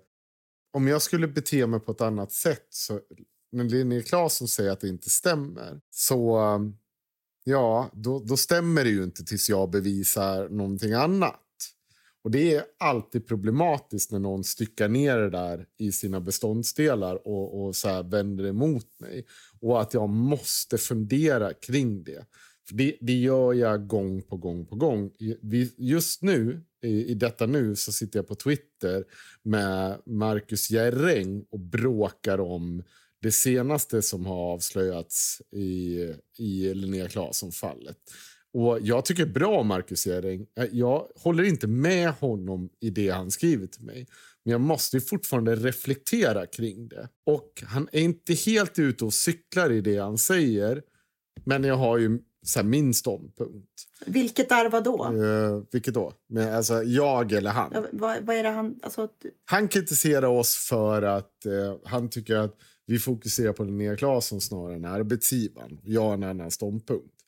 [0.73, 2.99] om jag skulle bete mig på ett annat sätt så
[3.51, 6.39] när Linnea Claesson säger att det inte stämmer så
[7.43, 11.39] ja, då, då stämmer det ju inte tills jag bevisar någonting annat.
[12.29, 17.65] Och det är alltid problematiskt när någon styckar ner det där i sina beståndsdelar och,
[17.65, 19.25] och så här vänder emot mig.
[19.61, 22.25] Och att jag måste fundera kring det.
[22.71, 25.11] Det, det gör jag gång på gång på gång.
[25.77, 29.05] Just nu, i, i detta nu, så sitter jag på Twitter
[29.43, 32.83] med Marcus Jerring och bråkar om
[33.21, 35.97] det senaste som har avslöjats i,
[36.37, 37.97] i Linnea Claesson-fallet.
[38.53, 40.47] Och Jag tycker bra om Marcus Jerring.
[40.71, 44.07] Jag håller inte med honom i det han skriver till mig.
[44.43, 47.09] Men jag måste fortfarande reflektera kring det.
[47.25, 50.81] Och Han är inte helt ute och cyklar i det han säger.
[51.45, 53.67] Men jag har ju så min ståndpunkt.
[54.05, 55.11] Vilket är vad då?
[55.13, 56.13] Uh, vilket då?
[56.29, 57.71] Men, alltså, jag eller han?
[57.73, 58.79] Ja, vad, vad, är det han...
[58.83, 59.07] Alltså...
[59.45, 62.55] Han kritiserar oss för att uh, han tycker att
[62.85, 65.79] vi fokuserar på Linnea Claesson snarare än arbetsgivaren.
[65.83, 67.18] Jag har en annan ståndpunkt.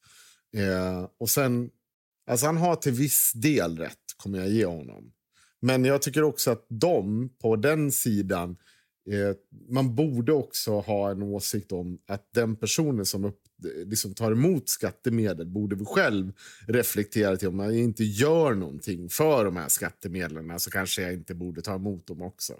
[0.58, 1.70] Eh, och sen,
[2.30, 5.12] alltså han har till viss del rätt, kommer jag ge honom.
[5.62, 8.58] Men jag tycker också att de på den sidan
[9.10, 9.36] Eh,
[9.70, 13.40] man borde också ha en åsikt om att den personen som upp,
[13.86, 16.34] liksom tar emot skattemedel borde vi själv
[16.68, 21.36] reflektera till om man inte gör någonting för de här skattemedlen så kanske jag inte
[21.36, 22.54] borde ta emot dem också.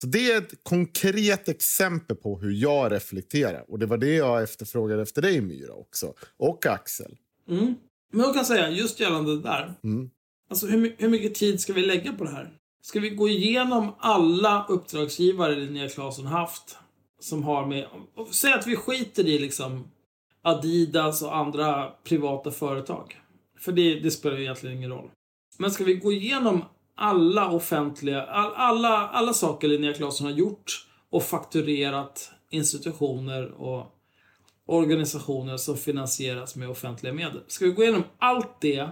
[0.00, 3.64] Så Det är ett konkret exempel på hur jag reflekterar.
[3.68, 6.14] Och Det var det jag efterfrågade efter dig, Myra, också.
[6.36, 7.16] Och Axel.
[7.48, 7.74] Mm.
[8.12, 9.74] Men jag kan säga, just gällande det där.
[9.84, 10.10] Mm.
[10.50, 12.58] Alltså, hur, hur mycket tid ska vi lägga på det här?
[12.82, 16.76] Ska vi gå igenom alla uppdragsgivare Linnea Claesson haft?
[17.20, 17.86] Som har med...
[18.30, 19.90] Säg att vi skiter i liksom
[20.42, 23.16] Adidas och andra privata företag.
[23.58, 25.10] För det, det spelar egentligen ingen roll.
[25.58, 26.64] Men ska vi gå igenom
[26.98, 33.94] alla offentliga, all, alla, alla saker Linnea Claesson har gjort och fakturerat institutioner och
[34.66, 37.40] organisationer som finansieras med offentliga medel.
[37.48, 38.88] Ska vi gå igenom allt det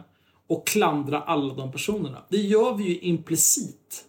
[0.47, 2.23] och klandra alla de personerna.
[2.28, 4.05] Det gör vi ju implicit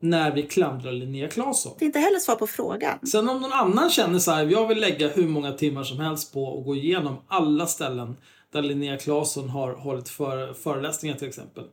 [0.00, 1.72] när vi klandrar Linnea Claesson.
[1.78, 3.06] Det är inte heller svar på frågan.
[3.06, 6.32] Sen om någon annan känner så här, jag vill lägga hur många timmar som helst
[6.32, 8.16] på att gå igenom alla ställen
[8.52, 11.64] där Linnea Claesson har hållit för, föreläsningar till exempel.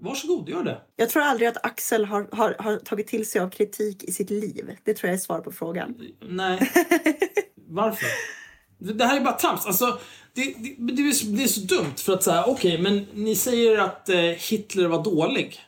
[0.00, 0.80] Varsågod, gör det.
[0.96, 4.30] Jag tror aldrig att Axel har, har, har tagit till sig av kritik i sitt
[4.30, 4.76] liv.
[4.84, 5.94] Det tror jag är svar på frågan.
[6.28, 6.72] Nej.
[7.68, 8.06] Varför?
[8.78, 9.66] Det här är bara trams.
[9.66, 9.98] Alltså,
[10.34, 13.34] det, det, det, är, det är så dumt för att säga, okej, okay, men ni
[13.34, 15.60] säger att eh, Hitler var dålig.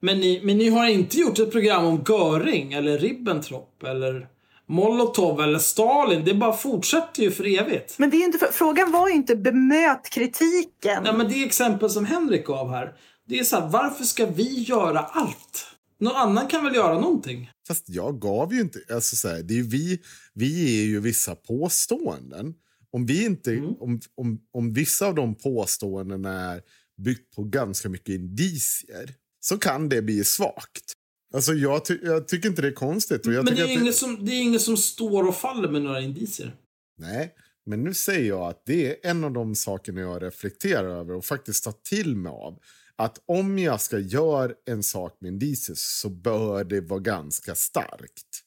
[0.00, 4.28] Men ni, men ni har inte gjort ett program om Göring eller Ribbentrop eller
[4.66, 6.24] Molotov eller Stalin.
[6.24, 7.98] Det bara fortsätter ju för evigt.
[7.98, 11.02] Men det är inte, frågan var ju inte bemöt kritiken.
[11.02, 12.94] Nej, men det exempel som Henrik gav här.
[13.28, 15.66] Det är så här, varför ska vi göra allt?
[16.00, 17.50] Någon annan kan väl göra någonting?
[17.68, 18.78] Fast jag gav ju inte...
[18.90, 20.02] Alltså så här, det är vi,
[20.34, 22.54] vi ger ju vissa påståenden.
[22.90, 23.74] Om, vi inte, mm.
[23.80, 26.62] om, om, om vissa av de påståendena är
[27.02, 30.92] byggt på ganska mycket indicier så kan det bli svagt.
[31.34, 33.26] Alltså jag, ty jag tycker inte det är konstigt.
[33.26, 33.92] men det är, det...
[33.92, 36.56] Som, det är inget som står och faller med några indicier.
[36.98, 37.34] Nej,
[37.66, 41.24] men nu säger jag att det är en av de sakerna jag reflekterar över och
[41.24, 42.58] faktiskt tar till mig av.
[42.98, 47.54] Att om jag ska göra en sak med en indicier så bör det vara ganska
[47.54, 48.42] starkt.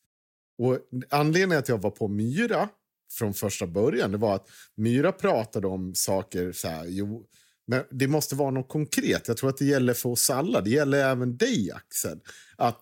[0.58, 0.80] Och
[1.10, 2.70] Anledningen till att jag var på Myra
[3.12, 7.26] från första början det var att Myra pratade om saker så här, jo,
[7.68, 9.28] men det måste vara något konkret.
[9.28, 10.62] Jag tror att det gäller för oss alla.
[10.62, 12.20] Det gäller även dig, Axel.
[12.56, 12.80] Att,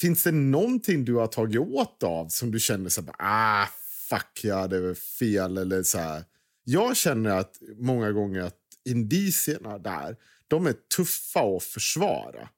[0.00, 3.66] finns det någonting du har tagit åt av som du känner så här, ah,
[4.08, 6.24] fuck, jag hade fel eller så här.
[6.64, 10.16] Jag känner att många gånger att indicierna där,
[10.50, 12.48] de är tuffa att försvara.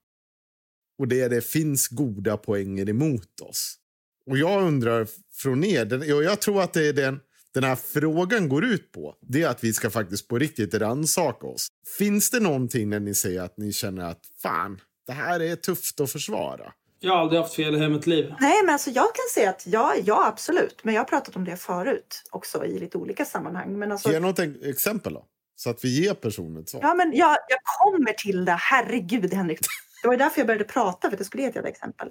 [0.99, 3.79] Och det, det finns goda poänger emot oss.
[4.27, 7.21] Och jag undrar från er, jag tror att det är den,
[7.55, 11.47] den här frågan går ut på, det är att vi ska faktiskt på riktigt rannsaka
[11.47, 11.69] oss.
[11.99, 16.01] Finns det någonting när ni säger att ni känner att fan, det här är tufft
[16.01, 16.73] att försvara?
[17.01, 18.35] Jag har aldrig haft fel i hela mitt liv.
[18.41, 20.85] Nej, men alltså jag kan säga att ja, ja, absolut.
[20.85, 23.79] Men jag har pratat om det förut också i lite olika sammanhang.
[23.79, 24.13] Men alltså...
[24.13, 25.27] Ge något exempel då,
[25.63, 26.81] så att vi ger personen ett svar.
[26.83, 28.53] Ja, men jag, jag kommer till det.
[28.61, 29.59] Herregud, Henrik.
[30.03, 32.11] Det var därför jag började prata, för att jag skulle ge ett exempel.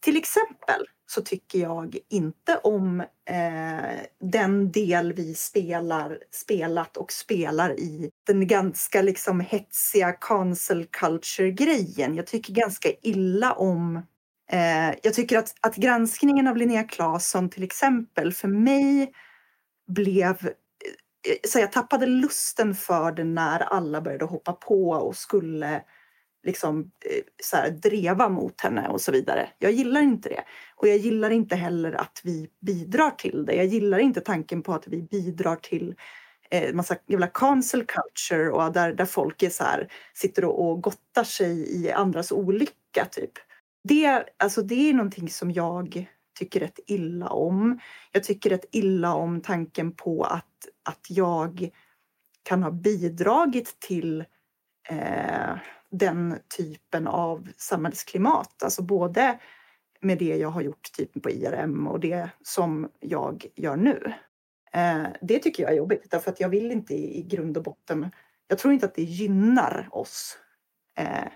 [0.00, 7.80] Till exempel så tycker jag inte om eh, den del vi spelar, spelat och spelar
[7.80, 12.14] i den ganska liksom hetsiga cancel culture-grejen.
[12.14, 13.96] Jag tycker ganska illa om
[14.50, 19.12] eh, jag tycker att, att granskningen av Linnea Claesson till exempel för mig
[19.86, 20.52] blev
[21.28, 25.82] Eh, så jag tappade lusten för det när alla började hoppa på och skulle
[26.46, 29.48] liksom, eh, så här, dreva mot henne och så vidare.
[29.58, 30.44] Jag gillar inte det.
[30.76, 33.54] Och jag gillar inte heller att vi bidrar till det.
[33.54, 35.94] Jag gillar inte tanken på att vi bidrar till
[36.50, 40.82] eh, massa jävla cancel culture och där, där folk är så här, sitter och, och
[40.82, 43.04] gottar sig i andras olycka.
[43.10, 43.32] Typ.
[43.84, 46.08] Det, alltså, det är någonting som jag
[46.42, 47.78] tycker rätt illa om.
[48.12, 51.70] Jag tycker rätt illa om tanken på att, att jag
[52.42, 54.24] kan ha bidragit till
[54.88, 55.56] eh,
[55.90, 58.62] den typen av samhällsklimat.
[58.62, 59.38] Alltså både
[60.00, 64.12] med det jag har gjort typ på IRM och det som jag gör nu.
[64.72, 67.62] Eh, det tycker jag är jobbigt därför att jag vill inte i, i grund och
[67.62, 68.10] botten,
[68.48, 70.38] jag tror inte att det gynnar oss
[70.98, 71.28] eh,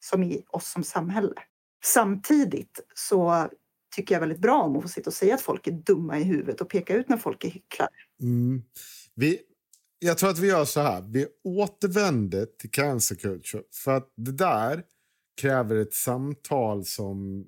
[0.00, 1.34] som i oss som samhälle.
[1.84, 3.48] Samtidigt så
[3.90, 6.22] tycker jag väldigt bra om att få sitta och säga att folk är dumma i
[6.22, 7.90] huvudet och peka ut när folk är hycklare.
[8.22, 8.62] Mm.
[9.14, 9.40] Vi,
[9.98, 11.02] jag tror att vi gör så här.
[11.02, 13.62] Vi återvänder till cancer culture.
[13.84, 14.82] För att det där
[15.40, 17.46] kräver ett samtal som...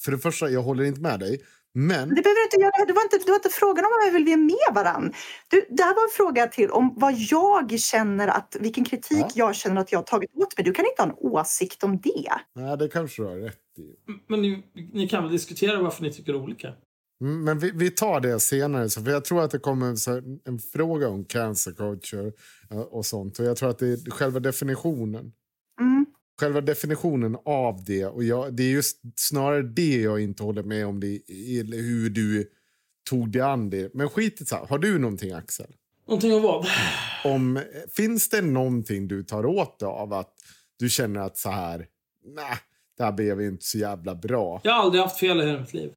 [0.00, 1.42] För det första, jag håller inte med dig.
[1.76, 2.08] Men...
[2.08, 2.86] Det behöver inte göra.
[2.86, 5.12] Det var inte, det var inte frågan om vad vill vi är med varann.
[5.48, 9.30] Du, det här var en fråga till om vad jag känner att, vilken kritik ja.
[9.34, 10.64] jag känner att jag har tagit åt mig.
[10.64, 12.32] Du kan inte ha en åsikt om det.
[12.54, 14.12] Nej, det kanske du har rätt i.
[14.26, 16.72] Men ni, ni kan väl diskutera varför ni tycker olika?
[17.20, 18.90] Mm, men vi, vi, tar det senare.
[18.90, 22.32] Så för jag tror att det kommer så en fråga om cancer culture
[22.70, 23.38] eh, och sånt.
[23.38, 25.32] Och jag tror att det är själva definitionen.
[26.40, 28.06] Själva definitionen av det.
[28.06, 31.00] Och jag, det är just snarare det jag inte håller med om.
[31.00, 31.20] Det,
[31.72, 32.50] hur du
[33.10, 33.94] tog det an det.
[33.94, 35.74] Men skit i Har du någonting Axel?
[36.08, 36.66] Någonting av vad?
[37.24, 37.60] Om,
[37.96, 40.34] finns det någonting du tar åt dig av att
[40.78, 41.86] du känner att så här,
[42.24, 42.58] nej,
[42.96, 44.60] det här blev inte så jävla bra.
[44.64, 45.92] Jag har aldrig haft fel i hela mitt liv.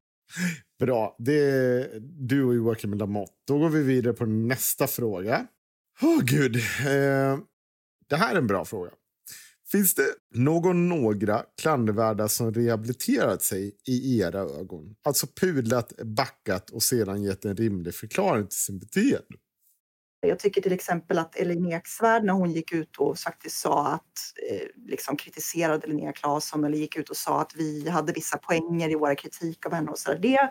[0.78, 1.16] Bra.
[1.18, 3.32] Det är du och Joakim Lamotte.
[3.46, 5.46] Då går vi vidare på nästa fråga.
[6.02, 6.56] Åh, oh, gud.
[6.56, 7.38] Eh,
[8.08, 8.90] det här är en bra fråga.
[9.70, 14.96] Finns det någon några klandervärda som rehabiliterat sig i era ögon?
[15.02, 19.38] Alltså pudlat, backat och sedan gett en rimlig förklaring till sin beteende?
[20.20, 24.12] Jag tycker till exempel att Elin Eksvärd när hon gick ut och faktiskt sa att
[24.50, 28.90] eh, liksom kritiserade Linnea Claesson eller gick ut och sa att vi hade vissa poänger
[28.90, 30.18] i våra kritik av henne och så där.
[30.18, 30.50] Det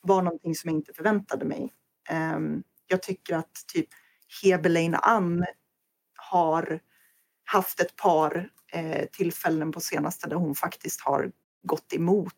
[0.00, 1.72] var någonting som jag inte förväntade mig.
[2.08, 3.88] Ehm, jag tycker att typ
[4.42, 5.44] Hebelein Ann
[6.16, 6.80] har
[7.44, 11.30] haft ett par eh, tillfällen på senaste där hon faktiskt har
[11.62, 12.32] gått emot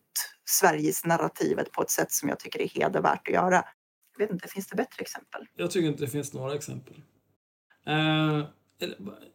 [0.45, 3.65] Sveriges narrativet på ett sätt som jag tycker är hedervärt att göra.
[4.13, 5.47] Jag vet inte, finns det bättre exempel?
[5.57, 6.95] Jag tycker inte det finns några exempel.
[7.87, 8.45] Eh,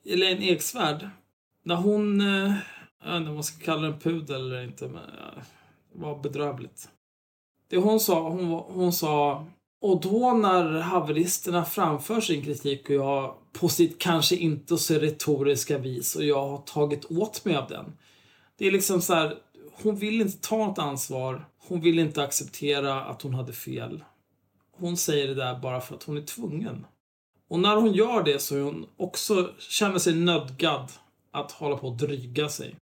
[0.05, 1.09] Elaine Eksvärd,
[1.63, 2.53] när hon, eh,
[3.03, 5.43] jag vet inte om man ska kalla den pudel eller inte, men eh,
[5.93, 6.89] det var bedrövligt.
[7.69, 9.45] Det hon sa, hon, hon sa,
[9.81, 15.77] och då när haveristerna framför sin kritik och jag på sitt kanske inte så retoriska
[15.77, 17.97] vis och jag har tagit åt mig av den.
[18.57, 19.37] Det är liksom så här,
[19.83, 21.45] hon vill inte ta något ansvar.
[21.67, 24.03] Hon vill inte acceptera att hon hade fel
[24.81, 26.85] hon säger det där bara för att hon är tvungen.
[27.47, 30.91] Och när hon gör det så är hon också känner sig nödgad
[31.31, 32.75] att hålla på och dryga sig.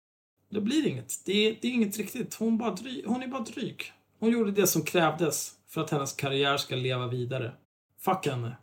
[0.50, 1.24] Det blir inget.
[1.24, 2.34] Det är, det är inget riktigt.
[2.34, 3.92] Hon, bara dry, hon är bara dryg.
[4.18, 7.52] Hon gjorde det som krävdes för att hennes karriär ska leva vidare.
[8.04, 8.56] Fuck henne.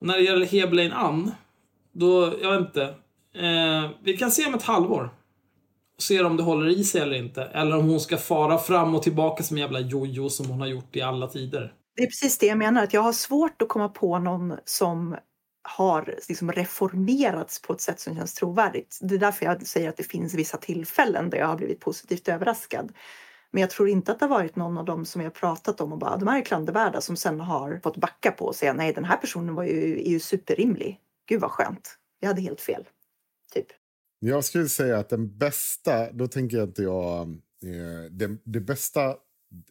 [0.00, 1.30] Och när det gäller Hebelein Ann,
[1.92, 2.82] då, jag vet inte.
[3.34, 5.10] Eh, vi kan se om ett halvår.
[5.96, 7.42] Och se om det håller i sig eller inte.
[7.42, 10.66] Eller om hon ska fara fram och tillbaka som en jävla jojo som hon har
[10.66, 11.72] gjort i alla tider.
[11.96, 15.16] Det är precis det jag menar, att jag har svårt att komma på någon som
[15.62, 18.98] har liksom reformerats på ett sätt som känns trovärdigt.
[19.02, 22.28] Det är därför jag säger att det finns vissa tillfällen där jag har blivit positivt
[22.28, 22.92] överraskad.
[23.56, 25.92] Men jag tror inte att det har varit någon av dem som jag pratat om
[25.92, 28.72] och bara ah, de här är klandervärda som sen har fått backa på och säga
[28.72, 31.00] nej den här personen var ju, är ju superrimlig.
[31.28, 31.98] Gud vad skönt.
[32.20, 32.84] Jag hade helt fel.
[33.52, 33.66] Typ.
[34.18, 37.28] Jag skulle säga att den bästa, då tänker jag inte jag,
[37.62, 39.16] eh, det, det bästa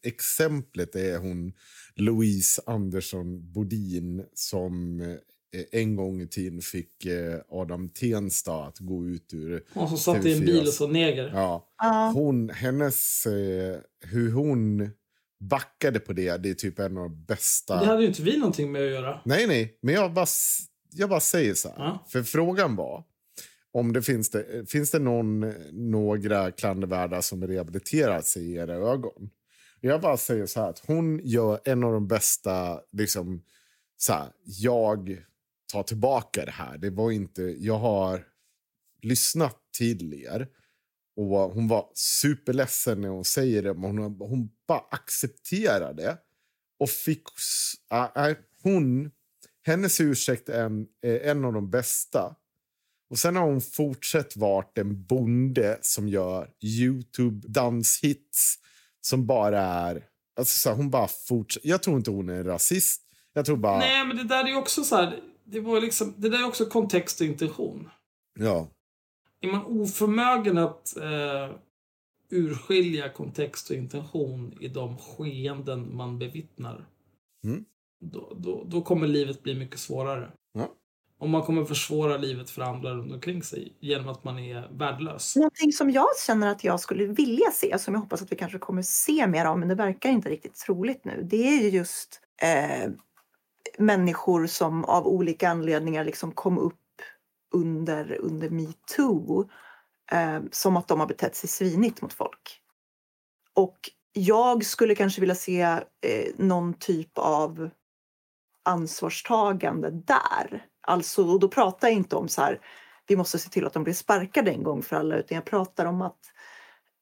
[0.04, 1.54] exemplet är hon
[1.96, 5.08] Louise Andersson Bodin som eh,
[5.72, 10.26] en gång i tiden fick eh, Adam Tensta att gå ut ur Hon som satt
[10.26, 11.32] i en bil och sa neger.
[11.34, 11.72] Ja.
[12.14, 14.90] Hon, hennes, eh, hur hon
[15.40, 17.80] backade på det, det är typ en av de bästa...
[17.80, 19.22] Det hade ju inte vi någonting med att göra.
[19.26, 20.26] Nej, nej, men jag bara,
[20.92, 21.76] jag bara säger så här.
[21.78, 22.06] Ja.
[22.08, 23.04] För frågan var
[23.72, 29.30] om det finns det, finns det någon, några klandervärda som rehabiliterat sig i era ögon?
[29.82, 33.44] Jag bara säger så här att hon gör en av de bästa, liksom,
[33.98, 35.24] så här, jag
[35.76, 36.78] Ta tillbaka det här.
[36.78, 38.24] Det var inte, jag har
[39.02, 40.48] lyssnat till er
[41.16, 46.18] och hon var superledsen när hon säger det, men hon, hon bara accepterade det.
[46.80, 47.24] Och fick,
[47.92, 48.32] äh,
[48.64, 49.12] hon,
[49.66, 52.36] hennes ursäkt är en, är en av de bästa.
[53.10, 58.56] Och sen har hon fortsatt vara en bonde som gör Youtube-danshits
[59.02, 60.04] som bara är...
[60.38, 61.70] Alltså så här, hon bara fortsätter.
[61.70, 63.02] Jag tror inte hon är rasist.
[63.34, 63.78] Jag tror bara...
[63.78, 66.66] Nej, men det där är också så här, det, var liksom, det där är också
[66.66, 67.90] kontext och intention.
[68.40, 68.68] Ja.
[69.42, 71.56] Är man oförmögen att eh,
[72.30, 76.88] urskilja kontext och intention i de skeenden man bevittnar.
[77.44, 77.66] Mm.
[78.00, 80.32] Då, då, då kommer livet bli mycket svårare.
[80.54, 80.72] Ja.
[81.18, 85.36] Om man kommer försvåra livet för andra runt omkring sig genom att man är värdelös.
[85.36, 88.60] Någonting som jag känner att jag skulle vilja se, som jag hoppas att vi kanske
[88.60, 92.22] kommer se mer av, men det verkar inte riktigt troligt nu, det är ju just
[92.42, 92.92] eh,
[93.78, 96.76] människor som av olika anledningar liksom kom upp
[97.54, 99.50] under, under metoo
[100.12, 102.62] eh, som att de har betett sig svinigt mot folk.
[103.54, 103.78] Och
[104.14, 105.82] jag skulle kanske vilja se eh,
[106.38, 107.70] någon typ av
[108.64, 110.66] ansvarstagande där.
[110.82, 112.60] Alltså, och då pratar jag inte om så här,
[113.08, 115.86] vi måste se till att de blir sparkade en gång för alla, utan jag pratar
[115.86, 116.20] om att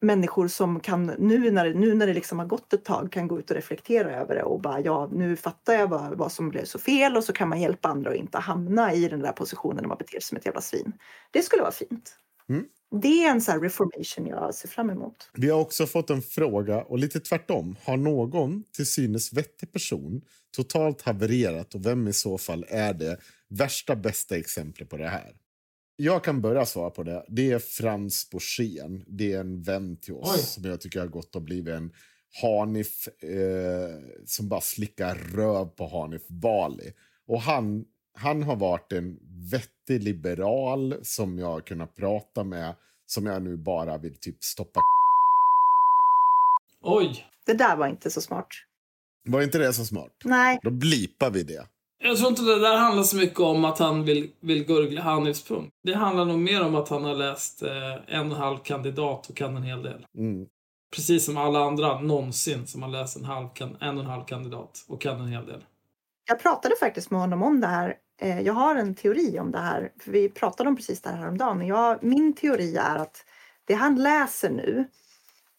[0.03, 3.39] människor som kan, nu när, nu när det liksom har gått ett tag, kan gå
[3.39, 6.65] ut och reflektera över det och bara ja, nu fattar jag vad, vad som blev
[6.65, 9.77] så fel och så kan man hjälpa andra att inte hamna i den där positionen
[9.81, 10.93] när man beter sig som ett jävla svin.
[11.31, 12.15] Det skulle vara fint.
[12.49, 12.65] Mm.
[13.01, 15.29] Det är en sån reformation jag ser fram emot.
[15.33, 17.75] Vi har också fått en fråga, och lite tvärtom.
[17.83, 20.21] Har någon till synes vettig person
[20.55, 23.17] totalt havererat och vem i så fall är det
[23.49, 25.35] värsta bästa exemplet på det här?
[25.95, 27.25] Jag kan börja svara på det.
[27.27, 29.05] Det är Frans Borssén.
[29.07, 30.41] Det är en vän till oss Oj.
[30.41, 31.91] som jag tycker har gått och blivit en
[32.41, 36.93] Hanif eh, som bara slickar röv på Hanif Bali.
[37.27, 39.19] Och han, han har varit en
[39.51, 42.75] vettig liberal som jag har kunnat prata med
[43.05, 44.79] som jag nu bara vill typ stoppa
[46.81, 47.25] Oj!
[47.45, 48.47] Det där var inte så smart.
[49.25, 50.11] Var inte det så smart?
[50.23, 51.67] Nej, Då blipar vi det.
[52.05, 55.43] Jag tror inte det där handlar så mycket om att han vill, vill gurgla Hanifs
[55.43, 55.71] punkt.
[55.83, 59.29] Det handlar nog mer om att han har läst eh, en och en halv kandidat
[59.29, 60.05] och kan en hel del.
[60.17, 60.45] Mm.
[60.95, 64.25] Precis som alla andra någonsin som har läst en, halv, kan, en och en halv
[64.25, 65.63] kandidat och kan en hel del.
[66.27, 67.95] jag pratade faktiskt med honom om det här.
[68.21, 71.17] Eh, Jag har en teori om det här, för vi pratade om precis det här
[71.17, 71.67] häromdagen.
[71.67, 73.25] Jag, min teori är att
[73.65, 74.87] det han läser nu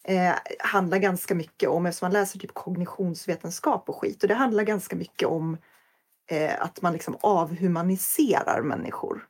[0.03, 4.63] eh, handlar ganska mycket om, eftersom han läser typ kognitionsvetenskap och skit, och det handlar
[4.63, 5.57] ganska mycket om
[6.31, 9.27] eh, att man liksom avhumaniserar människor.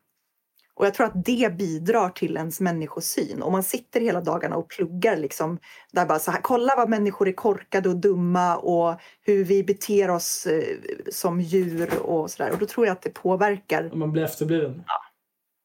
[0.76, 3.42] Och jag tror att det bidrar till ens människosyn.
[3.42, 5.60] Om man sitter hela dagarna och pluggar liksom,
[5.92, 10.10] där bara så här, kolla vad människor är korkade och dumma och hur vi beter
[10.10, 10.78] oss eh,
[11.12, 12.52] som djur och sådär.
[12.52, 13.90] Och då tror jag att det påverkar.
[13.94, 14.84] Om man blir efterbliven.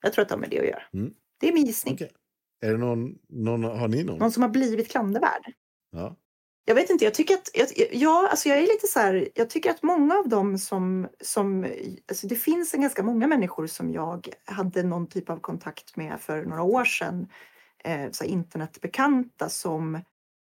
[0.02, 0.82] Jag tror att det har med det att göra.
[0.94, 1.12] Mm.
[1.40, 1.94] Det är min gissning.
[1.94, 2.10] Okej.
[2.62, 4.18] Är det någon, någon, har ni någon?
[4.18, 5.52] Någon som har blivit klandervärd.
[5.90, 6.16] Ja.
[6.64, 9.50] Jag vet inte, jag tycker att, jag, ja, alltså jag är lite så här, jag
[9.50, 11.66] tycker att många av dem som, som
[12.08, 16.20] alltså det finns en ganska många människor som jag hade någon typ av kontakt med
[16.20, 17.28] för några år sedan,
[17.84, 20.00] eh, så här internetbekanta som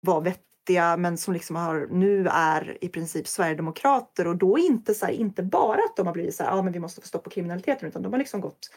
[0.00, 5.06] var vettiga men som liksom har, nu är i princip sverigedemokrater och då inte så
[5.06, 7.24] här, inte bara att de har blivit så här, ja men vi måste få stopp
[7.24, 8.70] på kriminaliteten utan de har liksom gått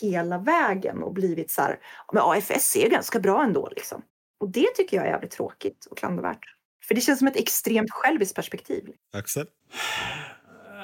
[0.00, 1.78] hela vägen och blivit så här,
[2.12, 4.02] men AFS är ganska bra ändå liksom.
[4.40, 6.55] Och det tycker jag är jävligt tråkigt och klandervärt.
[6.88, 8.92] För det känns som ett extremt själviskt perspektiv.
[9.12, 9.46] Axel?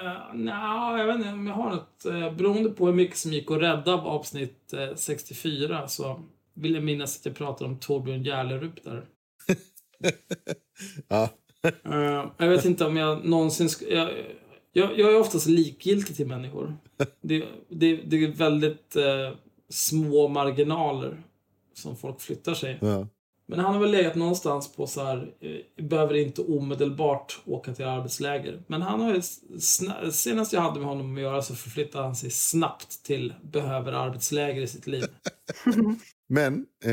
[0.03, 2.07] Uh, Nja, jag vet inte om jag har något.
[2.07, 6.23] Uh, beroende på hur mycket som gick att rädda av avsnitt eh, 64 så
[6.55, 9.07] vill jag minnas att jag pratade om Torbjörn Järlerup där.
[11.09, 11.29] Ja.
[11.85, 13.67] Eh, jag vet inte om jag någonsin...
[13.67, 14.11] Sk- jag,
[14.73, 16.77] jag, jag är oftast likgiltig till människor.
[17.21, 19.37] Det, det, det är väldigt eh,
[19.69, 21.23] små marginaler
[21.75, 22.79] som folk flyttar sig.
[22.81, 23.07] ja.
[23.47, 27.85] Men han har väl legat någonstans på så här, eh, behöver inte omedelbart åka till
[27.85, 28.63] arbetsläger.
[28.67, 29.23] Men han har ju,
[30.13, 34.63] senast jag hade med honom att göra så förflyttade han sig snabbt till behöver arbetsläger
[34.63, 35.05] i sitt liv.
[36.29, 36.93] Men eh,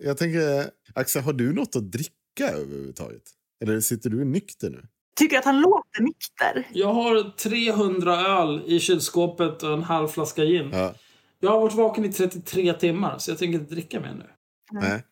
[0.00, 3.22] jag tänker, Axel, har du något att dricka överhuvudtaget?
[3.64, 4.82] Eller sitter du nykter nu?
[5.16, 6.66] Tycker att han låter nykter.
[6.72, 10.70] Jag har 300 öl i kylskåpet och en halv flaska gin.
[10.72, 10.94] Ja.
[11.40, 14.30] Jag har varit vaken i 33 timmar så jag tänker inte dricka mer nu.
[14.72, 15.04] Nej.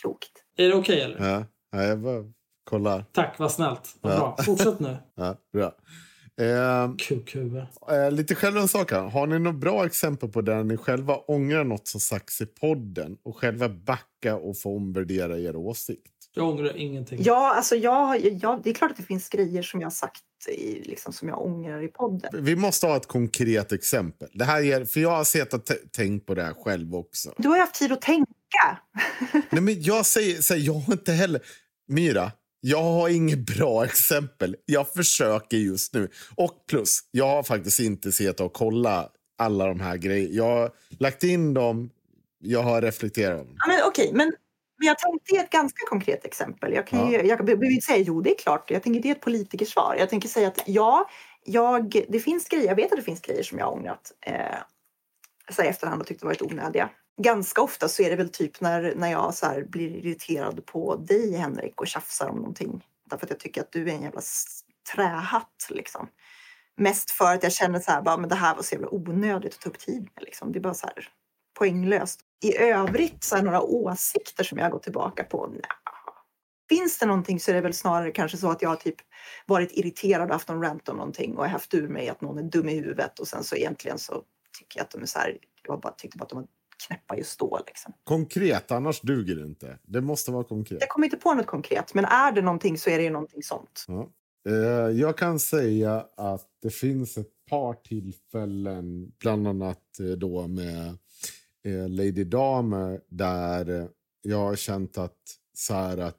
[0.00, 0.30] Klokt.
[0.56, 1.26] Är det okej eller?
[1.28, 1.44] Ja.
[1.72, 2.24] ja, jag bara
[2.64, 3.04] kollar.
[3.12, 3.96] Tack, vad snällt.
[4.00, 4.18] Vad Ja.
[4.18, 4.36] bra.
[4.44, 4.96] Fortsätt nu.
[5.16, 5.74] Ja, bra.
[6.40, 7.62] Eh, Kukhuvud.
[7.90, 9.10] eh, lite självrannsakan.
[9.10, 13.16] Har ni några bra exempel på där ni själva ångrar något som sagts i podden
[13.22, 16.06] och själva backa och få omvärdera er åsikt?
[16.34, 17.18] Jag ångrar ingenting.
[17.22, 20.22] Ja, alltså jag, jag, det är klart att det finns grejer som jag har sagt
[20.48, 22.44] i, liksom, som jag ångrar i podden.
[22.44, 24.28] Vi måste ha ett konkret exempel.
[24.32, 25.60] Det här ger, för jag har sett och
[25.92, 27.32] tänkt på det här själv också.
[27.36, 28.32] Du har haft tid att tänka.
[29.50, 31.40] Nej, men jag säger så här, jag har inte heller...
[31.88, 34.56] Myra, jag har inget bra exempel.
[34.66, 36.08] Jag försöker just nu.
[36.34, 40.34] Och plus, jag har faktiskt inte sett och kollat alla de här grejerna.
[40.34, 41.90] Jag har lagt in dem,
[42.38, 43.46] jag har reflekterat.
[43.56, 44.32] Ja, men okej, men,
[44.78, 46.72] men jag tänkte ge ett ganska konkret exempel.
[46.72, 47.22] Jag, kan ju, Ja.
[47.24, 48.70] jag behöver inte säga jo, det är klart.
[48.70, 49.96] Jag tänker ge ett politikersvar.
[49.98, 51.08] Jag tänker säga att ja,
[51.44, 54.34] jag, det finns grejer, jag vet att det finns grejer som jag har ångrat eh,
[55.52, 56.90] så efterhand och tyckte varit onödiga.
[57.22, 60.96] Ganska ofta så är det väl typ när, när jag så här blir irriterad på
[60.96, 62.86] dig Henrik och tjafsar om någonting.
[63.10, 64.20] Därför att jag tycker att du är en jävla
[64.94, 66.08] trähatt liksom.
[66.76, 69.54] Mest för att jag känner så här, bara, men det här var så jävla onödigt
[69.54, 70.24] att ta upp tid med.
[70.24, 70.52] Liksom.
[70.52, 71.08] Det är bara så här
[71.58, 72.20] poänglöst.
[72.42, 75.46] I övrigt, så här, några åsikter som jag går tillbaka på?
[75.46, 75.60] Nja.
[76.68, 78.96] Finns det någonting så är det väl snarare kanske så att jag har typ
[79.46, 82.42] varit irriterad och haft någon rant om någonting och haft ur mig att någon är
[82.42, 84.22] dum i huvudet och sen så egentligen så
[84.58, 86.48] tycker jag att de är så här, jag bara tyckte bara att de var
[86.86, 87.60] knäppa just då.
[87.66, 87.92] Liksom.
[88.04, 89.78] Konkret, annars duger det inte.
[89.82, 90.80] Det måste vara konkret.
[90.80, 93.42] Jag kommer inte på något konkret, men är det någonting så är det ju någonting
[93.42, 93.84] sånt.
[93.88, 94.10] Ja.
[94.48, 100.86] Eh, jag kan säga att det finns ett par tillfällen, bland annat eh, då med
[101.64, 103.88] eh, Lady Damer, där
[104.22, 105.18] jag har känt att,
[105.54, 106.16] så att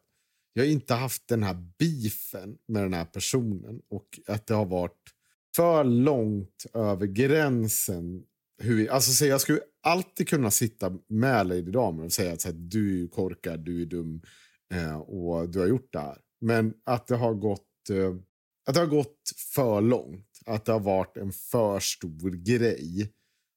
[0.54, 5.14] jag inte haft den här beefen med den här personen och att det har varit
[5.56, 8.24] för långt över gränsen.
[8.62, 12.54] Hur, alltså, så jag skulle alltid kunna sitta med Lady Damer och säga att här,
[12.54, 14.22] du är korkad, du är dum
[14.74, 16.18] eh, och du har gjort det här.
[16.42, 18.16] Men att det har gått eh,
[18.68, 19.18] att det har gått
[19.54, 20.28] för långt.
[20.46, 23.12] Att det har varit en för stor grej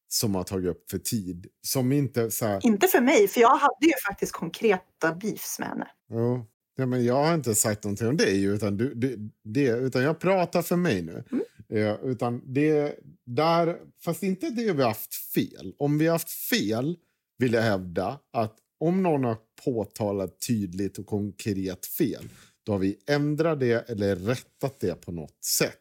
[0.08, 1.46] som har tagit upp för tid.
[1.66, 2.66] Som inte så här...
[2.66, 5.86] Inte för mig, för jag hade ju faktiskt konkreta beefs med henne.
[6.08, 6.46] Ja.
[6.86, 10.62] Men jag har inte sagt någonting om dig, utan, du, det, det, utan jag pratar
[10.62, 11.24] för mig nu.
[11.32, 11.44] Mm.
[11.68, 15.74] Eh, utan det, där, fast inte det vi har haft fel.
[15.78, 16.96] Om vi har haft fel
[17.38, 22.28] vill jag hävda att om någon har påtalat tydligt och konkret fel
[22.64, 25.80] då har vi ändrat det eller rättat det på något sätt.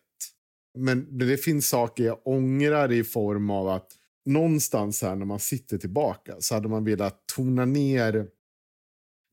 [0.78, 3.92] Men det finns saker jag ångrar i form av att
[4.26, 8.28] någonstans här när man sitter tillbaka så hade man velat tona ner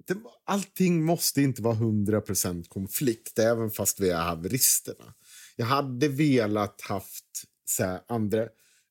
[0.07, 5.15] det, allting måste inte vara 100% konflikt, även fast vi är haveristerna.
[5.61, 8.49] Jag hade velat haft så här, andra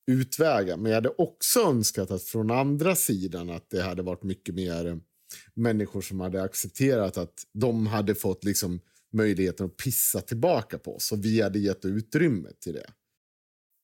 [0.08, 4.56] utvägar, men jag hade också önskat att från andra sidan att det hade varit mycket
[4.56, 4.98] mer eh,
[5.54, 8.82] människor som hade accepterat att de hade fått liksom
[9.14, 12.90] möjligheten att pissa tillbaka på oss och vi hade gett utrymme till det.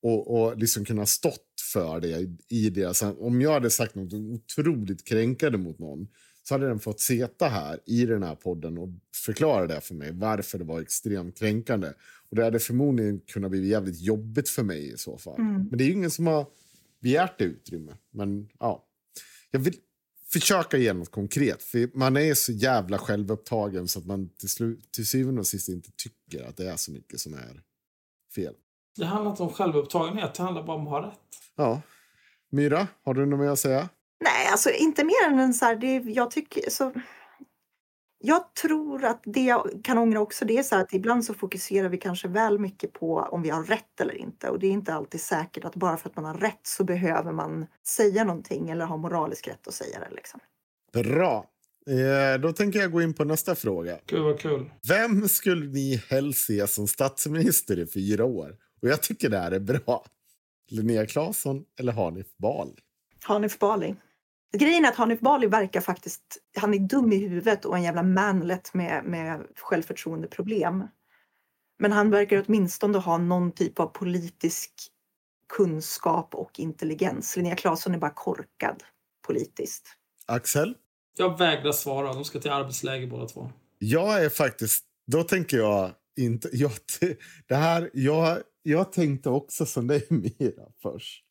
[0.01, 3.01] Och, och liksom kunna stått för det i deras...
[3.01, 6.07] Om jag hade sagt något otroligt kränkande mot någon
[6.47, 8.89] så hade den fått sitta här i den här podden och
[9.25, 11.87] förklara det för mig, varför det var extremt kränkande.
[12.29, 15.39] Och Det hade förmodligen kunnat bli jävligt jobbigt för mig i så fall.
[15.39, 15.53] Mm.
[15.53, 16.45] Men det är ju ingen som har
[16.99, 17.97] begärt det utrymme.
[18.11, 18.85] Men ja,
[19.51, 19.75] jag vill
[20.33, 21.63] försöka ge något konkret.
[21.63, 25.69] För Man är så jävla självupptagen så att man till, slut, till syvende och sist
[25.69, 27.61] inte tycker att det är så mycket som är
[28.35, 28.53] fel.
[28.97, 31.19] Det handlar inte om självupptagenhet, det handlar bara om att ha rätt.
[31.55, 31.81] Ja.
[32.49, 33.89] Myra, har du något mer att säga?
[34.23, 36.93] Nej, alltså inte mer än en så här, det, jag tycker så...
[38.17, 41.89] Jag tror att det jag kan ångra också det är så att ibland så fokuserar
[41.89, 44.93] vi kanske väl mycket på om vi har rätt eller inte och det är inte
[44.93, 48.85] alltid säkert att bara för att man har rätt så behöver man säga någonting eller
[48.85, 50.15] ha moralisk rätt att säga det.
[50.15, 50.39] Liksom.
[50.93, 51.45] Bra.
[51.89, 53.99] Eh, då tänker jag gå in på nästa fråga.
[54.05, 54.71] Gud vad kul.
[54.87, 58.55] Vem skulle ni helst se som statsminister i fyra år?
[58.81, 60.05] Och jag tycker det här är bra.
[60.71, 62.75] Linnea Claesson eller Hanif Bali?
[63.23, 63.95] Hanif Bali.
[64.55, 68.03] Grejen är att Hanif Bali verkar faktiskt, han är dum i huvudet och en jävla
[68.03, 70.87] manlet med, med självförtroendeproblem.
[71.79, 74.71] Men han verkar åtminstone ha någon typ av politisk
[75.53, 77.35] kunskap och intelligens.
[77.35, 78.83] Linnea Claesson är bara korkad
[79.27, 79.87] politiskt.
[80.25, 80.75] Axel?
[81.17, 82.13] Jag vägrar svara.
[82.13, 83.51] De ska till arbetsläger båda två.
[83.79, 84.85] Jag är faktiskt...
[85.07, 86.49] Då tänker jag inte...
[86.51, 86.71] Jag,
[87.47, 91.23] det här, jag, jag tänkte också som dig, Mira, först.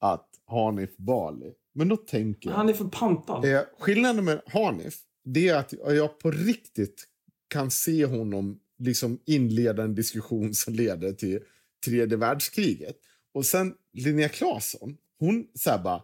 [0.00, 2.56] Att Hanif Bali men då tänker jag...
[2.56, 3.44] Han är för pantad.
[3.44, 7.04] Eh, skillnaden med Hanif det är att jag på riktigt
[7.48, 11.40] kan se honom liksom inleda en diskussion som leder till
[11.84, 12.96] tredje världskriget.
[13.34, 16.02] Och sen Linnea Claesson, hon säger bara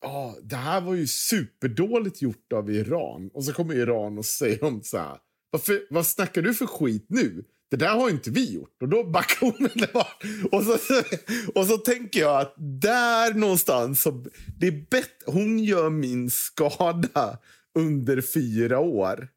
[0.00, 3.30] Ja, det här var ju superdåligt gjort av Iran.
[3.34, 5.18] Och så kommer Iran och säger de så här.
[5.50, 7.44] Varför, vad snackar du för skit nu?
[7.70, 8.82] Det där har inte vi gjort.
[8.82, 9.70] Och då backar hon.
[10.52, 11.02] Och så,
[11.54, 14.24] och så tänker jag att där någonstans, så,
[14.58, 17.38] det är bättre, hon gör min skada
[17.78, 19.28] under fyra år.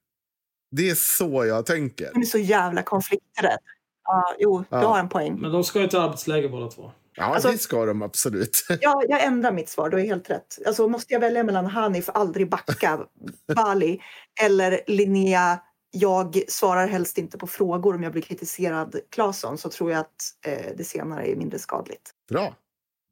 [0.71, 2.09] Det är så jag tänker.
[2.13, 3.59] Hon är så jävla konflikträdd.
[4.03, 4.79] Ja, jo, ja.
[4.79, 5.41] du har en poäng.
[5.41, 6.91] Men de ska ju till arbetsläger båda två.
[7.15, 8.65] Ja, alltså, det ska de absolut.
[8.81, 10.57] Ja, jag ändrar mitt svar, du har helt rätt.
[10.67, 12.99] Alltså, måste jag välja mellan Hanif, aldrig backa,
[13.55, 14.01] Bali
[14.43, 15.59] eller Linnea
[15.91, 20.23] jag svarar helst inte på frågor om jag blir kritiserad Claesson så tror jag att
[20.45, 22.11] eh, det senare är mindre skadligt.
[22.30, 22.55] Bra.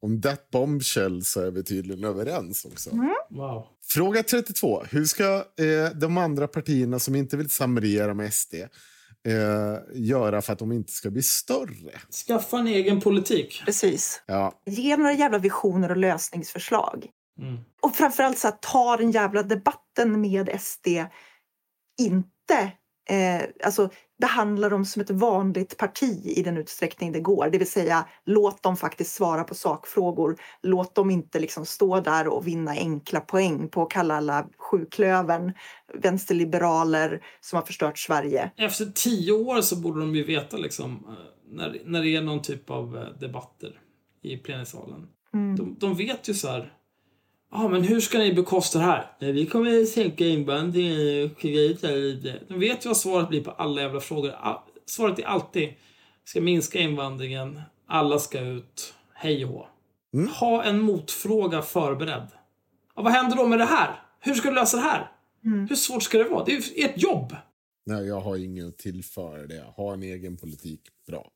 [0.01, 2.91] Om that bombshell så är vi tydligen överens också.
[2.91, 3.13] Mm.
[3.29, 3.67] Wow.
[3.83, 4.83] Fråga 32.
[4.89, 9.33] Hur ska eh, de andra partierna som inte vill samregera med SD eh,
[9.93, 11.99] göra för att de inte ska bli större?
[12.27, 13.61] Skaffa en egen politik.
[13.65, 14.23] Precis.
[14.25, 14.61] Ja.
[14.65, 17.07] Ge några jävla visioner och lösningsförslag.
[17.39, 17.57] Mm.
[17.81, 20.87] Och framförallt så här, ta den jävla debatten med SD.
[22.01, 22.38] Inte
[23.09, 23.89] eh, alltså,
[24.19, 27.49] behandla dem som ett vanligt parti i den utsträckning det går.
[27.49, 30.35] Det vill säga, låt dem faktiskt svara på sakfrågor.
[30.61, 35.53] Låt dem inte liksom stå där och vinna enkla poäng på att kalla alla sjuklövern
[35.93, 38.51] vänsterliberaler som har förstört Sverige.
[38.57, 41.13] Efter tio år så borde de ju veta liksom, eh,
[41.55, 43.79] när, när det är någon typ av eh, debatter
[44.21, 45.07] i plenisalen.
[45.33, 45.55] Mm.
[45.55, 46.73] De, de vet ju så här.
[47.51, 49.11] Ja, ah, men hur ska ni bekosta det här?
[49.19, 52.39] Nej, vi kommer sänka invandringen och ut lite.
[52.47, 54.33] De vet ju vad svaret blir på alla jävla frågor.
[54.85, 55.69] Svaret är alltid
[56.23, 59.67] ska minska invandringen, alla ska ut, hej och.
[60.13, 60.27] Mm.
[60.29, 62.27] Ha en motfråga förberedd.
[62.95, 64.01] Ja, vad händer då med det här?
[64.19, 65.11] Hur ska du lösa det här?
[65.45, 65.67] Mm.
[65.67, 66.45] Hur svårt ska det vara?
[66.45, 67.35] Det är ju ert jobb.
[67.85, 69.63] Nej, jag har inget att tillföra det.
[69.75, 71.31] Ha en egen politik, bra.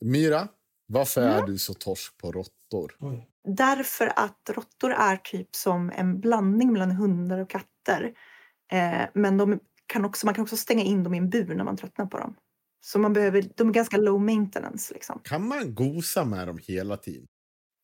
[0.00, 0.48] Myra,
[0.86, 1.34] varför mm.
[1.34, 2.96] är du så torsk på råttor?
[3.44, 8.12] Därför att råttor är typ som en blandning mellan hundar och katter.
[8.72, 11.64] Eh, men de kan också, man kan också stänga in dem i en bur när
[11.64, 12.36] man tröttnar på dem.
[12.80, 14.94] Så man behöver, de är ganska low maintenance.
[14.94, 15.20] Liksom.
[15.24, 17.26] Kan man gosa med dem hela tiden?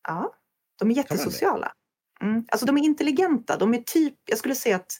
[0.07, 0.33] Ja,
[0.79, 1.73] de är jättesociala.
[2.21, 2.45] Mm.
[2.47, 3.57] Alltså de är intelligenta.
[3.57, 4.91] De är typ, jag skulle säga att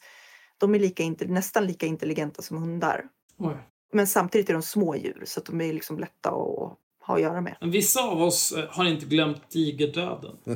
[0.58, 3.06] de är lika, nästan lika intelligenta som hundar.
[3.38, 3.56] Oj.
[3.94, 6.78] Men samtidigt är de små djur så att de är liksom lätta att
[7.08, 7.56] ha att göra med.
[7.60, 10.38] Men vissa av oss eh, har inte glömt tigerdöden.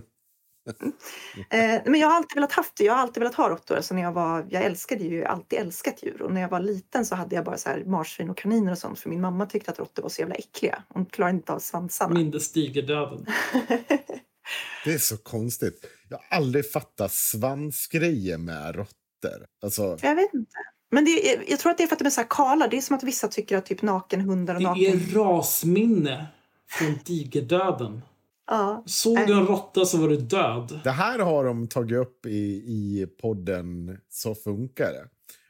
[1.50, 3.76] eh, men jag har alltid velat haft Jag har alltid velat ha råttor.
[3.76, 6.22] Alltså när jag, var, jag älskade ju alltid älskat djur.
[6.22, 8.78] Och när jag var liten så hade jag bara så här marsvin och kaniner och
[8.78, 9.00] sånt.
[9.00, 10.84] För min mamma tyckte att råttor var så jävla äckliga.
[10.90, 12.14] Hon klarade inte av svansarna.
[12.14, 13.26] Mindes tigerdöden.
[14.86, 15.86] det är så konstigt.
[16.10, 19.46] Jag har aldrig fattat svansgrejer med råttor.
[19.64, 19.98] Alltså...
[20.02, 20.58] Jag vet inte.
[20.92, 22.68] Men det är, jag tror att det är för att de är så här kala.
[22.68, 24.84] Det är som att vissa tycker att typ nakenhundar och naken...
[24.84, 26.28] Det är rasminne
[26.70, 28.02] från digerdöden.
[28.48, 28.84] Ja.
[28.86, 30.80] Såg du en råtta så var du död.
[30.84, 35.10] Det här har de tagit upp i, i podden Så funkar det.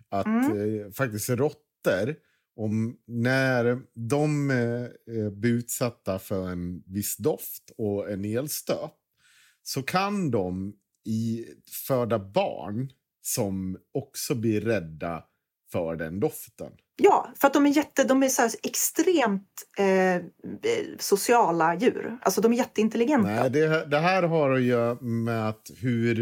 [0.09, 0.81] Att mm.
[0.81, 2.15] eh, faktiskt råttor,
[2.55, 8.91] om, när de eh, blir utsatta för en viss doft och en elstöt
[9.63, 10.73] så kan de
[11.05, 11.45] i,
[11.87, 12.91] föda barn
[13.21, 15.23] som också blir rädda
[15.71, 16.71] för den doften.
[16.99, 20.21] Ja, för att de är, jätte, de är så extremt eh,
[20.99, 22.17] sociala djur.
[22.21, 23.29] Alltså de är jätteintelligenta.
[23.29, 26.21] Nej, det, det här har att göra med att hur,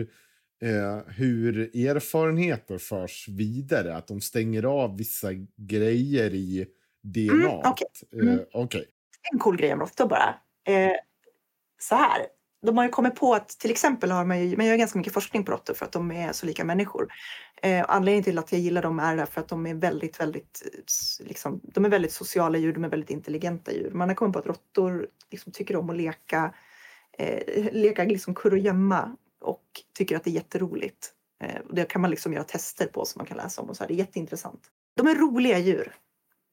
[0.61, 3.95] eh, hur erfarenheter förs vidare.
[3.95, 6.67] Att de stänger av vissa grejer i
[7.03, 7.33] DNA.
[7.33, 7.87] Mm, okay.
[8.13, 8.39] mm.
[8.39, 8.85] eh, okay.
[9.31, 10.35] En cool grej om råttor bara.
[10.67, 10.91] Eh,
[11.79, 12.21] så här,
[12.61, 15.13] de har ju kommit på att till exempel har man ju, man gör ganska mycket
[15.13, 17.07] forskning på råttor för att de är så lika människor.
[17.61, 21.27] Eh, anledningen till att jag gillar dem är därför att de är väldigt, väldigt, eh,
[21.27, 23.91] liksom, de är väldigt sociala djur, de är väldigt intelligenta djur.
[23.93, 26.53] Man har kommit på att råttor liksom, tycker om att leka,
[27.17, 29.65] eh, leka liksom kurragömma och
[29.97, 31.11] tycker att det är jätteroligt.
[31.43, 33.83] Eh, det kan man liksom göra tester på som man kan läsa om och så
[33.83, 33.87] här.
[33.87, 34.61] Det är jätteintressant.
[34.95, 35.95] De är roliga djur.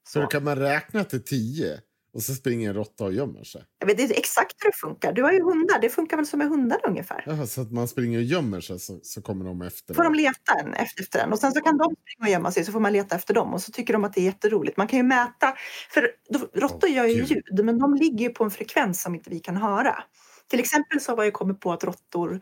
[0.08, 1.80] Så, så kan man räkna till tio?
[2.14, 3.64] Och så springer en råtta och gömmer sig.
[3.78, 5.12] Jag vet inte exakt hur det funkar.
[5.12, 5.80] Du har ju hundar.
[5.80, 7.24] Det funkar väl som med hundar ungefär.
[7.26, 9.94] Jaha, så att man springer och gömmer sig så, så kommer de efter.
[9.94, 11.32] Får de leta en efter, efter en.
[11.32, 13.54] Och sen så kan de springa och gömma sig så får man leta efter dem.
[13.54, 14.76] Och så tycker de att det är jätteroligt.
[14.76, 15.54] Man kan ju mäta.
[15.90, 16.10] För
[16.54, 19.56] råttor oh, gör ju ljud men de ligger på en frekvens som inte vi kan
[19.56, 20.04] höra.
[20.50, 22.40] Till exempel så har man ju kommit på att råttor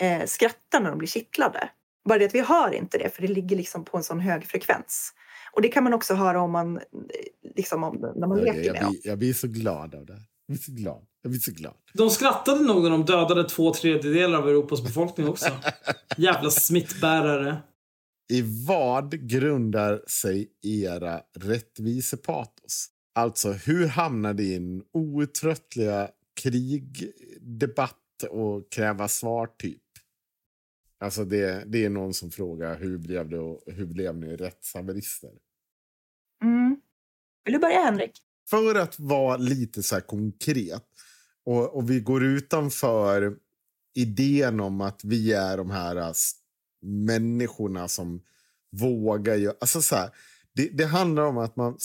[0.00, 1.68] eh, skrattar när de blir kittlade.
[2.08, 4.46] Bara det att vi hör inte det för det ligger liksom på en sån hög
[4.46, 5.12] frekvens.
[5.58, 6.80] Och det kan man också höra om man,
[7.56, 8.96] liksom, om, när man leker jag, med dem.
[9.04, 10.20] Jag blir så glad av det.
[10.46, 11.06] Jag blir så glad.
[11.22, 11.74] Jag blir så glad.
[11.94, 15.50] De skrattade nog när de dödade två tredjedelar av Europas befolkning också.
[16.16, 17.56] Jävla smittbärare.
[18.32, 22.88] I vad grundar sig era rättvisepatos?
[23.14, 26.10] Alltså, hur hamnade i en outtröttliga
[26.40, 27.94] krigdebatt
[28.30, 29.82] och kräva svar, typ?
[31.00, 35.30] Alltså det, det är någon som frågar hur blev, det och, hur blev ni rättshaverister?
[36.42, 36.76] Mm.
[37.44, 38.12] Vill du börja, Henrik?
[38.50, 40.84] För att vara lite så konkret
[41.44, 43.36] och, och vi går utanför
[43.94, 46.12] idén om att vi är de här äh,
[46.82, 48.22] människorna som
[48.76, 49.54] vågar göra...
[49.60, 50.10] Alltså så här,
[50.52, 51.76] det, det, handlar om att man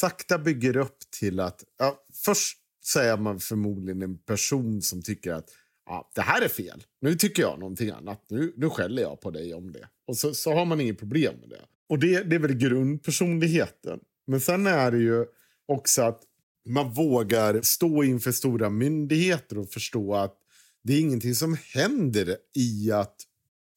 [0.00, 1.64] sakta bygger upp till att...
[1.78, 5.50] Ja, först så är man förmodligen en person som tycker att
[5.86, 6.84] ja, det här är fel.
[7.00, 8.24] Nu tycker jag någonting annat.
[8.28, 9.88] Nu, nu skäller jag på dig om det.
[10.06, 11.64] Och så, så har man inget problem med det.
[11.88, 14.00] Och det, det är väl grundpersonligheten.
[14.26, 15.26] Men sen är det ju
[15.66, 16.22] också att
[16.68, 20.34] man vågar stå inför stora myndigheter och förstå att
[20.82, 23.16] det är ingenting som händer i att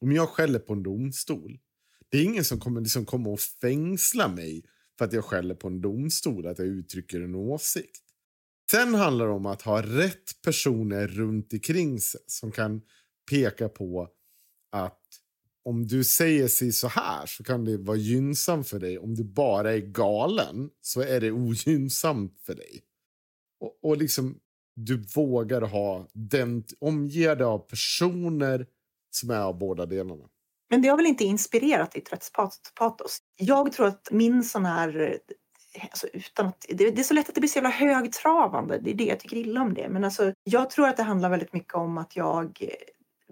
[0.02, 1.60] om jag skäller på en domstol.
[2.10, 4.64] Det är ingen som kommer, liksom kommer att fängsla mig
[4.98, 8.02] för att jag skäller på en domstol, att jag uttrycker en åsikt.
[8.72, 12.82] Sen handlar det om att ha rätt personer runt omkring sig som kan
[13.30, 14.10] peka på
[14.72, 15.01] att
[15.64, 19.00] om du säger sig så här så kan det vara gynnsamt för dig.
[19.00, 22.82] Om du bara är galen så är det ogynnsamt för dig.
[23.60, 24.40] Och, och liksom,
[24.76, 28.68] du vågar ha den, omge dig av personer
[29.12, 30.24] som är av båda delarna.
[30.70, 33.20] Men det har väl inte inspirerat ditt rättspatos?
[33.36, 35.20] Jag tror att min sån här...
[35.82, 38.80] Alltså utan att, det, det, är så lätt att det blir så jävla högtravande.
[38.80, 39.90] Det är det jag tycker illa om det.
[39.90, 42.66] Men alltså, jag tror att det handlar väldigt mycket om att jag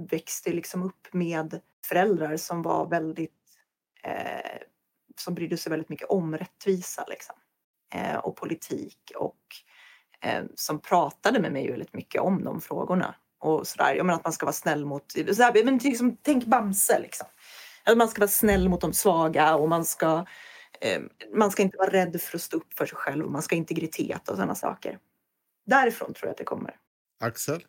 [0.10, 3.31] växte liksom upp med föräldrar som var väldigt
[4.03, 4.61] eh,
[5.19, 7.35] som brydde sig väldigt mycket om rättvisa liksom.
[7.93, 9.38] eh, och politik och
[10.22, 13.15] eh, som pratade med mig väldigt mycket om de frågorna.
[13.39, 13.93] Och sådär.
[13.93, 17.27] Jag menar att man ska vara snäll mot, sådär, men liksom, tänk Bamse liksom.
[17.84, 20.26] Att man ska vara snäll mot de svaga och man ska,
[20.81, 21.01] eh,
[21.34, 23.56] man ska inte vara rädd för att stå upp för sig själv och man ska
[23.56, 24.99] ha integritet och sådana saker.
[25.65, 26.76] Därifrån tror jag att det kommer.
[27.19, 27.65] Axel?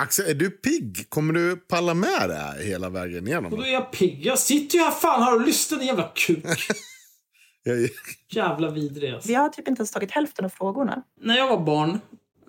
[0.00, 1.06] Axel, är du pigg?
[1.08, 3.52] Kommer du palla med det här hela vägen igenom?
[3.52, 4.26] Och då är jag pigg.
[4.26, 6.44] Jag sitter ju här fan har du lyssnat din jävla kuk.
[7.62, 7.88] jag...
[8.30, 9.28] Jävla vidrig alltså.
[9.28, 11.02] Vi har typ inte ens tagit hälften av frågorna.
[11.20, 11.90] När jag var barn,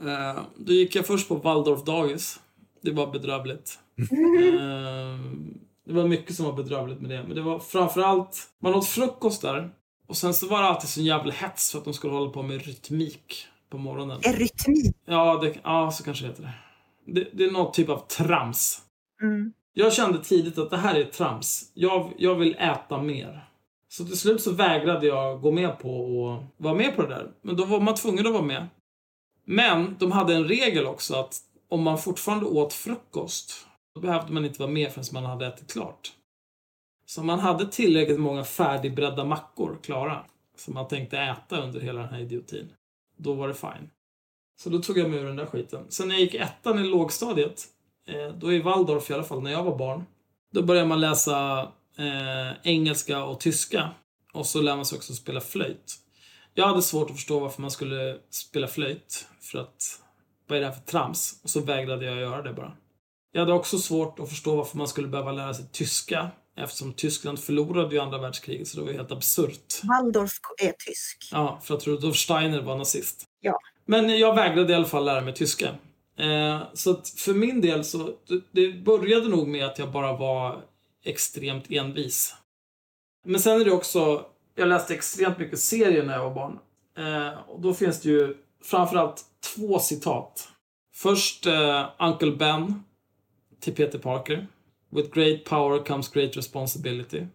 [0.05, 2.39] eh, då gick jag först på Waldorf dagis.
[2.81, 3.79] Det var bedrövligt.
[3.99, 5.19] eh,
[5.87, 7.23] det var mycket som var bedrövligt med det.
[7.23, 9.69] Men det var framförallt, man åt frukost där.
[10.07, 12.43] Och sen så var det alltid så jävla hets för att de skulle hålla på
[12.43, 14.21] med rytmik på morgonen.
[14.21, 14.95] Rytmik?
[15.05, 16.53] Ja, det, ja så kanske det heter det.
[17.13, 18.81] Det, det är någon typ av trams.
[19.21, 19.53] Mm.
[19.73, 21.71] Jag kände tidigt att det här är trams.
[21.73, 23.47] Jag, jag vill äta mer.
[23.87, 25.89] Så till slut så vägrade jag gå med på
[26.31, 27.31] att vara med på det där.
[27.41, 28.67] Men då var man tvungen att vara med.
[29.45, 31.37] Men de hade en regel också att
[31.69, 35.73] om man fortfarande åt frukost, då behövde man inte vara med förrän man hade ätit
[35.73, 36.11] klart.
[37.05, 40.25] Så man hade tillräckligt många färdigbredda mackor klara,
[40.57, 42.73] som man tänkte äta under hela den här idiotin.
[43.17, 43.89] Då var det fine.
[44.57, 45.85] Så då tog jag mig ur den där skiten.
[45.89, 47.65] Sen när jag gick ettan i lågstadiet,
[48.07, 50.03] eh, då i Waldorf i alla fall, när jag var barn,
[50.53, 51.61] då började man läsa
[51.97, 53.89] eh, engelska och tyska.
[54.33, 55.97] Och så lär man sig också spela flöjt.
[56.53, 59.27] Jag hade svårt att förstå varför man skulle spela flöjt.
[59.41, 59.99] För att,
[60.47, 61.39] vad är det här för trams?
[61.43, 62.73] Och så vägrade jag göra det bara.
[63.31, 66.31] Jag hade också svårt att förstå varför man skulle behöva lära sig tyska.
[66.57, 69.81] Eftersom Tyskland förlorade ju andra världskriget så det var helt absurt.
[69.83, 71.29] Waldorf är tysk.
[71.31, 73.25] Ja, för att Rudolf Steiner var nazist.
[73.39, 73.59] Ja.
[73.91, 75.75] Men jag vägrade i alla fall lära mig tyska.
[76.17, 78.13] Eh, så att för min del så,
[78.51, 80.61] det började nog med att jag bara var
[81.03, 82.35] extremt envis.
[83.25, 86.59] Men sen är det också, jag läste extremt mycket serier när jag var barn.
[86.97, 89.21] Eh, och då finns det ju framförallt
[89.55, 90.49] två citat.
[90.95, 92.83] Först eh, Uncle Ben
[93.59, 94.47] till Peter Parker.
[94.89, 97.25] With great power comes great responsibility.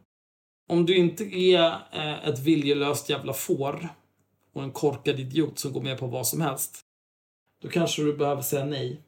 [0.69, 3.89] Om du inte är eh, ett viljelöst jävla får
[4.57, 6.81] och en korkad idiot som går med på vad som helst.
[7.62, 9.03] Då kanske du behöver säga nej.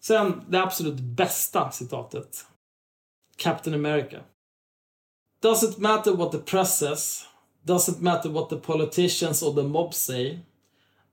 [0.00, 2.46] Sen det absolut bästa citatet.
[3.36, 4.20] Captain America.
[5.42, 7.24] Doesn't matter what the press says.
[7.62, 10.38] Doesn't matter what the politicians or the mob say.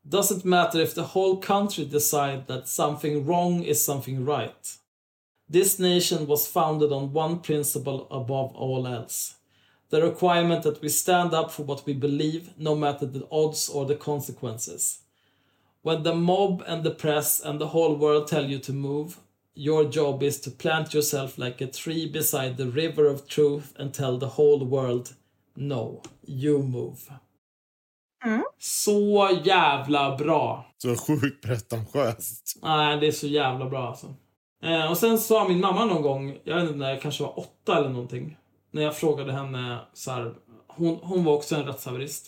[0.02, 4.78] Doesn't matter if the whole country decide that something wrong is something right.
[5.50, 9.37] This nation was founded on one principle above all else.
[9.90, 13.86] The requirement that we stand up for what we believe, no matter the odds or
[13.86, 15.00] the consequences.
[15.82, 19.18] When the mob and the press and the whole world tell you to move,
[19.54, 23.94] your job is to plant yourself like a tree beside the river of truth and
[23.94, 25.14] tell the whole world
[25.60, 26.98] No, you move.
[28.26, 28.44] Mm.
[28.58, 30.66] Så jävla bra.
[30.78, 32.60] Så sjukt pretentiöst.
[32.62, 34.14] Nej, det är så jävla bra alltså.
[34.64, 37.40] Eh, och sen sa min mamma någon gång, jag vet inte när jag kanske var
[37.40, 38.38] åtta eller någonting.
[38.78, 40.36] När jag frågade henne så här,
[40.68, 42.28] hon, hon var också en rättshaverist.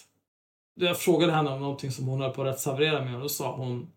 [0.75, 3.55] Jag frågade henne om någonting som hon höll på att rättshaverera med och då sa
[3.55, 3.91] hon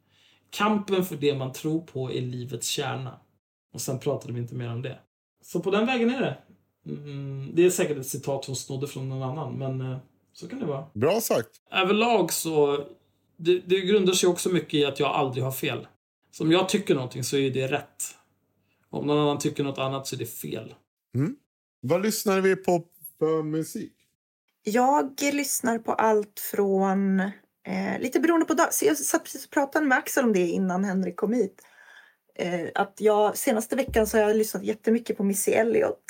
[0.51, 3.21] Kampen för det man tror på är livets kärna.
[3.75, 4.99] Och sen pratade vi inte mer om det.
[5.43, 6.39] Så på den vägen är det.
[6.87, 9.99] Mm, det är säkert ett citat hon snodde från någon annan, men eh,
[10.33, 10.87] så kan det vara.
[10.95, 11.51] Bra sagt.
[11.71, 12.85] Överlag så,
[13.37, 15.87] det, det grundar sig också mycket i att jag aldrig har fel.
[16.31, 18.03] Så om jag tycker någonting så är det rätt.
[18.91, 20.75] Om någon annan tycker något annat så är det fel.
[21.15, 21.37] Mm.
[21.85, 22.85] Vad lyssnar vi på
[23.19, 23.93] för musik?
[24.63, 27.21] Jag lyssnar på allt från,
[27.67, 28.75] eh, lite beroende på dag.
[28.75, 31.63] Så jag satt precis och pratade med Axel om det innan Henrik kom hit.
[32.35, 36.05] Eh, att jag, senaste veckan så har jag lyssnat jättemycket på Missy Elliott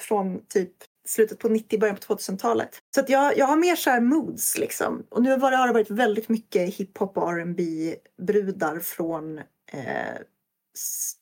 [0.00, 0.72] från typ
[1.06, 2.70] slutet på 90, början på 2000-talet.
[2.94, 5.06] Så att jag, jag har mer så här moods liksom.
[5.08, 9.38] Och nu var det, har det varit väldigt mycket hiphop och R&B brudar från
[9.72, 10.16] eh,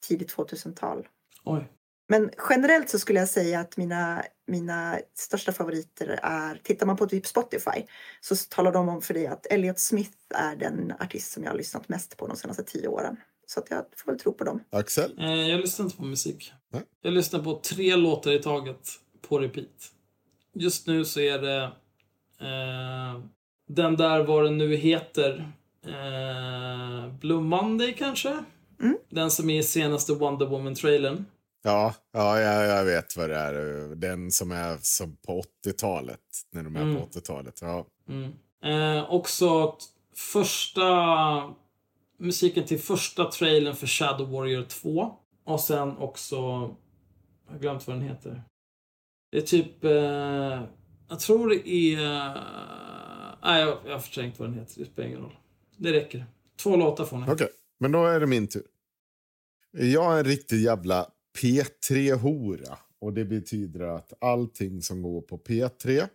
[0.08, 1.08] tidigt 2000-tal.
[1.44, 1.73] Oj.
[2.08, 7.06] Men generellt så skulle jag säga att mina, mina största favoriter är, tittar man på
[7.06, 7.84] typ Spotify
[8.20, 11.56] så talar de om för dig att Elliot Smith är den artist som jag har
[11.56, 13.16] lyssnat mest på de senaste tio åren.
[13.46, 14.64] Så att jag får väl tro på dem.
[14.70, 15.18] Axel?
[15.18, 16.52] Eh, jag lyssnar inte på musik.
[16.72, 16.82] Nej.
[17.02, 18.88] Jag lyssnar på tre låtar i taget
[19.28, 19.92] på repeat.
[20.54, 21.62] Just nu så är det
[22.40, 23.24] eh,
[23.68, 25.52] den där vad den nu heter.
[25.86, 28.44] Eh, Blue Monday kanske?
[28.80, 28.96] Mm.
[29.08, 31.24] Den som är i senaste Wonder Woman-trailern.
[31.66, 33.54] Ja, ja jag, jag vet vad det är.
[33.94, 36.20] Den som är som på 80-talet.
[36.52, 36.96] När de är Mm.
[36.96, 37.58] på 80-talet.
[37.62, 37.86] Ja.
[38.08, 38.32] Mm.
[38.64, 39.76] Eh, också
[40.16, 40.84] första
[42.18, 45.12] musiken till första trailern för Shadow Warrior 2.
[45.44, 46.36] Och sen också,
[47.46, 48.42] jag har glömt vad den heter.
[49.30, 50.62] Det är typ, eh,
[51.08, 52.42] jag tror det är, eh,
[53.42, 55.36] nej jag, jag har förträngt vad den heter, det spelar ingen roll.
[55.76, 56.26] Det räcker.
[56.62, 57.26] Två låtar får ni.
[57.32, 57.48] Okej,
[57.80, 58.66] men då är det min tur.
[59.72, 61.06] Jag är en riktig jävla
[61.38, 62.78] P3-hora.
[62.98, 66.06] Och det betyder att allting som går på P3, eh,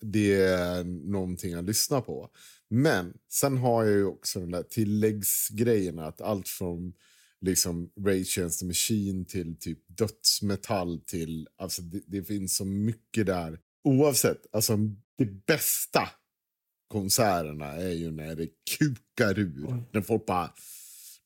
[0.00, 2.30] det är någonting jag lyssnar på.
[2.70, 6.06] Men sen har jag ju också den där tilläggsgrejerna.
[6.06, 6.92] Att allt från
[7.40, 11.48] liksom Rage Against the Machine till typ dödsmetall till...
[11.56, 13.60] Alltså det, det finns så mycket där.
[13.84, 14.76] Oavsett, alltså
[15.18, 16.08] det bästa
[16.88, 18.48] konserterna är ju när det
[18.78, 19.84] kukar ur.
[19.92, 20.52] När folk bara...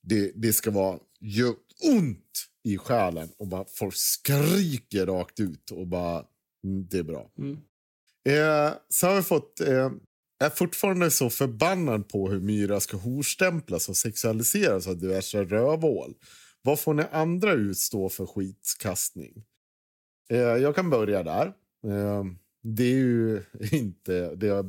[0.02, 5.87] Det, det ska vara gör ont i själen och bara folk skriker rakt ut och
[5.87, 6.24] bara...
[6.65, 7.31] Mm, det är bra.
[7.39, 7.59] Mm.
[8.24, 9.61] Eh, så har vi fått...
[9.61, 9.91] Eh,
[10.39, 16.15] jag är fortfarande så förbannad på hur Myra ska horstämplas och sexualiseras av diverse rövhål.
[16.62, 19.45] Vad får ni andra utstå för skitkastning?
[20.31, 21.47] Eh, jag kan börja där.
[21.87, 22.24] Eh,
[22.62, 23.43] det är ju
[23.73, 24.35] inte...
[24.35, 24.65] Det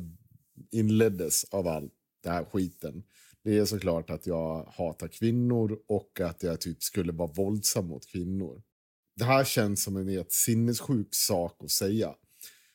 [0.70, 1.90] inleddes av all
[2.22, 3.02] den här skiten.
[3.44, 8.06] Det är såklart att jag hatar kvinnor och att jag typ skulle vara våldsam mot
[8.06, 8.62] kvinnor.
[9.16, 12.14] Det här känns som en helt sinnessjuk sak att säga.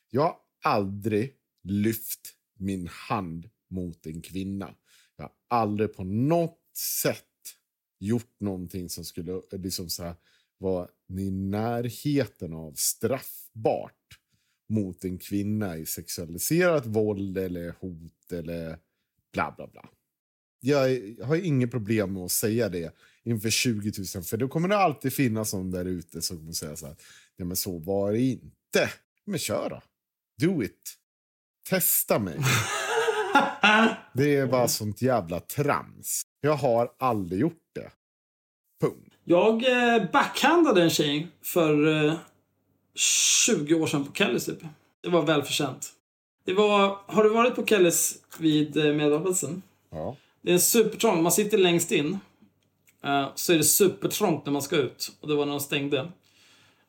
[0.09, 1.33] Jag har aldrig
[1.63, 4.75] lyft min hand mot en kvinna.
[5.15, 6.59] Jag har aldrig på något
[7.03, 7.23] sätt
[7.99, 10.15] gjort någonting som skulle liksom så här,
[10.57, 10.87] vara
[11.19, 14.19] i närheten av straffbart
[14.69, 18.79] mot en kvinna i sexualiserat våld eller hot eller
[19.33, 19.89] bla bla bla.
[20.67, 24.77] Jag har inget problem med att säga det inför 20 000 för då kommer det
[24.77, 26.95] alltid finnas någon där ute som kommer säga så här.
[27.37, 28.89] Nej men så var det inte.
[29.25, 29.81] Men kör då.
[30.45, 30.97] Do it.
[31.69, 32.37] Testa mig.
[34.13, 36.21] Det är bara sånt jävla trams.
[36.41, 37.91] Jag har aldrig gjort det.
[38.81, 39.13] Punkt.
[39.23, 42.13] Jag eh, backhandade en tjej för eh,
[42.95, 44.59] 20 år sedan på Kellys typ.
[45.01, 45.89] Det var välförtjänt.
[46.45, 49.61] Det var, har du varit på Kellys vid eh, Medborgarplatsen?
[49.89, 50.15] Ja.
[50.41, 51.23] Det är supertrångt.
[51.23, 52.19] Man sitter längst in.
[53.03, 55.11] Eh, så är det supertrångt när man ska ut.
[55.21, 56.11] Och det var när de stängde.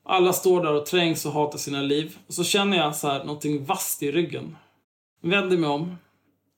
[0.05, 2.19] Alla står där och trängs och hatar sina liv.
[2.27, 4.57] Och så känner jag så här någonting vasst i ryggen.
[5.23, 5.97] Vänder mig om.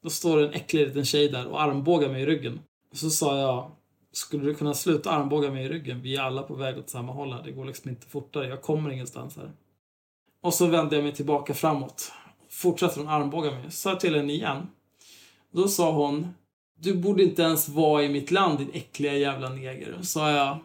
[0.03, 2.61] Då står det en äcklig liten tjej där och armbågar mig i ryggen.
[2.91, 3.71] Och så sa jag,
[4.13, 6.03] skulle du kunna sluta armbåga mig i ryggen?
[6.03, 7.43] Vi är alla på väg åt samma håll här.
[7.43, 8.49] Det går liksom inte fortare.
[8.49, 9.53] Jag kommer ingenstans här.
[10.43, 12.13] Och så vände jag mig tillbaka framåt.
[12.49, 13.71] Fortsatte hon armbåga mig.
[13.71, 14.67] Sa jag till henne igen.
[15.53, 16.35] Då sa hon,
[16.81, 19.99] du borde inte ens vara i mitt land din äckliga jävla neger.
[20.03, 20.59] Sa jag,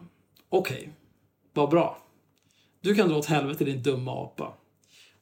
[0.48, 0.92] okej,
[1.52, 1.98] vad bra.
[2.80, 4.52] Du kan dra åt helvete din dumma apa.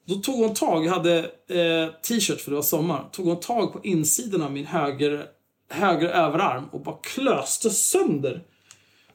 [0.05, 1.19] Då tog hon tag, jag hade
[1.49, 3.09] eh, t-shirt för det var sommar.
[3.13, 5.27] Tog hon tag på insidan av min höger,
[5.71, 8.45] höger överarm och bara klöste sönder.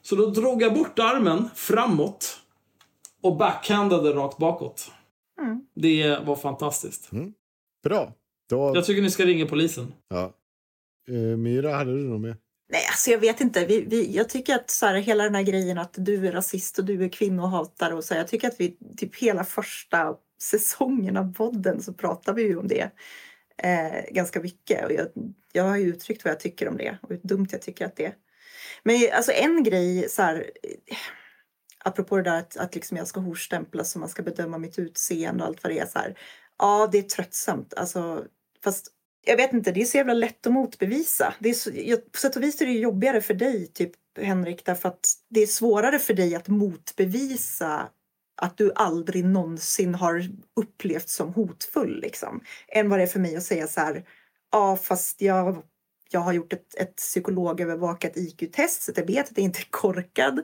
[0.02, 2.38] Så då drog jag bort armen framåt
[3.22, 4.90] och backhandade rakt bakåt.
[5.40, 5.60] Mm.
[5.74, 7.10] Det var fantastiskt.
[7.82, 8.12] Bra.
[8.48, 9.92] Då, Jag tycker ni ska ringa polisen.
[10.08, 10.32] ja.
[11.08, 12.36] Eh, Myra, hade du något mer?
[12.72, 13.66] Nej, alltså jag vet inte.
[13.66, 16.78] Vi, vi, jag tycker att så här, hela den här grejen att du är rasist
[16.78, 18.14] och du är kvinnohatare och så.
[18.14, 22.68] Jag tycker att vi typ hela första säsongen av podden så pratar vi ju om
[22.68, 22.90] det
[23.62, 24.84] eh, ganska mycket.
[24.84, 25.06] Och jag,
[25.52, 27.96] jag har ju uttryckt vad jag tycker om det och hur dumt jag tycker att
[27.96, 28.14] det är.
[28.82, 30.96] Men alltså en grej så här, eh,
[31.84, 35.42] apropå det där att, att liksom jag ska horstämplas och man ska bedöma mitt utseende
[35.42, 35.86] och allt vad det är.
[35.86, 36.18] Så här,
[36.58, 37.74] ja, det är tröttsamt.
[37.74, 38.24] Alltså,
[38.64, 38.92] fast
[39.24, 41.34] jag vet inte, det är så jävla lätt att motbevisa.
[41.38, 44.64] Det är så, jag, på sätt och vis är det jobbigare för dig, typ Henrik,
[44.64, 47.88] därför att det är svårare för dig att motbevisa
[48.42, 52.40] att du aldrig någonsin har upplevts som hotfull, liksom.
[52.68, 54.04] Än vad det är för mig att säga så här,
[54.52, 55.62] ja fast jag,
[56.10, 60.40] jag har gjort ett, ett psykologövervakat IQ-test så jag vet att jag inte är korkad.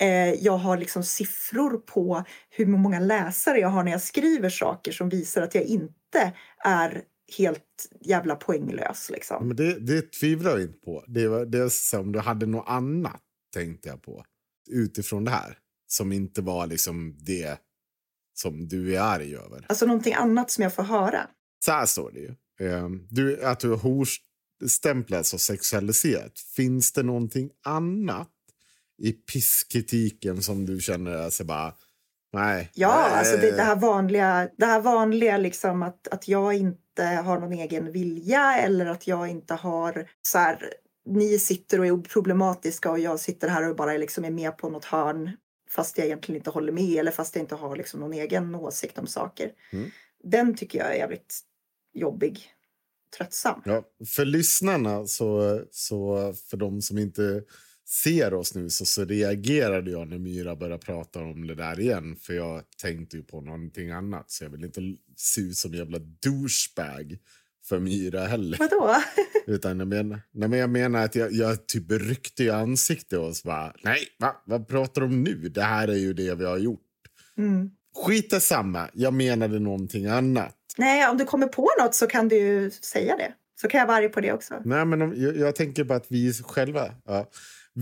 [0.00, 4.92] Eh, jag har liksom siffror på hur många läsare jag har när jag skriver saker
[4.92, 6.32] som visar att jag inte
[6.64, 7.02] är
[7.36, 9.10] helt jävla poänglös.
[9.10, 9.48] Liksom.
[9.48, 11.04] Men det, det tvivlar jag inte på.
[11.08, 13.22] Det, var, det är som du hade något annat,
[13.54, 14.24] tänkte jag på.
[14.70, 15.58] Utifrån det här.
[15.86, 17.58] Som inte var liksom det
[18.34, 19.66] som du är arg över.
[19.68, 21.26] Alltså någonting annat som jag får höra.
[21.64, 22.34] Så här står det ju.
[22.60, 23.76] Ehm, Du, att du
[24.66, 26.38] stämplas som sexualiserat.
[26.56, 28.30] Finns det någonting annat
[29.02, 31.74] i pisskritiken som du känner alltså bara
[32.32, 32.70] nej?
[32.74, 33.18] Ja, nej.
[33.18, 37.52] alltså det, det här vanliga, det här vanliga liksom att, att jag inte har någon
[37.52, 40.72] egen vilja eller att jag inte har så här,
[41.06, 44.68] ni sitter och är problematiska och jag sitter här och bara liksom är med på
[44.68, 45.30] något hörn
[45.70, 48.98] fast jag egentligen inte håller med eller fast jag inte har liksom någon egen åsikt
[48.98, 49.52] om saker.
[49.72, 49.90] Mm.
[50.24, 51.40] Den tycker jag är jävligt
[51.94, 52.40] jobbig,
[53.16, 53.62] tröttsam.
[53.64, 57.42] Ja, för lyssnarna, så, så för de som inte
[57.88, 62.16] ser oss nu så, så reagerade jag när Myra började prata om det där igen.
[62.16, 64.80] För jag tänkte ju på någonting annat så jag vill inte
[65.16, 67.18] se ut som en jävla douchebag
[67.64, 68.58] för Myra heller.
[68.58, 68.96] Vadå?
[69.46, 73.36] Utan jag menar, nej, men jag menar att jag, jag typ ryckte i ansiktet och
[73.36, 74.42] så bara, nej, va?
[74.44, 75.34] vad pratar de om nu?
[75.34, 76.80] Det här är ju det vi har gjort.
[77.38, 77.70] Mm.
[77.96, 80.56] Skit samma, jag menade någonting annat.
[80.76, 83.32] Nej, om du kommer på något så kan du säga det.
[83.60, 84.54] Så kan jag vara arg på det också.
[84.64, 86.90] Nej, men om, jag, jag tänker på att vi själva...
[87.04, 87.30] Ja.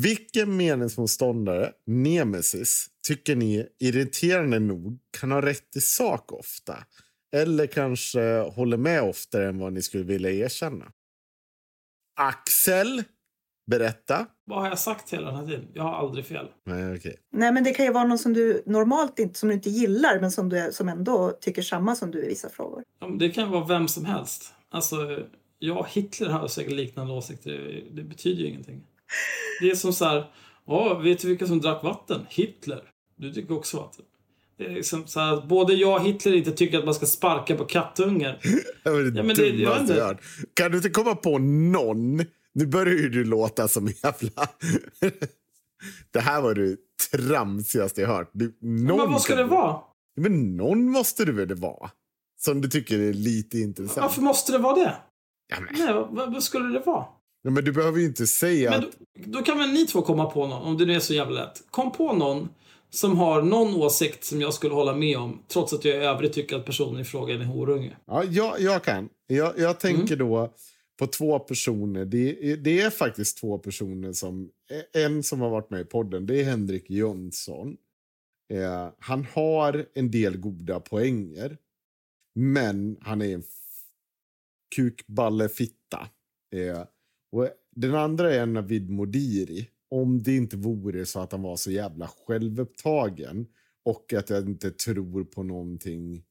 [0.02, 6.77] Vilken meningsmotståndare, nemesis, tycker ni irriterande nog kan ha rätt i sak ofta?
[7.36, 10.85] Eller kanske håller med oftare än vad ni skulle vilja erkänna?
[12.20, 13.02] Axel,
[13.70, 14.27] berätta.
[14.44, 15.68] Vad har jag sagt hela den här tiden?
[15.74, 16.47] Jag har aldrig fel.
[16.66, 17.16] Nej, okej.
[17.32, 20.20] Nej, men det kan ju vara någon som du normalt inte, som du inte gillar
[20.20, 22.82] men som, du, som ändå tycker samma som du i vissa frågor.
[23.01, 24.52] Ja, men Det kan vara vem som helst.
[24.68, 25.27] Alltså,
[25.59, 27.51] jag och Hitler har säkert liknande åsikter.
[27.52, 28.82] Det- Det betyder ju ingenting.
[29.60, 30.30] Det är som så här,
[30.66, 32.26] "Åh, vet du vilka som drack vatten?
[32.28, 32.82] Hitler.
[33.16, 34.04] Du dricker också vatten.
[34.58, 37.56] Det är liksom så här, både jag och Hitler inte tycker att man ska sparka
[37.56, 38.38] på kattungar.
[38.84, 39.92] Det var det Ja, men det- jag inte.
[39.94, 40.18] jag.
[40.54, 42.16] Kan du inte komma på någon?
[42.52, 44.48] Nu börjar ju du låta som jävla...
[46.10, 46.76] det här var det
[47.12, 48.30] tramsigaste jag hört.
[48.32, 49.80] Du, någon Men vad ska det vara?
[50.16, 51.90] Men någon måste det väl vara?
[52.40, 53.96] Som du tycker är lite intressant.
[54.02, 54.96] Varför måste det vara det?
[55.48, 57.04] Ja, men, Nej, vad, vad skulle det vara?
[57.47, 58.90] Ja, men du behöver ju inte säga Men att...
[59.14, 61.44] då, då kan väl ni två komma på någon, om det nu är så jävla
[61.44, 61.62] lätt.
[61.70, 62.48] Kom på någon
[62.90, 66.32] som har någon åsikt som jag skulle hålla med om, trots att jag i övrigt
[66.32, 67.97] tycker att personen i fråga är en horunge.
[68.06, 69.09] Ja, jag, jag kan.
[69.27, 70.18] Jag, jag tänker Mm.
[70.28, 70.55] då
[70.98, 72.05] på två personer.
[72.05, 74.51] Det, är- det är faktiskt två personer som...
[74.93, 77.77] En som har varit med i podden, det är Henrik Jönsson.
[78.52, 81.56] Eh, han har en del goda poänger.
[82.35, 83.43] Men han är en
[84.77, 86.09] kukballefitta.
[86.55, 86.82] Eh,
[87.32, 89.68] och den andra är Navid Modiri.
[89.88, 93.46] Om det inte vore så att han var så jävla självupptagen
[93.84, 96.24] och att jag inte tror på någonting.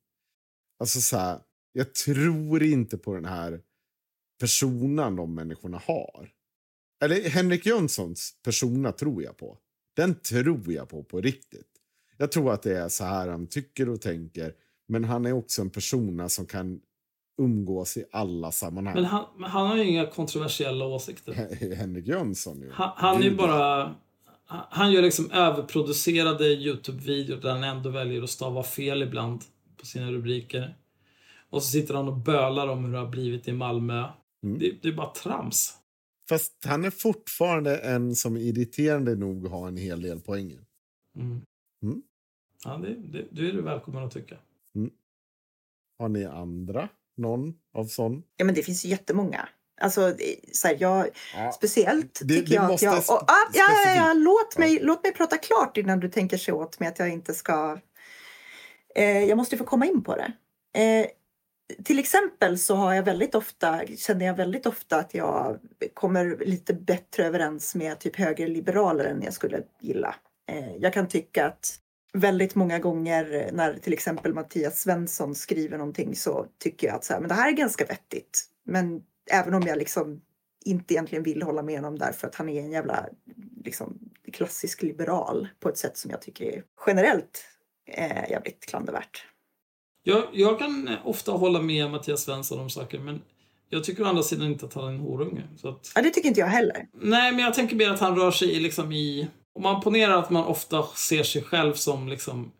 [0.79, 1.39] Alltså så här,
[1.73, 3.61] jag tror inte på den här
[4.39, 6.31] personan de människorna har.
[7.03, 9.57] Eller Henrik Jönssons persona tror jag på.
[9.95, 11.71] Den tror jag på på riktigt.
[12.17, 14.53] Jag tror att det är så här han tycker och tänker.
[14.87, 16.81] Men han är också en persona som kan
[17.37, 18.95] umgås i alla sammanhang.
[18.95, 21.33] Men han, men han har ju inga kontroversiella åsikter.
[21.75, 22.71] Henrik Jönsson ju.
[22.71, 23.95] Han, han är ju bara...
[24.45, 29.41] han- gör liksom överproducerade Youtube-videor där han ändå väljer att stava fel ibland
[29.77, 30.75] på sina rubriker.
[31.49, 34.07] Och så sitter han och bölar om hur det har blivit i Malmö.
[34.43, 34.59] Mm.
[34.59, 35.77] Det, det är bara trams.
[36.29, 40.59] Fast han är fortfarande en som irriterande nog har en hel del poänger.
[41.15, 41.41] Mm.
[41.83, 42.01] Mm.
[42.63, 44.37] Ja, det, det, du är du välkommen att tycka.
[45.99, 46.89] Har ni andra?
[47.17, 48.23] Någon av sån?
[48.37, 49.49] Ja, men det finns ju jättemånga.
[49.81, 50.15] Alltså,
[50.53, 51.51] så här, jag, Ja.
[51.51, 52.97] speciellt Det- tycker det jag att jag...
[52.97, 56.53] Och, ah, ja, ja, ja, låt, mig, låt mig prata klart innan du tänker sig
[56.53, 57.79] åt mig att jag inte ska...
[58.95, 60.31] Eh, jag måste få komma in på det.
[60.81, 61.07] Eh,
[61.83, 65.59] till exempel så har jag väldigt ofta, känner jag väldigt ofta att jag
[65.93, 70.15] kommer lite bättre överens med typ högerliberaler än jag skulle gilla.
[70.51, 71.79] Eh, jag kan tycka att
[72.15, 77.13] väldigt många gånger när till exempel Mattias Svensson skriver någonting så tycker jag att så
[77.13, 78.43] här, men det här är ganska vettigt.
[78.65, 79.01] Men
[79.31, 80.21] även om jag liksom
[80.65, 83.05] inte egentligen vill hålla med honom därför att han är en jävla
[83.63, 83.99] liksom,
[84.33, 87.45] klassisk liberal på ett sätt som jag tycker är generellt
[87.91, 89.25] eh, jävligt klandervärt.
[90.03, 93.21] Jag, jag kan ofta hålla med Mattias Svensson om saker, men
[93.69, 95.43] jag tycker å andra sidan inte att han är en horunge.
[95.57, 96.87] Så att, Ja, det tycker inte jag heller.
[96.93, 99.27] nej, men jag tänker mer att han rör sig i, liksom i...
[99.55, 102.51] Om man ponerar att man ofta ser sig själv som liksom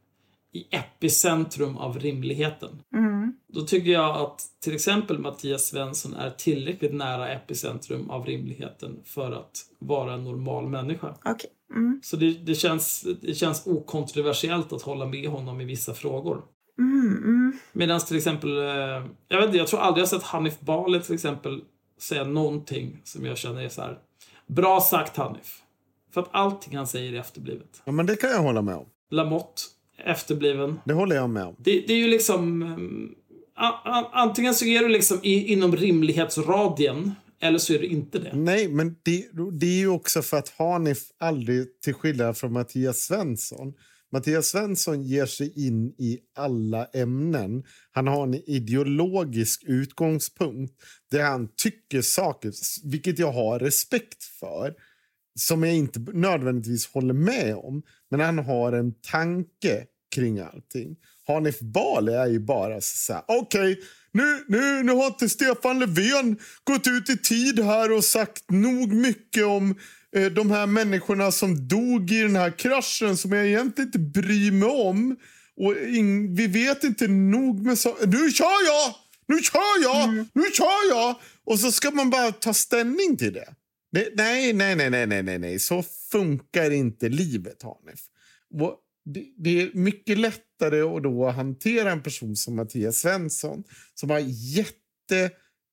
[0.55, 2.81] i epicentrum av rimligheten.
[2.93, 3.33] Mm.
[3.47, 9.31] Då tycker jag att till exempel Mattias Svensson är tillräckligt nära epicentrum av rimligheten för
[9.31, 11.15] att vara en normal människa.
[11.25, 11.49] Okej.
[11.75, 11.99] Mm.
[12.03, 16.41] Så det, det, känns, det känns okontroversiellt att hålla med honom i vissa frågor.
[16.79, 17.59] Mm, mm.
[17.73, 21.15] Medan till exempel, eh, jag vet inte, jag tror aldrig jag sett Hanif Bali till
[21.15, 21.61] exempel
[21.99, 23.99] säga någonting som jag känner är så här.
[24.47, 25.61] Bra sagt Hanif.
[26.15, 27.81] För att allting han säger är efterblivet.
[27.85, 28.85] Ja, men det kan jag hålla med om.
[29.11, 29.61] Lamotte,
[30.05, 30.79] efterbliven.
[30.85, 31.55] Det håller jag med om.
[31.57, 32.61] Det, det är ju liksom...
[32.61, 33.15] um,
[34.13, 38.35] Antingen så är du liksom i, inom rimlighetsradien Eller så är det inte det.
[38.35, 39.25] Nej, men det,
[39.59, 43.73] det är ju också för att Hanif aldrig, till skillnad från Mattias Svensson,
[44.11, 47.63] Mattias Svensson ger sig in i alla ämnen.
[47.91, 50.73] Han har en ideologisk utgångspunkt
[51.11, 52.51] där han tycker saker,
[52.83, 54.73] vilket jag har respekt för
[55.39, 57.83] som jag inte nödvändigtvis håller med om.
[58.11, 59.85] Men han har en tanke
[60.15, 60.95] kring allting.
[61.27, 65.79] Hanif Bali är ju bara så här, okej, okay, nu, nu, nu har inte Stefan
[65.79, 69.75] Löfven gått ut i tid här och sagt nog mycket om
[70.15, 74.51] eh, de här människorna som dog i den här kraschen som jag egentligen inte bryr
[74.51, 75.15] mig om.
[75.57, 77.95] Och in, vi vet inte nog med så...
[78.05, 78.95] Nu kör jag!
[79.27, 80.03] Nu kör jag!
[80.03, 80.27] Mm.
[80.33, 81.15] Nu kör jag!
[81.45, 83.47] Och så ska man bara ta ställning till det.
[83.95, 85.59] Nej, nej, nej, nej, nej, nej, nej.
[85.59, 87.99] Så funkar inte livet, Hanif.
[89.05, 93.63] Det, det är mycket lättare att då hantera en person som Mattias Svensson
[93.93, 94.19] som har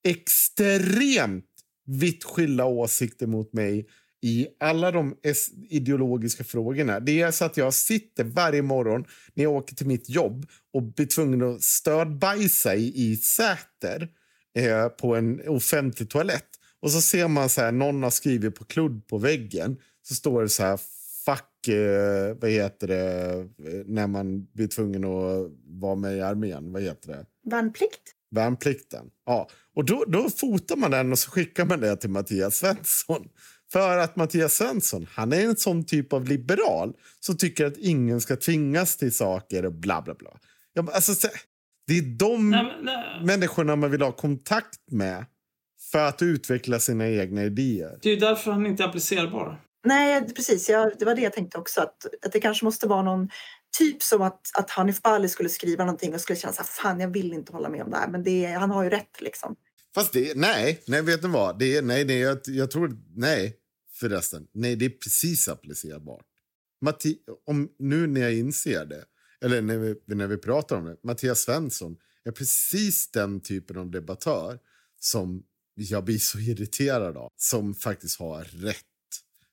[0.04, 1.44] jätteextremt
[1.86, 3.86] vitt skilda åsikter mot mig
[4.22, 5.16] i alla de
[5.68, 7.00] ideologiska frågorna.
[7.00, 9.04] Det är så att jag sitter varje morgon
[9.34, 14.08] när jag åker till mitt jobb och blir tvungen att stödbajsa i, i Säter
[14.58, 16.51] eh, på en offentlig toalett.
[16.82, 19.76] Och så ser man så här, någon har skrivit på kludd på väggen.
[20.02, 20.80] Så står det så här,
[21.24, 26.72] fuck, eh, vad heter det, eh, när man blir tvungen att vara med i armén.
[26.72, 27.26] Vad heter det?
[27.50, 28.02] Värnplikt.
[28.30, 29.10] Värnplikten.
[29.26, 33.28] Ja, och då, då fotar man den och så skickar man det till Mattias Svensson.
[33.72, 38.20] För att Mattias Svensson, han är en sån typ av liberal som tycker att ingen
[38.20, 40.30] ska tvingas till saker och bla bla bla.
[40.72, 41.28] Ja, alltså,
[41.86, 43.24] det är de nej, nej.
[43.24, 45.24] människorna man vill ha kontakt med
[45.92, 47.98] för att utveckla sina egna idéer.
[48.02, 49.60] Det är därför han inte är applicerbar.
[49.84, 50.68] Nej, precis.
[50.68, 51.80] Jag, det var det jag tänkte också.
[51.80, 53.28] Att, att det kanske måste vara någon
[53.78, 57.00] typ som att, att Hanif Bali skulle skriva någonting och skulle känna så här, fan
[57.00, 58.08] jag vill inte hålla med om det här.
[58.08, 59.56] Men det, han har ju rätt liksom.
[59.94, 61.58] Fast det, nej, nej vet ni vad?
[61.58, 63.56] Det är, nej, nej, jag, jag tror, nej
[63.94, 64.46] förresten.
[64.52, 66.24] Nej, det är precis applicerbart.
[66.80, 69.04] Matti, om, nu när jag inser det,
[69.44, 73.90] eller när vi, när vi pratar om det, Mattias Svensson är precis den typen av
[73.90, 74.58] debattör
[75.00, 75.42] som
[75.74, 78.76] jag blir så irriterad av, som faktiskt har rätt.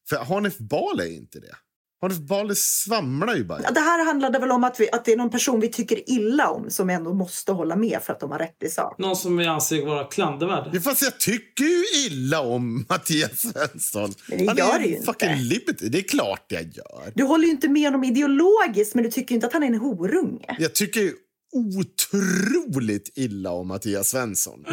[0.10, 1.56] För Hanif Bal är inte det.
[2.02, 3.72] Hanif Bali svamlar ju bara.
[3.72, 6.50] Det här handlade väl om att, vi, att det är någon person vi tycker illa
[6.50, 8.98] om som ändå måste hålla med för att de har rätt i sak.
[8.98, 10.70] Någon som vi anser vara klandervärd.
[10.74, 14.14] Ja, fast jag tycker ju illa om Mattias Svensson.
[14.28, 15.42] Men det Han gör är ju fucking inte.
[15.44, 15.90] Liberty.
[15.90, 17.12] Det är klart jag gör.
[17.16, 19.80] Du håller ju inte med honom ideologiskt men du tycker inte att han är en
[19.80, 20.56] horunge.
[20.60, 21.12] Jag tycker
[21.52, 24.66] otroligt illa om Mattias Svensson.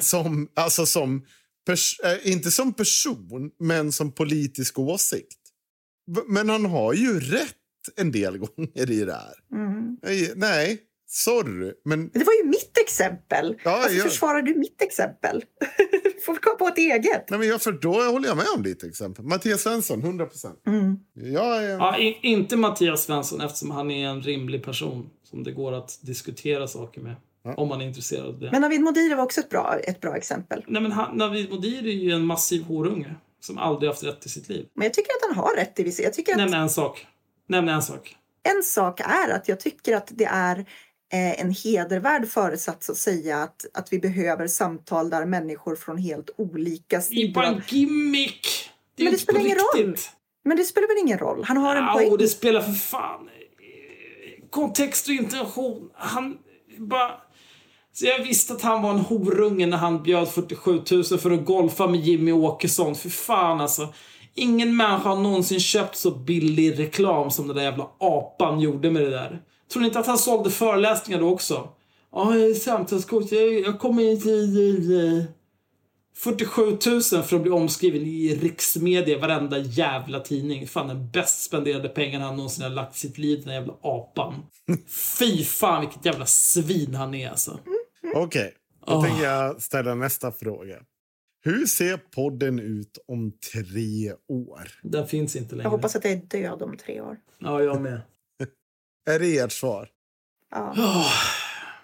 [0.00, 1.24] Som, alltså som,
[1.68, 5.38] äh, inte som person, men som politisk åsikt.
[6.26, 7.56] Men han har ju rätt
[7.96, 9.34] en del gånger i det här.
[9.52, 9.96] Mm.
[10.36, 10.78] Nej,
[11.08, 11.72] sorry.
[11.84, 12.10] Men...
[12.12, 13.56] Det var ju mitt exempel.
[13.64, 14.06] Ja, Varför jag...
[14.06, 15.44] försvarar du mitt exempel?
[16.02, 17.30] du får komma på ett eget.
[17.30, 19.24] Nej, men jag, för då håller jag med om ditt exempel.
[19.24, 20.66] Mattias Svensson, 100 procent.
[20.66, 20.96] Mm.
[21.14, 21.68] Jag är...
[21.68, 26.68] ja, inte Mattias Svensson eftersom han är en rimlig person som det går att diskutera
[26.68, 27.14] saker med.
[27.42, 27.54] Ja.
[27.54, 28.50] Om man är intresserad av det.
[28.52, 30.64] Men Navid Modiri var också ett bra, ett bra exempel.
[30.66, 34.28] Nej, men han, Navid Modiri är ju en massiv horunge som aldrig haft rätt i
[34.28, 34.66] sitt liv.
[34.74, 36.02] Men jag tycker att han har rätt i vissa...
[36.02, 36.38] Jag tycker att...
[36.38, 37.06] Nämn en sak.
[37.48, 38.16] Nämn en sak.
[38.42, 40.58] En sak är att jag tycker att det är
[41.12, 46.30] eh, en hedervärd föresats att säga att, att vi behöver samtal där människor från helt
[46.36, 47.22] olika sidor...
[47.22, 48.70] Det är bara en gimmick!
[48.96, 49.96] Det Men det spelar ingen roll.
[50.44, 51.44] Men det spelar väl ingen roll?
[51.44, 52.16] Han har en ja, poäng.
[52.18, 53.28] det spelar för fan
[54.50, 55.90] kontext och intention.
[55.94, 56.38] Han
[56.78, 57.10] bara...
[57.92, 61.44] Så jag visste att han var en horunge när han bjöd 47 000 för att
[61.44, 62.94] golfa med Jimmy Åkesson.
[62.94, 63.88] För fan alltså.
[64.34, 69.02] Ingen människa har någonsin köpt så billig reklam som den där jävla apan gjorde med
[69.02, 69.42] det där.
[69.72, 71.68] Tror ni inte att han sålde föreläsningar då också?
[72.12, 73.32] Ja, jag är samtalscoach.
[73.32, 75.26] Jag, jag kommer in till...
[76.22, 80.66] 47 000 för att bli omskriven i riksmedia, varenda jävla tidning.
[80.66, 84.34] Fan den bäst spenderade pengarna han någonsin har lagt sitt liv, den jävla apan.
[85.18, 87.60] Fy fan vilket jävla svin han är alltså.
[88.14, 88.50] Okej, okay.
[88.86, 89.04] då oh.
[89.04, 90.76] tänker jag ställa nästa fråga.
[91.42, 94.70] Hur ser podden ut om tre år?
[94.82, 95.64] Den finns inte längre.
[95.64, 97.16] Jag hoppas att jag är död om tre år.
[97.38, 98.00] Ja, jag med.
[99.10, 99.88] är det ert svar?
[100.50, 100.70] Ja.
[100.70, 101.39] Oh.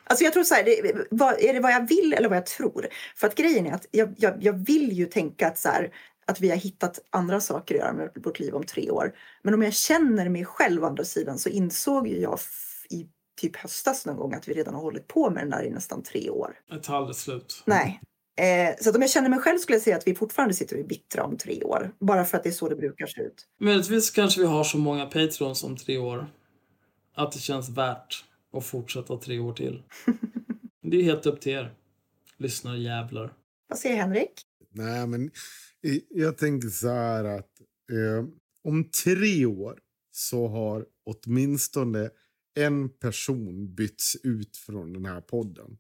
[0.07, 2.47] Alltså jag tror så här, det, vad, är det vad jag vill eller vad jag
[2.47, 2.89] tror?
[3.17, 5.91] För att grejen är att jag, jag, jag vill ju tänka att så här,
[6.27, 9.15] att vi har hittat andra saker att göra med vårt liv om tre år.
[9.43, 12.39] Men om jag känner mig själv å andra sidan så insåg ju jag
[12.91, 13.07] i
[13.41, 16.03] typ höstas någon gång att vi redan har hållit på med den där i nästan
[16.03, 16.55] tre år.
[16.71, 17.63] Det tar aldrig slut.
[17.65, 18.01] Nej.
[18.39, 20.77] Eh, så att om jag känner mig själv skulle jag säga att vi fortfarande sitter
[20.77, 21.93] och är bittra om tre år.
[22.01, 23.47] Bara för att det är så det brukar se ut.
[23.61, 26.27] Möjligtvis kanske vi har så många Patreons om tre år.
[27.15, 28.25] Att det känns värt
[28.57, 29.83] och fortsätta tre år till.
[30.83, 31.75] Det är helt upp till er,
[32.37, 33.33] lyssnarjävlar.
[33.69, 34.33] Vad säger Henrik?
[34.71, 35.31] Nej, men
[36.09, 37.61] jag tänker så här att
[37.93, 38.29] eh,
[38.63, 39.79] om tre år
[40.11, 42.11] så har åtminstone
[42.59, 45.79] en person bytts ut från den här podden.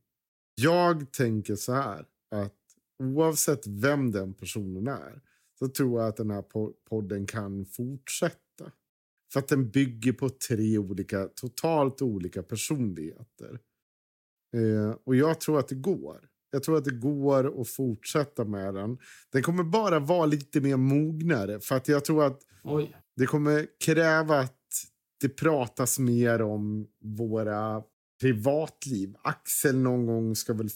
[0.55, 2.55] Jag tänker så här att
[3.03, 5.21] oavsett vem den personen är
[5.59, 6.45] så tror jag att den här
[6.89, 8.46] podden kan fortsätta.
[9.33, 13.59] För att den bygger på tre olika, totalt olika personligheter.
[14.55, 16.29] Eh, och jag tror att det går.
[16.51, 18.99] Jag tror att det går att fortsätta med den.
[19.33, 21.61] Den kommer bara vara lite mer mognare.
[21.61, 22.97] För att jag tror att Oj.
[23.17, 24.53] det kommer kräva att
[25.21, 27.83] det pratas mer om våra
[28.21, 29.15] privatliv.
[29.23, 30.69] Axel någon gång ska väl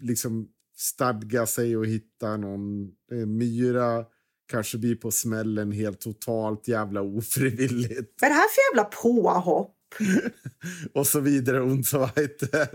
[0.00, 4.04] liksom stadga sig och hitta någon eh, myra
[4.50, 8.14] kanske blir på smällen helt totalt jävla ofrivilligt.
[8.20, 9.70] Vad är det här för jävla påhopp?
[10.94, 12.68] och så vidare och så vidare.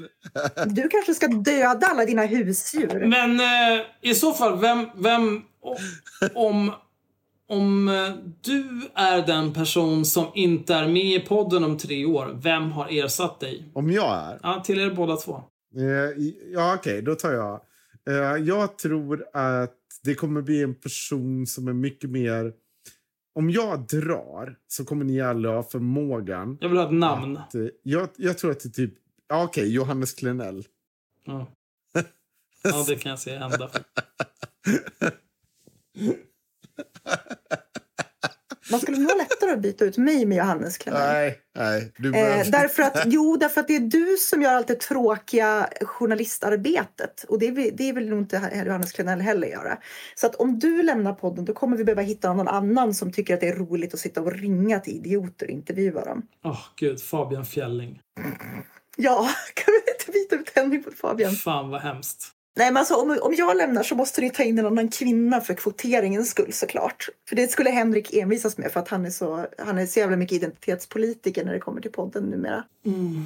[0.66, 3.08] du kanske ska döda alla dina husdjur.
[3.08, 5.42] Men eh, i så fall, vem, vem
[6.34, 6.72] om,
[7.48, 12.40] om eh, du är den person som inte är med i podden om tre år,
[12.44, 13.72] vem har ersatt dig?
[13.74, 14.40] Om jag är?
[14.44, 15.44] Ja, till er båda två.
[15.76, 15.84] Eh,
[16.54, 17.62] ja, okej, okay, då tar jag.
[18.10, 22.54] Eh, jag tror att det kommer bli en person som är mycket mer...
[23.34, 26.58] Om jag drar så kommer ni alla ha förmågan...
[26.62, 27.38] Jag vill ha ett namn.
[27.38, 28.94] Att, eh, jag, jag tror att det är typ...
[29.28, 30.66] Ja, Okej, okay, Johannes Klenell.
[31.26, 31.48] Ja.
[32.64, 33.70] ja, det kan jag se hända.
[38.72, 41.02] Man skulle nog lättare att byta ut mig med Johannes Klenell.
[41.02, 41.94] Nej, nej.
[41.98, 45.70] Du eh, därför att, jo, därför att det är du som gör allt det tråkiga
[45.82, 47.26] journalistarbetet.
[47.28, 49.78] Och det, vill, det vill nog inte Johannes Klenell heller göra.
[50.16, 53.34] Så att om du lämnar podden då kommer vi behöva hitta någon annan som tycker
[53.34, 56.28] att det är roligt att sitta och ringa till idioter och intervjua dem.
[56.46, 58.00] Åh oh, gud, Fabian Fjälling.
[58.98, 61.32] Ja, kan vi inte byta ut Henrik mot Fabian?
[61.32, 62.39] Fan vad hemskt.
[62.56, 65.42] Nej, men alltså, om, om jag lämnar så måste ni ta in en annan kvinna
[65.42, 67.10] för kvoteringens skull såklart.
[67.30, 70.18] För det skulle Henrik envisas med för att han är så, han är så jävla
[70.18, 72.64] mycket identitetspolitiker när det kommer till podden numera.
[72.86, 73.26] Mm.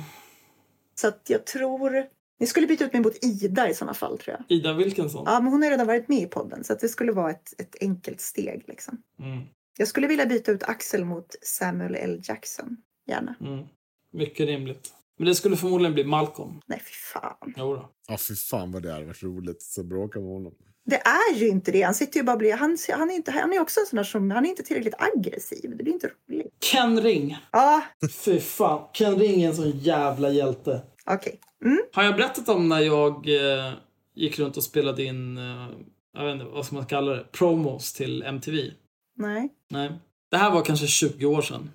[0.96, 2.06] Så att jag tror...
[2.40, 4.58] Ni skulle byta ut mig mot Ida i sådana fall tror jag.
[4.58, 5.24] Ida Wilkinson?
[5.26, 7.54] Ja, men hon har redan varit med i podden så att det skulle vara ett,
[7.58, 9.02] ett enkelt steg liksom.
[9.20, 9.42] Mm.
[9.78, 12.22] Jag skulle vilja byta ut Axel mot Samuel L.
[12.24, 12.78] Jackson.
[13.08, 13.36] Gärna.
[13.42, 13.66] Mm.
[14.12, 14.94] Mycket rimligt.
[15.18, 16.62] Men det skulle förmodligen bli Malcolm.
[16.66, 17.54] Nej, fy fan.
[17.58, 17.90] Jo då.
[18.08, 20.54] Ja, fy fan vad det hade varit roligt att bråka med honom.
[20.86, 21.82] Det är ju inte det.
[21.82, 24.04] Han sitter ju bara bli, han, han, är inte, han är också en sån där
[24.04, 25.70] som, han är inte tillräckligt aggressiv.
[25.70, 26.54] Det blir inte roligt.
[26.72, 27.38] Ken Ring.
[27.52, 27.82] Ja.
[28.12, 28.88] Fy fan.
[28.94, 30.82] Ken Ring är en sån jävla hjälte.
[31.06, 31.40] Okej.
[31.62, 31.72] Okay.
[31.72, 31.84] Mm.
[31.94, 33.74] Har jag berättat om när jag eh,
[34.16, 35.68] gick runt och spelade in, eh,
[36.14, 38.72] jag vet inte vad ska man kalla det, promos till MTV?
[39.18, 39.50] Nej.
[39.70, 39.92] Nej.
[40.32, 41.70] Det här var kanske 20 år sedan.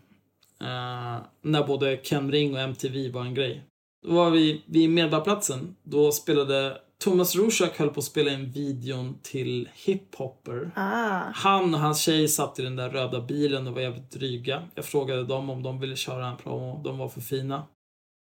[0.62, 3.64] Uh, när både Ken Ring och MTV var en grej.
[4.06, 5.76] Då var vi vid Medborgarplatsen.
[5.82, 10.70] Då spelade Thomas Rusak höll på att spela in videon till Hiphopper.
[10.74, 11.22] Ah.
[11.34, 14.62] Han och hans tjej satt i den där röda bilen och var jävligt dryga.
[14.74, 16.82] Jag frågade dem om de ville köra en promo.
[16.84, 17.66] De var för fina.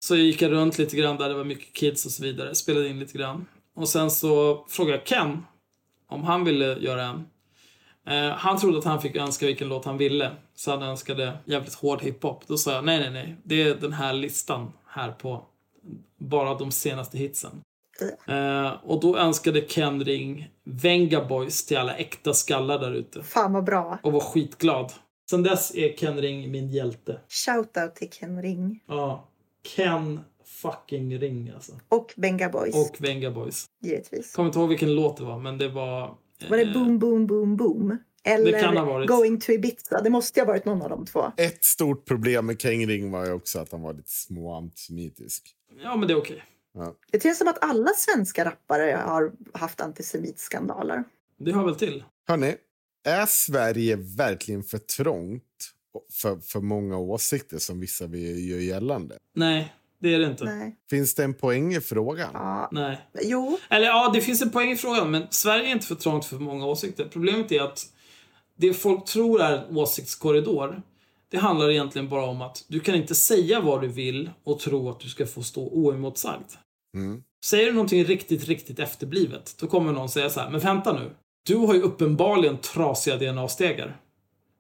[0.05, 2.55] Så jag gick runt lite grann där det var mycket kids och så vidare.
[2.55, 3.47] Spelade in lite grann.
[3.77, 5.43] Och sen så frågade jag Ken
[6.09, 7.27] om han ville göra en.
[8.07, 10.31] Eh, han trodde att han fick önska vilken låt han ville.
[10.63, 12.47] Så han önskade jävligt hård hiphop.
[12.47, 13.37] Då sa jag nej, nej, nej.
[13.45, 15.47] Det är den här listan här på
[16.19, 17.51] bara de senaste hitsen.
[18.27, 23.23] Eh, och då önskade Ken Ring Venga Boys till alla äkta skallar där ute.
[23.23, 23.99] Fan vad bra.
[24.03, 24.93] Och var skitglad.
[25.31, 27.21] Sen dess är Ken Ring min hjälte.
[27.29, 28.81] Shoutout till Ken Ring.
[28.87, 29.29] Ja.
[29.77, 31.73] Ken fucking Ring alltså.
[31.89, 32.75] Och Venga Boys.
[32.75, 33.67] Och Venga Boys.
[33.85, 34.35] Givetvis.
[34.35, 36.17] Kommer inte ihåg vilken låt det var, men det var
[36.49, 37.99] var det Boom Boom Boom Boom?
[38.25, 40.01] Eller Going to Ibiza?
[40.01, 41.33] Det måste ha varit någon av de två.
[41.37, 45.55] Ett stort problem med King Ring var ju också att han var lite småantisemitisk.
[45.83, 46.37] Ja, men det är okej.
[46.37, 46.47] Okay.
[46.75, 46.95] Ja.
[47.11, 51.05] Det känns som att alla svenska rappare har haft antisemitskandaler.
[51.39, 52.05] Det hör väl till.
[52.29, 52.55] Hörni,
[53.05, 55.43] är Sverige verkligen för trångt
[56.13, 59.19] för, för många åsikter som vissa vill göra gällande?
[59.35, 60.45] Nej, det är det inte.
[60.45, 60.77] Nej.
[60.91, 62.31] Finns det en poäng i frågan?
[62.33, 62.69] Ja.
[62.73, 63.01] Nej.
[63.23, 63.59] Jo.
[63.71, 66.37] Eller ja, det finns en poäng i frågan, men Sverige är inte för trångt för
[66.37, 67.09] många åsikter.
[67.13, 67.87] Problemet är att
[68.57, 70.83] det folk tror är en åsiktskorridor,
[71.31, 74.91] det handlar egentligen bara om att du kan inte säga vad du vill och tro
[74.91, 76.51] att du ska få stå oemotsagd.
[76.97, 77.23] Mm.
[77.45, 81.11] Säger du någonting riktigt, riktigt efterblivet, då kommer någon säga så här, men vänta nu.
[81.47, 84.01] Du har ju uppenbarligen trasiga DNA-stegar.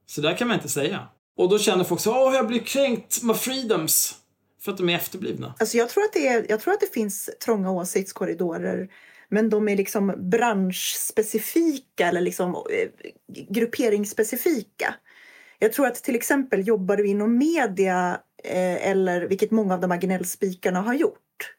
[0.06, 1.08] Så där kan man inte säga.
[1.36, 4.14] Och då känner folk så åh, jag blir kränkt, my freedoms.
[4.60, 5.54] För att de är efterblivna?
[5.58, 8.88] Alltså jag, tror att det är, jag tror att det finns trånga åsiktskorridorer
[9.32, 12.88] men de är liksom branschspecifika eller liksom eh,
[13.48, 14.94] grupperingsspecifika.
[15.58, 19.90] Jag tror att till exempel jobbar du inom media eh, eller vilket många av de
[19.90, 21.54] här gnällspikarna har gjort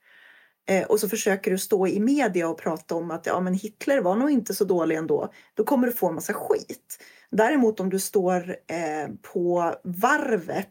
[0.70, 4.02] eh, och så försöker du stå i media och prata om att ja, men Hitler
[4.02, 7.04] var nog inte så dålig ändå, då kommer du få en massa skit.
[7.32, 10.70] Däremot om du står eh, på varvet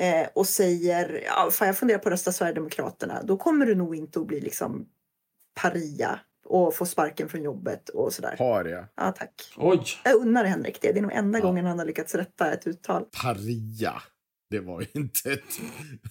[0.00, 3.96] eh, och säger ja, fan, jag funderar på att rösta Sverigedemokraterna, då kommer du nog
[3.96, 4.86] inte att bli liksom
[5.62, 8.34] paria och få sparken från jobbet och sådär.
[8.38, 8.86] Paria.
[8.96, 9.32] Ja, tack.
[9.56, 9.82] Oj.
[10.04, 10.92] Jag unnar Henrik det.
[10.92, 11.44] Det är nog enda Ja.
[11.44, 13.04] gången han har lyckats rätta ett uttal.
[13.22, 14.02] Paria.
[14.50, 15.60] Det var ju inte ett...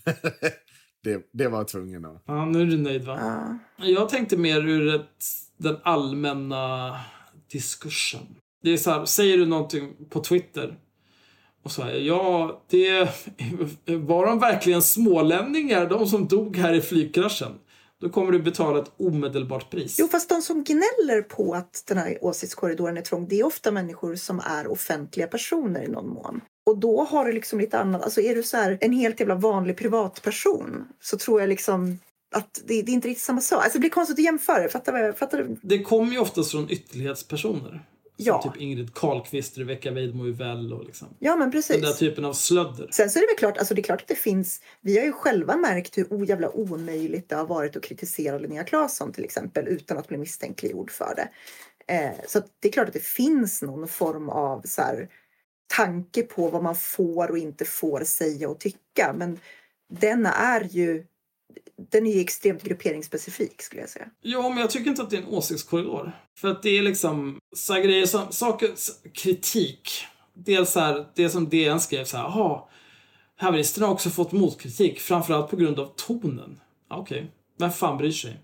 [1.04, 2.24] det, det var tvungen att...
[2.26, 3.20] Ja, nu är du nöjd va?
[3.78, 3.86] Ja.
[3.86, 5.26] Jag tänkte mer ur ett,
[5.58, 6.96] den allmänna
[7.52, 8.36] diskursen.
[8.64, 10.78] Det är så här, säger du någonting på Twitter
[11.64, 13.10] och så här, ja, det
[13.86, 17.52] var de verkligen smålänningar, de som dog här i flygkraschen.
[18.02, 19.96] Då kommer du betala ett omedelbart pris.
[20.00, 23.72] Jo, fast de som gnäller på att den här åsiktskorridoren är trång, det är ofta
[23.72, 26.42] människor som är offentliga personer i någon mån.
[26.66, 29.36] Och då har du liksom lite annat, alltså är du så här en helt jävla
[29.36, 32.00] vanlig privatperson så tror jag liksom
[32.36, 33.64] att det, det är inte riktigt samma sak.
[33.64, 35.14] Alltså det blir konstigt att jämföra, fattar du?
[35.14, 35.58] Fattar du?
[35.62, 37.86] Det kommer ju oftast från ytterlighetspersoner.
[38.20, 38.42] Ja.
[38.42, 41.08] Typ Ingrid Carlqvist, Rebecca Weidmo väl och liksom.
[41.20, 41.76] Ja, men precis.
[41.76, 42.88] Den där typen av slödder.
[42.92, 45.06] Sen så är det väl klart, alltså det är klart att det finns, vi har
[45.06, 49.68] ju själva märkt hur ojävla omöjligt det har varit att kritisera Linnea Claesson till exempel
[49.68, 51.30] utan att bli misstänkliggjord för det.
[51.94, 55.10] Eh, så det är klart att det finns någon form av så här,
[55.68, 59.14] tanke på vad man får och inte får säga och tycka.
[59.18, 59.40] Men
[59.90, 61.06] den är ju,
[61.92, 64.08] den är ju extremt grupperingsspecifik skulle jag säga.
[64.22, 66.12] Ja, men jag tycker inte att det är en åsiktskorridor.
[66.38, 68.70] För att det är liksom så här grejer som, saker,
[69.14, 69.90] kritik.
[70.34, 72.62] Dels så här, det som DN skrev så här, jaha,
[73.36, 76.60] haveristerna har också fått motkritik, framförallt på grund av tonen.
[76.90, 78.40] Ja, Okej, vem fan bryr sig?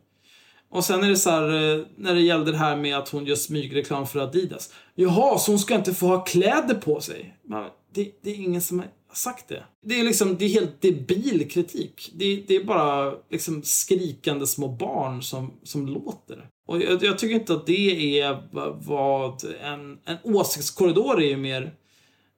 [0.69, 3.25] Och sen är det så här, eh, när det gällde det här med att hon
[3.25, 4.73] gör smygreklam för Adidas.
[4.95, 7.37] Jaha, så hon ska inte få ha kläder på sig?
[7.43, 9.63] Men det, det är ingen som har sagt det.
[9.85, 12.11] Det är liksom, det är helt debil kritik.
[12.15, 16.49] Det, det är bara liksom skrikande små barn som, som låter.
[16.67, 18.43] Och jag, jag tycker inte att det är
[18.85, 21.73] vad en, en åsiktskorridor är ju mer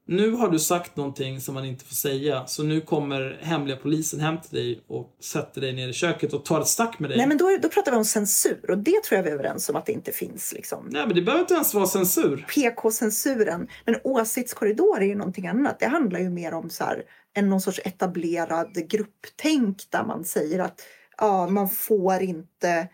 [0.08, 4.20] nu har du sagt någonting som man inte får säga, så nu kommer hemliga polisen
[4.20, 7.18] hem till dig och sätter dig ner i köket och tar ett snack med dig.
[7.18, 9.70] Nej men då, då pratar vi om censur och det tror jag vi är överens
[9.70, 10.54] om att det inte finns.
[10.54, 10.88] Liksom.
[10.90, 12.46] Nej, men det behöver inte ens vara censur.
[12.56, 13.68] PK-censuren.
[13.86, 15.80] Men åsiktskorridor är ju någonting annat.
[15.80, 17.04] Det handlar ju mer om så här,
[17.34, 20.82] en någon sorts etablerad grupptänk där man säger att
[21.18, 22.88] ja, man får inte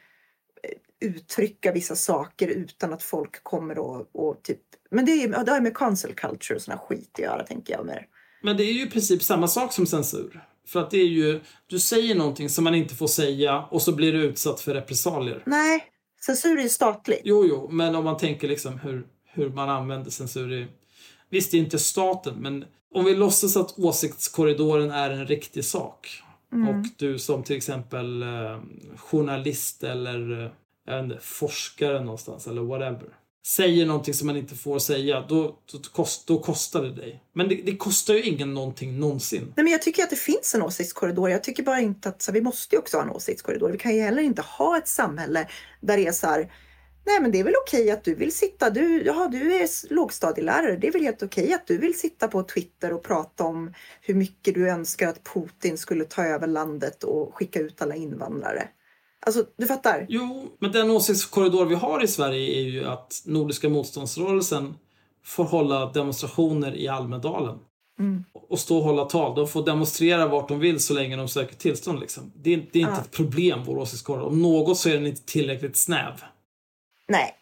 [1.01, 4.59] uttrycka vissa saker utan att folk kommer och, och typ...
[4.91, 7.43] Men det, är, det har ju med cancel culture och sån här skit att göra
[7.43, 7.85] tänker jag.
[7.85, 8.05] Med.
[8.43, 10.43] Men det är ju i princip samma sak som censur.
[10.67, 13.95] För att det är ju, du säger någonting som man inte får säga och så
[13.95, 15.43] blir du utsatt för repressalier.
[15.45, 15.83] Nej,
[16.25, 17.21] censur är ju statlig.
[17.23, 20.67] Jo, jo, men om man tänker liksom hur, hur man använder censur i...
[21.29, 26.23] Visst, det är inte staten, men om vi låtsas att åsiktskorridoren är en riktig sak
[26.51, 28.59] och du som till exempel eh,
[28.95, 30.51] journalist eller
[30.85, 35.57] jag vet inte, forskare någonstans eller whatever säger någonting som man inte får säga, då,
[35.71, 37.23] då, kost, då kostar det dig.
[37.33, 39.53] Men det, det kostar ju ingen någonting någonsin.
[39.55, 41.29] Nej, men jag tycker att det finns en åsiktskorridor.
[41.29, 43.69] Jag tycker bara inte att så vi måste ju också ha en åsiktskorridor.
[43.69, 45.47] Vi kan ju heller inte ha ett samhälle
[45.81, 46.53] där det är så här.
[47.05, 48.69] Nej, men det är väl okej att du vill sitta.
[48.69, 50.75] Du, jaha, du är lågstadielärare.
[50.75, 54.13] Det är väl helt okej att du vill sitta på Twitter och prata om hur
[54.13, 58.67] mycket du önskar att Putin skulle ta över landet och skicka ut alla invandrare.
[59.25, 60.05] Alltså, du fattar?
[60.09, 64.75] Jo, men den åsiktskorridor vi har i Sverige är ju att Nordiska motståndsrörelsen
[65.25, 67.59] får hålla demonstrationer i Almedalen.
[68.49, 69.35] Och stå och hålla tal.
[69.35, 71.99] De får demonstrera vart de vill så länge de söker tillstånd.
[71.99, 72.31] Liksom.
[72.35, 73.01] Det, är, det är inte Ja.
[73.01, 74.27] ett problem, vår åsiktskorridor.
[74.27, 76.13] Om något så är den inte tillräckligt snäv.
[77.07, 77.35] Nej.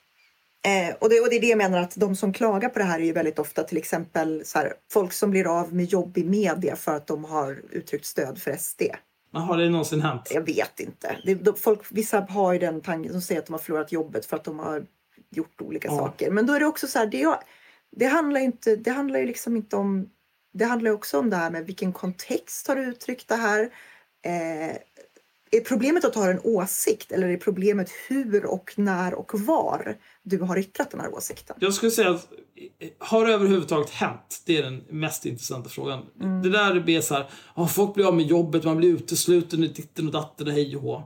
[0.68, 2.86] Eh, och, det, och det är det jag menar att de som klagar på det
[2.86, 6.18] här är ju väldigt ofta till exempel så här, folk som blir av med jobb
[6.18, 8.82] i media för att de har uttryckt stöd för SD.
[9.32, 10.32] Men har det någonsin hänt?
[10.34, 11.18] Jag vet inte.
[11.26, 14.26] Det, de, folk, vissa har ju den tanken som säger att de har förlorat jobbet
[14.26, 14.86] för att de har
[15.30, 15.98] gjort olika Ja.
[15.98, 16.32] saker.
[16.32, 17.40] Men då är det också så här, det,
[17.92, 20.10] det handlar ju inte, det handlar ju liksom inte om,
[20.54, 23.70] det handlar också om det här med vilken kontext har du uttryckt det här?
[24.26, 24.76] Eh,
[25.52, 29.98] är problemet att du har en åsikt eller är problemet hur och när och var
[30.24, 31.56] du har yttrat den här åsikten?
[31.60, 32.28] Jag skulle säga att
[33.00, 34.42] har det överhuvudtaget hänt?
[34.46, 36.06] Det är den mest intressanta frågan.
[36.44, 39.68] Det där blir så här, ja, folk blir av med jobbet, man blir utesluten i
[39.68, 41.04] ditten och datten och hej och hå.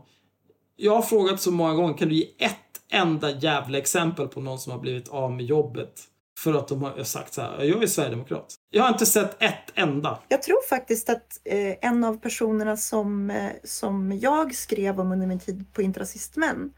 [0.76, 2.58] Jag har frågat så många gånger, kan du ge ett
[2.92, 6.02] enda jävla exempel på någon som har blivit av med jobbet
[6.38, 8.56] för att de har sagt så här, jag är sverigedemokrat.
[8.70, 10.20] Jag har inte sett ett enda.
[10.28, 15.28] Jag tror faktiskt att eh, en av personerna som, eh, som jag skrev om under
[15.28, 16.74] min tid på Intrasistmän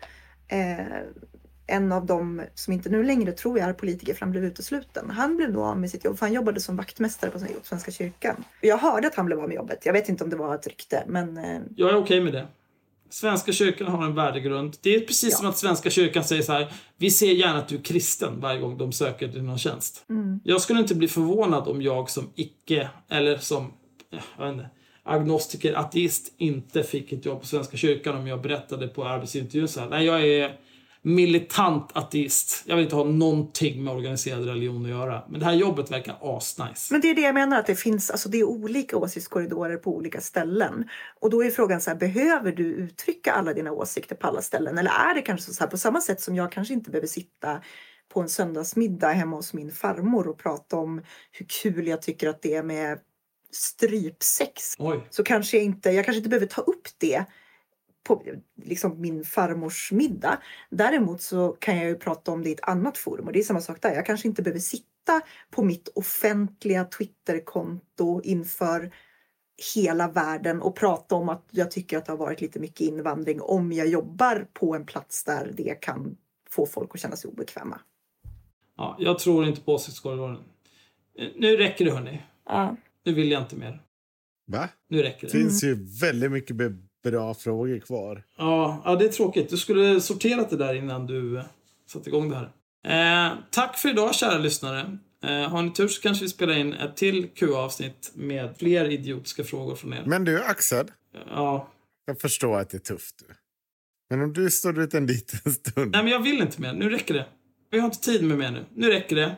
[0.47, 0.85] eh,
[1.67, 5.09] en av dem som inte nu längre tror jag är politiker för han blev utesluten.
[5.09, 8.43] Han blev nog av med sitt jobb för han jobbade som vaktmästare på Svenska kyrkan.
[8.61, 9.85] Jag hörde att han blev av med jobbet.
[9.85, 12.47] Jag vet inte om det var ett rykte men eh, Jag är okej med det.
[13.09, 14.77] Svenska kyrkan har en värdegrund.
[14.81, 15.37] Det är precis Ja.
[15.37, 16.73] som att Svenska kyrkan säger så här.
[16.97, 20.05] Vi ser gärna att du är kristen varje gång de söker till någon tjänst.
[20.43, 23.73] Jag skulle inte bli förvånad om jag som icke, eller som,
[24.37, 24.69] jag vet inte,
[25.03, 29.79] agnostiker, ateist, inte fick ett jobb på Svenska kyrkan om jag berättade på arbetsintervjun så
[29.79, 29.89] här.
[29.89, 30.59] Nej, jag är
[31.05, 32.63] militant ateist.
[32.65, 35.23] Jag vill inte ha någonting med organiserad religion att göra.
[35.29, 36.93] Men det här jobbet verkar asnice.
[36.93, 39.95] Men det är det jag menar, att det finns alltså det är olika åsiktskorridorer på
[39.95, 40.89] olika ställen.
[41.21, 44.77] Och då är frågan så här, behöver du uttrycka alla dina åsikter på alla ställen?
[44.77, 47.61] Eller är det kanske så här, på samma sätt som jag kanske inte behöver sitta
[48.13, 51.01] på en söndagsmiddag hemma hos min farmor och prata om
[51.31, 52.99] hur kul jag tycker att det är med
[53.51, 54.75] strypsex.
[54.77, 55.07] Oj.
[55.09, 57.25] Så kanske jag inte, jag kanske inte behöver ta upp det
[58.05, 58.23] på
[58.63, 60.41] liksom min farmors middag.
[60.69, 63.43] Däremot så kan jag ju prata om det i ett annat forum och det är
[63.43, 63.95] samma sak där.
[63.95, 68.91] Jag kanske inte behöver sitta på mitt offentliga Twitterkonto inför
[69.75, 73.41] hela världen och prata om att jag tycker att det har varit lite mycket invandring
[73.41, 76.17] om jag jobbar på en plats där det kan
[76.49, 77.79] få folk att känna sig obekväma.
[78.77, 80.37] Ja, jag tror inte på åsiktskorridoren.
[81.17, 82.21] Eh, Nu räcker det hörni.
[82.45, 82.75] Ja.
[83.03, 83.81] Nu vill jag inte mer.
[84.47, 84.69] Va?
[84.87, 85.39] Nu räcker Det det.
[85.43, 86.55] finns ju väldigt mycket
[87.11, 88.23] bra frågor kvar.
[88.37, 89.49] Ja, ja, det är tråkigt.
[89.49, 91.45] Du skulle sorterat det där innan du eh,
[91.87, 92.51] satte igång det här.
[93.27, 94.97] Eh, tack för idag kära lyssnare.
[95.23, 99.43] Eh, har ni tur så kanske vi spelar in ett till Q-avsnitt med fler idiotiska
[99.43, 100.03] frågor från er.
[100.05, 100.91] Men du, Axel.
[101.29, 101.69] Ja.
[102.05, 103.15] Jag förstår att det är tufft.
[104.09, 105.91] Men om du står ut en liten stund.
[105.91, 106.73] Nej, men jag vill inte mer.
[106.73, 107.25] Nu räcker det.
[107.71, 108.65] Vi har inte tid med mer nu.
[108.75, 109.35] Nu räcker det.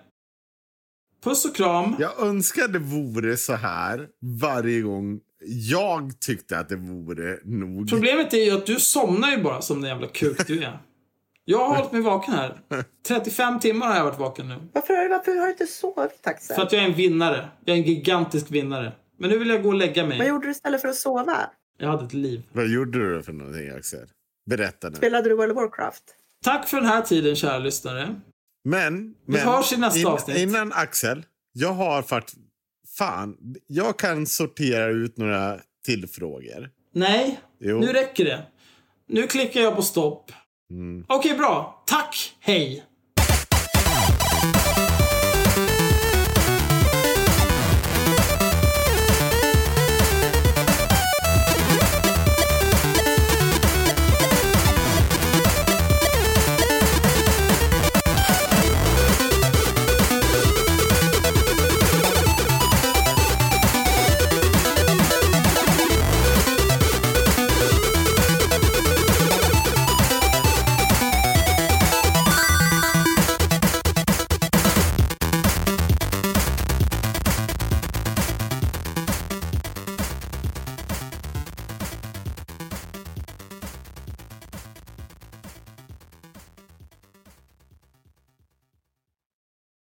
[1.24, 1.96] Puss och kram.
[2.00, 4.08] Jag önskar det vore så här
[4.42, 7.90] varje gång jag tyckte att det vore nog.
[7.90, 10.80] Problemet är ju att du somnar ju bara som den jävla kuk du är.
[11.45, 12.61] Jag har hållit mig vaken här.
[13.08, 14.56] 35 timmar har jag varit vaken nu.
[14.74, 16.56] Varför, har- varför har du inte sovit Axel?
[16.56, 17.50] För att jag är en vinnare.
[17.66, 18.93] Jag är en gigantisk vinnare.
[19.19, 20.27] Men nu vill jag gå och lägga Vad mig.
[20.27, 21.50] gjorde du istället för att sova?
[21.80, 22.43] Jag hade ett liv.
[22.53, 24.08] Vad gjorde du för någonting, Axel?
[24.50, 24.95] Berätta nu.
[24.95, 26.03] Spelade du World of Warcraft?
[26.43, 28.16] Tack för den här tiden, kära lyssnare.
[28.69, 30.38] Men, Vi men hörs i nästa avsnitt.
[30.38, 32.38] Innan Axel, jag har faktiskt...
[32.98, 36.69] Fan, jag kan sortera ut några till frågor.
[36.93, 37.80] Nej, Jo.
[37.80, 38.43] nu räcker det.
[39.08, 40.32] Nu klickar jag på stopp.
[40.72, 41.06] Mm.
[41.09, 41.84] Okej, bra.
[41.88, 42.35] Tack.
[42.40, 42.84] Hej.